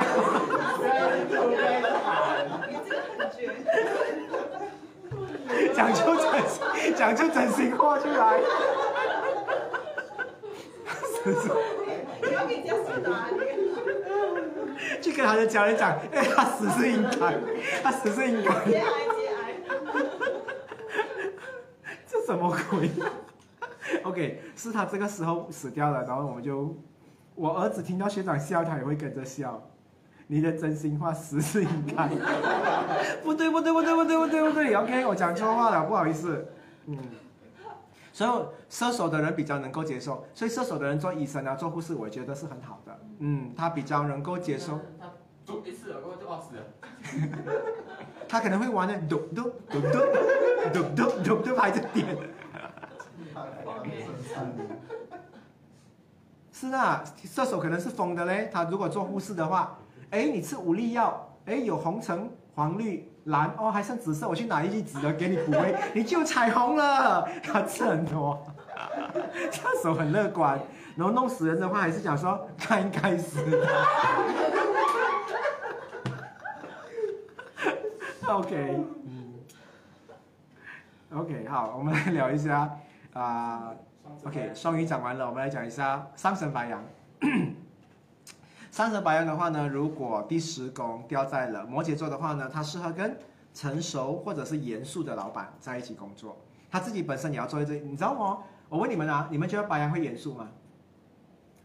[5.74, 8.40] 讲出真讲出真心话出来。
[10.86, 11.50] 死是
[12.22, 13.40] 你要给人家说哪里？
[15.00, 17.38] 去跟他的家人讲，哎，他死是应该，
[17.82, 19.54] 他死是应该，节哀节哀。
[22.06, 22.90] 这什么鬼？
[24.02, 26.76] OK，是他这个时候死掉了，然后我们就，
[27.34, 29.62] 我儿子听到学长笑，他也会跟着笑。
[30.26, 32.08] 你的真心话死是应该，
[33.22, 36.46] 不对不对不对不对不对不对， OK，我讲错话了，不好意思。
[36.86, 36.98] 嗯，
[38.12, 38.30] 所以
[38.68, 42.98] 射手的人比较能够接受，所以射手的人做医生啊，做护士，我觉得是很好的。
[43.18, 44.80] 嗯，他比较能够接受。
[44.98, 45.10] 他
[45.44, 46.62] 做一次了过后就哦死了。
[48.26, 49.90] 他可能会玩的嘟嘟嘟嘟
[50.72, 52.16] 嘟嘟嘟嘟拍着点。
[56.50, 58.48] 是啊，射手可能是疯的嘞。
[58.50, 59.76] 他如果做护士的话，
[60.14, 67.28] 哎，你吃五粒药，哎，有红橙黄绿蓝，哦，还剩紫色，我去拿一粒紫的给你补回， 你就彩虹了。
[67.42, 68.46] 他吃很多，
[69.50, 70.56] 射手很乐观，
[70.94, 73.40] 然后弄死人的话，还是讲说他应该死。
[78.28, 79.34] OK，嗯
[81.12, 82.70] ，OK，好，我们来聊一下
[83.14, 83.72] 啊、
[84.24, 86.80] OK，双鱼讲完了，我们来讲一下上升白羊。
[88.74, 93.16] 上升白羊的话呢，如果第十宫掉在了摩羯座的话呢，他适合跟
[93.54, 96.36] 成熟或者是严肃的老板在一起工作。
[96.72, 98.38] 他自己本身也要做一些，你知道吗？
[98.68, 100.48] 我问你们啊，你们觉得白羊会严肃吗？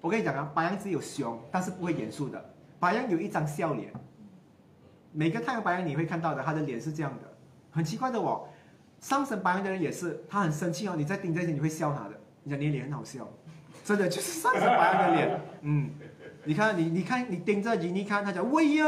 [0.02, 2.54] 我跟你讲啊，白羊只有凶，但是不会严肃的。
[2.80, 3.92] 白羊有一张笑脸，
[5.12, 7.28] 每个太阳白羊你会看到的，他的脸是这样的，
[7.72, 8.48] 很奇怪的哦。
[9.00, 12.12] 上升白羊的人也是，他很生气哦，你在盯着你，你会笑他的，
[12.44, 13.28] 你讲你的脸很好笑，
[13.84, 15.90] 真的就是上升白羊的脸，嗯，
[16.46, 18.86] 你看你你看你盯着你，你看他讲喂呀，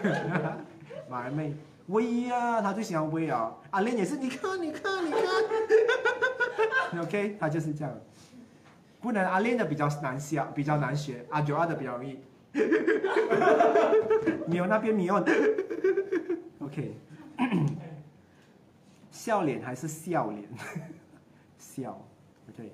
[1.08, 1.54] 马妹
[1.86, 7.92] 喂呀，他最喜欢喂啊，阿莲也是，你看你看你看， OK，他就是这样，
[9.00, 12.18] 不能阿莲的比较难笑，比较难学，阿九二的比较容易，
[14.46, 15.22] 你有那边米欧
[16.60, 16.94] ，OK。
[19.10, 20.44] 笑脸还是笑脸？
[21.58, 21.98] 笑
[22.50, 22.70] ，OK。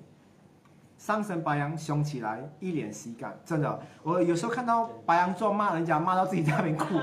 [1.01, 3.79] 上升白羊凶起来，一脸喜感，真的。
[4.03, 6.95] 我有时候看到白羊座骂人家，骂到自己在那边哭。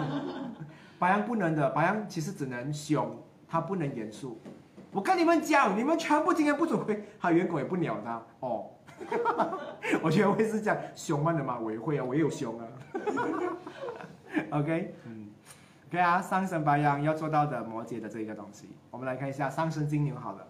[1.01, 3.13] 白羊不能的，白羊其实只能凶，
[3.49, 4.41] 他不能严肃。
[4.93, 8.67] 我跟你们讲，你们全部今天不准回，他员工也不鸟他哦。
[10.01, 12.67] 我觉得会是这样，凶慢的嘛，我也会啊，我也有凶啊。
[14.51, 15.27] OK，嗯。
[15.91, 20.47] 对啊，上升白羊要做到的摩羯的这一个东西，我们来看一下上升金牛好了。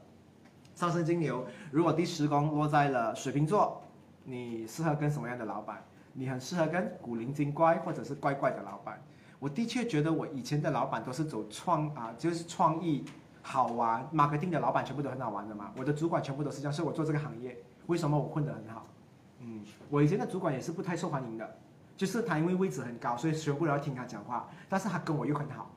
[0.78, 3.82] 上升金牛，如果第十宫落在了水瓶座，
[4.22, 5.82] 你适合跟什么样的老板？
[6.12, 9.02] 你很适合跟古灵精怪或者是怪怪的老板。
[9.40, 13.04] 我的确觉得我以前的老板都是走创啊，就是创意、
[13.42, 15.72] 好玩、marketing 的老板全部都很好玩的嘛。
[15.76, 18.86] 我的主管全部都是这样，所以我做这个行业，为什么我混得很好？
[19.40, 21.56] 嗯，我以前的主管也是不太受欢迎的，
[21.96, 25.68] 就是他因为位置很高，所以全部都要听他讲话，但是他跟我又很好。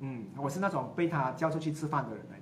[0.00, 2.39] 嗯，我是那种被他叫出去吃饭的人来。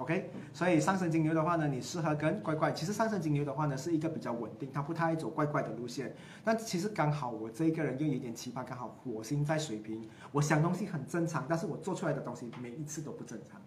[0.00, 2.72] ，OK，所以上升金牛的话呢，你适合跟怪怪。
[2.72, 6.14] 其实上升金牛的话呢，是一个比较稳定，他不太爱走怪怪的路线。
[6.42, 13.60] 但其实刚好我这一个人又有点奇葩，刚好火星在水瓶，我想东西很正常，但是我做出来的东西每一次都不正常。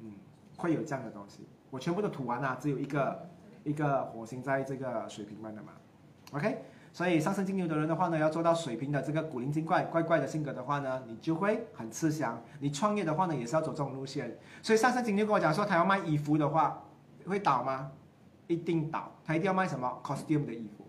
[0.00, 0.12] 嗯，
[0.56, 1.46] 会有这样的东西。
[1.70, 3.30] 我全部都吐完了，只有一个
[3.62, 5.72] 一个火星在这个水瓶般的嘛。
[6.32, 6.62] OK。
[6.92, 12.42] 所以上升金牛的人的话呢，要做到水平的这个古灵精怪、怪怪的性格的话呢，你就会很吃香。
[12.58, 14.36] 你创业的话呢，也是要走这种路线。
[14.60, 16.82] 所以上升金牛跟我讲说，他要卖衣服的话，
[17.26, 17.92] 会倒吗？
[18.48, 19.12] 一定倒。
[19.24, 20.84] 他一定要卖什么 costume 的衣服，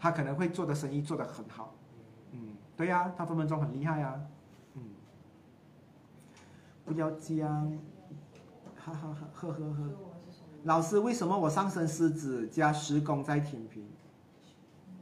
[0.00, 1.74] 他可能会做的生意做得很好。
[2.32, 4.18] 嗯，对呀，他分分钟很厉害啊。
[4.74, 4.82] 嗯，
[6.86, 7.78] 不要这样，
[8.76, 9.90] 哈哈哈，呵呵呵。
[10.64, 13.86] 老师，为什么我上升狮子加十宫在天平？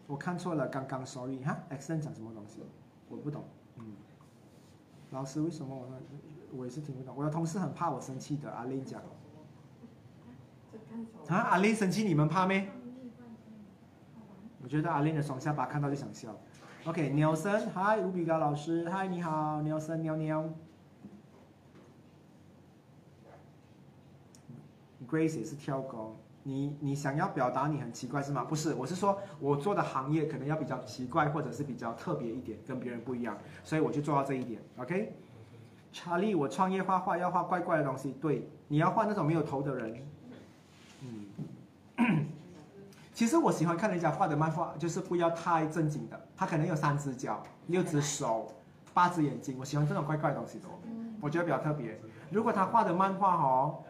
[0.07, 2.63] 我看错了，刚刚 sorry 哈，X 讲什么东西？
[3.09, 3.45] 我不懂，
[3.79, 3.85] 嗯，
[5.11, 5.89] 老师为什么我
[6.59, 7.15] 我也是听不懂。
[7.17, 9.03] 我的同事很怕我生气的，阿玲讲。
[11.29, 12.69] 啊，阿玲生气你们怕没？
[14.63, 16.37] 我觉得阿玲的双下巴看到就想笑。
[16.87, 20.49] OK，Nelson，Hi，吴比高老师，Hi，你好，Nelson，喵喵。
[25.09, 26.17] Grace 也是跳工。
[26.49, 28.45] 你你想要表达你很奇怪是吗？
[28.45, 34.63] 不是，我是说我做的行业可能要比较奇怪，或者是比较特别一点，跟别人不一样，所以我就做到这一点。
[34.77, 35.13] OK，
[35.93, 40.09] 查理，我创业画画要画怪怪的东西，对，你要画那种没有头的人。
[41.99, 42.27] 嗯，
[43.13, 48.55] 其实我喜欢看人家画的漫画，就是不要太正经的，他可能有三只脚、六只手、
[48.95, 50.71] 八只眼睛，我喜欢这种怪怪的东西多，
[51.21, 51.99] 我觉得比较特别。
[52.31, 53.83] 如果他画的漫画哦。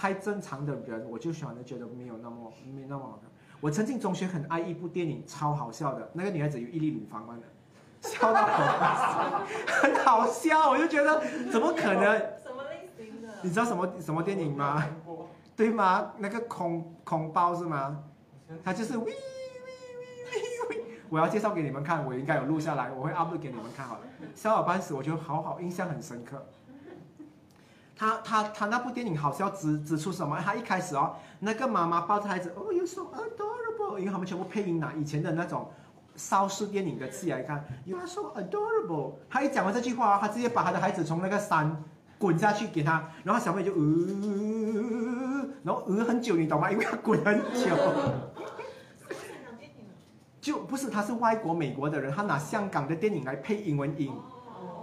[0.00, 3.28] 太正常的人，我就反而觉得没有那么没那么好看。
[3.60, 7.34] 我曾经中学很爱一部电影，超好笑的，那个女孩子有一粒乳房吗？
[8.00, 8.46] 笑到
[9.66, 11.20] 很好笑，我就觉得
[11.50, 12.16] 怎么可能？
[12.40, 13.28] 什么类型的？
[13.42, 14.86] 你知道什么什么电影吗？
[15.56, 16.12] 对吗？
[16.18, 18.00] 那个空空包是吗？
[18.62, 19.16] 他就是喂喂喂
[20.70, 20.84] 喂喂。
[21.08, 24.02] 我要介绍给你们看，我应该有录下来，我会 upload 给你们看好了。
[24.36, 26.46] 笑到半死，我觉得好好，印象很深刻。
[27.98, 30.40] 他他他那部电影好笑指指出什么？
[30.40, 35.68] 他一开始哦，那个妈妈抱着孩子，哦，you so adorable，因为他们全部配音拿以前的那种
[36.14, 39.14] 邵氏电影的戏来看，you are so adorable。
[39.28, 41.82] 他一讲完这句话，他直接把他的孩子从那个山
[42.18, 46.70] 滚下去给他，然后小朋友就呃，然后呃很久，你懂吗？
[46.70, 47.76] 因为他滚很久。
[50.40, 54.12] 就不是他是外国美国的人，他拿香港的电影来配英文音，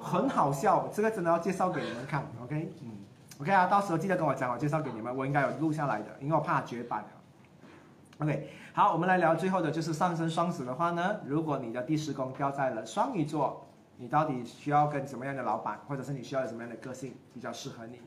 [0.01, 0.89] 很好笑。
[0.93, 2.71] 这个真的要介绍给你们看，OK？
[3.39, 7.03] OK 啊，到时候记得跟我讲，我介绍给你们，我应该有录下来的，因为我怕绝版
[8.19, 13.67] OK，好，我们来聊最后的，就是上升双子的话呢，如果你的第十宫掉在了双鱼座，
[13.97, 17.99] 你到底需要跟什么样的老板，或者是你需要有什么样的个性比较适合你？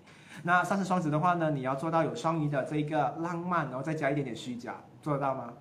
[0.44, 5.52] 那上升双子的话呢，你要做到有双鱼的这个浪漫，然后再加一点点虚假，做得到吗？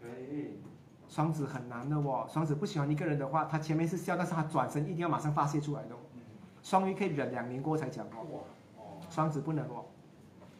[0.00, 0.58] 可以。
[1.08, 5.88] 双子很难的哦，双子不喜欢一个人的话，他前面是笑，但是他转身一定要马上发泄出来的。
[6.62, 8.42] 双鱼可以忍两年过才讲哦。
[9.10, 9.84] 双子不能哦，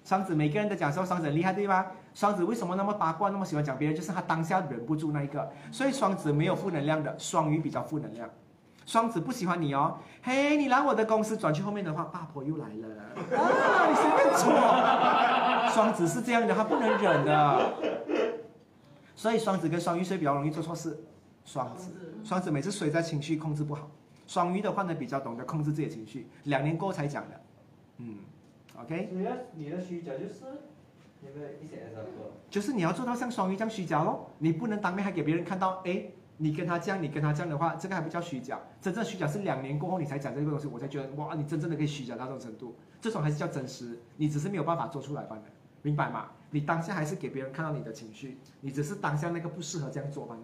[0.04, 1.92] 双子每个人都讲说双子很厉害对吧？
[2.12, 3.96] 双子为什么那么八卦，那么喜欢讲别人？
[3.96, 8.28] 就是他当下忍不住那一个，所以双子没有负能量的，双鱼比较负能量。
[8.84, 12.88] 双子不喜欢你哦，嘿，你来我的公司转去后面的话，八婆又来了
[13.38, 15.72] 啊，你随便错。
[15.72, 17.72] 双子是这样的，他不能忍的，
[19.14, 20.98] 所以双子跟双鱼谁比较容易做错事？
[21.44, 21.92] 双子，
[22.24, 23.88] 双子每次谁在情绪控制不好，
[24.26, 27.40] 双鱼的话呢比较懂得控制自己的情绪，两年过才讲的，
[27.98, 28.16] 嗯。
[28.82, 30.44] OK，你的你的虚假就是
[31.20, 36.04] 你的一些 example，就是你要做到像双鱼这样虚假咯，你不能当面还给别人看到，哎，
[36.38, 45.42] 你跟他这样，你跟他这样的话，这个还不叫虚假，真正虚假是两年过后你才讲这个东西，我才觉得哇，你真正的可以虚假到这种程度，这种还是叫真实，你只是没有办法做出来罢了，
[45.82, 46.28] 明白吗？
[46.50, 50.40] 你当下还是给别人看到你的情绪，你只是当下那个不适合这样做罢了。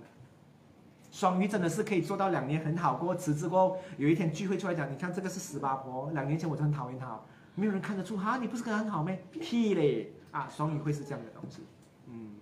[1.10, 7.18] 双鱼真的是可以做到两年很好过，辞职过后有一天聚会出来讲，你看这个是十八婆，两年前我就很讨厌他。
[7.56, 9.24] 没有人看得出哈，你不是跟他很好咩？
[9.32, 10.12] 屁嘞！
[10.30, 11.62] 啊，双鱼会是这样的东西，
[12.06, 12.36] 嗯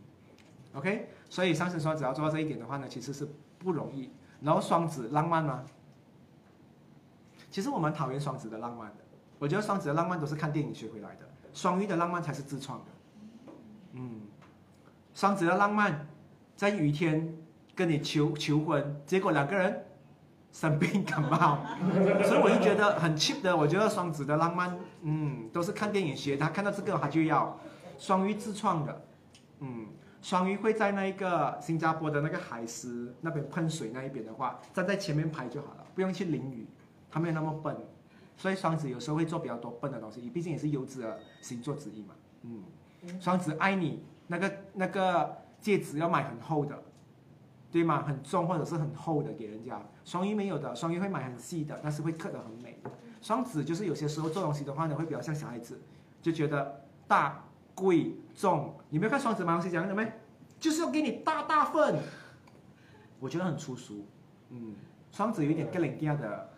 [0.74, 3.26] ，OK，所以上升双子要做到这一点的话呢，其实是
[3.58, 4.10] 不容易。
[4.40, 5.64] 然后双子浪漫吗？
[7.50, 9.04] 其实我蛮讨厌双子的浪漫的，
[9.38, 11.20] 我觉得双子的浪漫都是看电影学回来的，
[11.52, 12.84] 双鱼的浪漫才是自创的。
[13.92, 14.22] 嗯，
[15.14, 16.08] 双子的浪漫，
[16.56, 17.32] 在雨天
[17.76, 19.86] 跟你求求婚，结果两个人
[20.54, 21.58] 生病感冒，
[22.24, 23.54] 所以我就觉得很 cheap 的。
[23.54, 27.58] 我觉得双子的浪漫，嗯，都是看电影学，他看到这个他就要。
[27.96, 29.04] 双鱼自创的，
[29.60, 29.86] 嗯，
[30.20, 36.66] 双鱼会在那一个新加坡的那个海狮那边喷水那一边的话，站在前面拍就好了，不用去淋雨，
[37.08, 37.76] 他没有那么笨。
[38.36, 42.64] 所以双子有时候会做比较多笨的东西，毕竟也是优质的星座之一嘛，嗯。
[43.20, 46.82] 双子爱你那个那个戒指要买很厚的，
[47.74, 48.04] 对吗？
[48.04, 49.82] 很重或者是很厚的给人家。
[50.04, 52.80] 双鱼没有的，双鱼会买很细的，但是会刻得很美。
[53.20, 55.80] 双子就是有些时候做东西的话呢，会比较像小孩子，
[56.22, 57.44] 就觉得大。
[57.76, 60.08] 贵重，你没有看双子买东西讲的没？
[60.60, 61.96] 就是要给你大大份，
[63.18, 64.06] 我觉得很粗俗。
[64.50, 64.76] 嗯，
[65.10, 66.50] 双子有一点更冷调的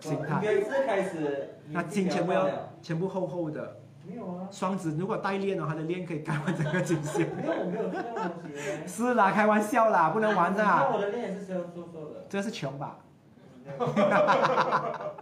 [0.00, 0.34] 心态。
[0.34, 2.50] 应该是开始，那金全部要
[2.82, 3.82] 全部厚厚的。
[4.06, 4.48] 没有啊。
[4.50, 7.28] 双子如果带链的话，他的链可以盖完整个金线。
[7.34, 8.86] 没有，我没有这样东西。
[8.86, 10.64] 是啦，开玩笑啦，不能玩的。
[10.92, 12.26] 我的链也是这样做做的。
[12.28, 12.98] 这是穷吧？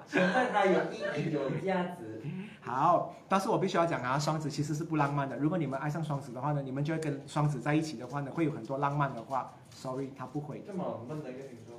[0.06, 2.20] 穷在它有意义、有价值。
[2.60, 5.36] 好，但是我必须要讲啊，双子其实是不浪漫的。
[5.36, 9.52] 如果你们爱上双子的话呢，你们就会跟双子在一起的话呢，会有很多浪漫的话。
[9.70, 10.62] Sorry，他不会。
[10.66, 11.73] 这么闷的一个星座。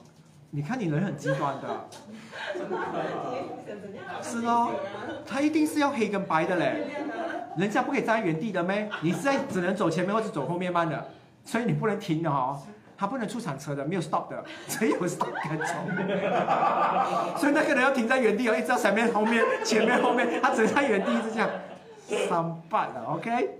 [0.52, 1.88] 你看你人很极端的。
[4.22, 4.72] 是哦，
[5.26, 6.88] 他一定是要黑跟白的嘞。
[7.58, 8.90] 人家不可以站在原地的咩？
[9.02, 11.10] 你是在只能走前面或者走后面慢的，
[11.44, 12.62] 所以你不能停的哦。
[12.98, 15.74] 他不能出产车的，没有 stop 的，只有 stop 跟走。
[17.38, 21.50] 所以那个人要停在原地哦，一直到前面、后面、前面、后面，他只能在原地一直这样。
[22.30, 23.60] 三八的，OK？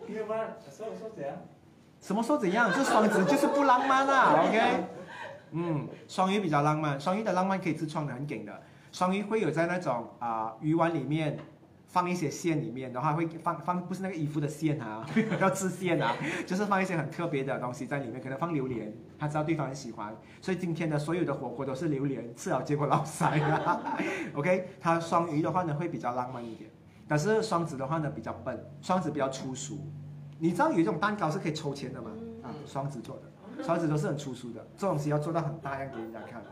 [0.72, 1.36] 说说怎样？
[2.00, 2.72] 什么说怎样？
[2.74, 4.86] 这双子就是不浪漫啊，OK？
[5.56, 8.62] 嗯，双鱼比较浪漫，双鱼的浪漫可以自创的，很紧的。
[8.92, 11.40] 双鱼会有在那种啊鱼丸里面。
[11.88, 15.08] 放一些线里面的话，会放放不是那个衣服的线啊，
[15.40, 16.14] 要织线啊，
[16.46, 23.98] 就是放一些很特别的东西在里面，可能放榴莲，他知道对方很喜欢，所以今天的所有的火锅都是榴莲，吃了结果老塞了。
[24.36, 26.70] OK，他双鱼的话呢会比较浪漫一点，
[27.08, 29.80] 但是双子的话呢比较笨，双子比较粗俗。
[30.38, 32.12] 你知道有一种蛋糕是可以抽签的吗？
[32.44, 33.32] 啊，双子做的，
[33.64, 36.50] 双子都是很粗俗的，这东西要做到很大样给人家看的。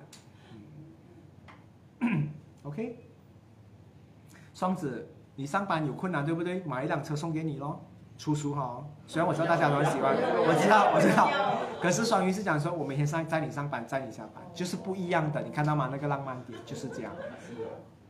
[2.02, 2.30] 嗯
[2.64, 2.98] ，OK，
[4.54, 5.10] 双子。
[5.36, 6.62] 你上班有困难对不对？
[6.64, 7.84] 买一辆车送给你咯，
[8.20, 8.86] 粗俗哈。
[9.08, 11.28] 虽然我知道大家都很喜欢，我知道我知道。
[11.82, 15.42] 可是双鱼是讲说，我每天上载你上班，载你下班，就是不一样的。
[15.42, 15.90] 你看到吗？
[15.92, 17.12] 那个浪漫点就是这样。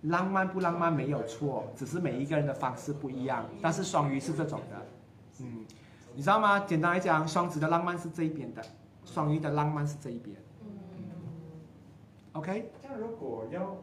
[0.01, 3.45] 浪漫不浪漫没有错，只是每一个人的方式不一样。
[3.61, 4.85] 但是双鱼是这种的，
[5.39, 5.65] 嗯，
[6.13, 6.59] 你知道吗？
[6.59, 8.61] 简单来讲，双子的浪漫是这一边的，
[9.05, 10.35] 双鱼的浪漫是这一边。
[12.33, 12.71] OK。
[12.81, 13.77] 这样如果要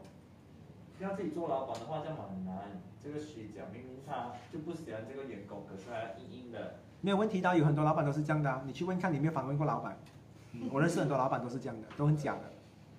[0.99, 2.81] 要自己做老板的话，这样蛮难。
[3.03, 6.75] 这个虚假，明明他就不喜欢这个员工，可是他硬硬的。
[7.01, 8.61] 没有问题的，有很多老板都是这样的。
[8.65, 9.97] 你去问看，你没有访问过老板？
[10.71, 12.41] 我认识很多老板都是这样的，都很假的。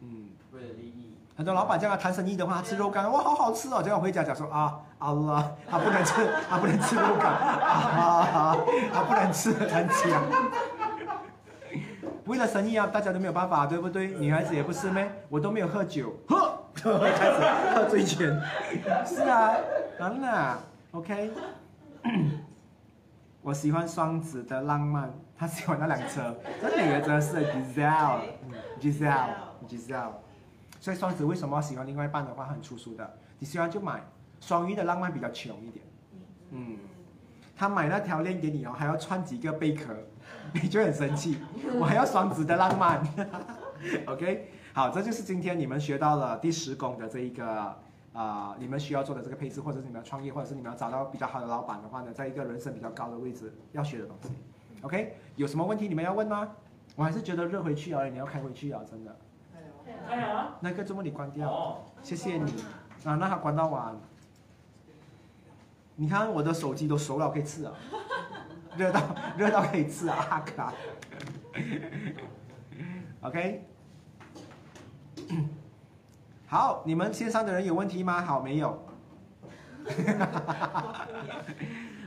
[0.00, 1.14] 嗯，为了利益。
[1.36, 3.82] 很多老板这样谈生意的话，他吃肉干，哇，好好吃哦！
[3.82, 8.56] 结果回家讲说啊，阿拉，他不能吃，他不能吃肉干，啊，
[8.92, 10.22] 他不能吃，很假。
[12.26, 14.08] 为了生意啊，大家都没有办法，对不对？
[14.08, 15.10] 女孩子也不是咩？
[15.28, 16.58] 我都没有喝酒， 喝，
[17.00, 17.32] 开始
[17.74, 18.40] 喝醉拳。
[19.04, 19.54] 是啊，
[19.98, 20.58] 当然
[20.92, 21.30] ，OK。
[23.42, 26.34] 我喜欢双子的浪漫，他喜欢那辆车。
[26.60, 30.12] 这女的真的是 Giselle，Giselle，Giselle。
[30.78, 33.18] 所以双子为什么喜欢另外一半的话很粗俗的？
[33.38, 34.02] 你喜欢就买。
[34.40, 35.84] 双鱼的浪漫比较穷一点，
[36.50, 36.76] 嗯。
[37.56, 39.94] 他买那条链给你哦，还要串几个贝壳，
[40.54, 41.38] 你就很生气。
[41.78, 43.02] 我还要双子的浪漫，
[44.06, 44.50] OK。
[44.74, 47.76] 好，这就是今天你们学到了第十宫的这一个
[48.14, 54.30] 啊，你们需要做的这个配置，或者是你们要创业，或者是你们要找到比较好的老板的话呢，在一个人生比较高的位置要学的东西。
[54.80, 56.48] OK，有什么问题你们要问吗？
[56.96, 59.14] 我还是觉得热回去啊，你要开回去啊，真的。
[60.08, 60.56] 开啊。
[60.60, 61.84] 那个周末你关掉。
[62.02, 62.50] 谢谢你
[63.04, 63.94] 啊，那他关到晚。
[65.96, 67.74] 你看我的手机都熟了，可以吃啊，
[68.76, 69.00] 热到
[69.36, 70.72] 热到可以吃啊，卡。
[73.20, 73.64] OK，
[76.46, 78.22] 好，你们线上的人有问题吗？
[78.22, 78.82] 好，没有。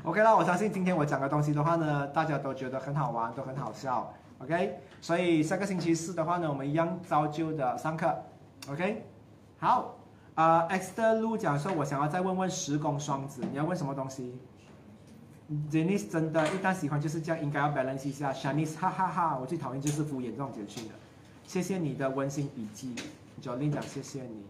[0.04, 4.14] OK 啦，我相信今天我讲的东西的话呢，大家都觉得很好玩，都很好笑。
[4.40, 8.16] OK，所以下个星期四的话呢，我们一样照旧的上课。
[8.70, 9.04] OK，
[9.58, 9.96] 好。
[10.36, 14.38] 啊，X 的路讲说，我想要再问问十宫双子，你要问什么东西
[15.72, 18.34] ？Jenny 真的，一旦喜欢就是这样，应该要 balance 一下。
[18.34, 20.92] Shanice 哈哈哈，我最讨厌就是敷衍这种简讯了。
[21.46, 22.96] 谢谢你的温馨笔记
[23.42, 24.44] ，Jolin 讲谢谢你。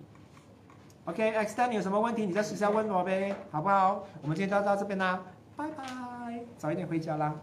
[1.06, 4.06] OK，X 的你有什么问题，你在私下问我呗，好不好？
[4.22, 5.22] 我们今天就到这边啦，
[5.56, 7.36] 拜拜，早一点回家啦。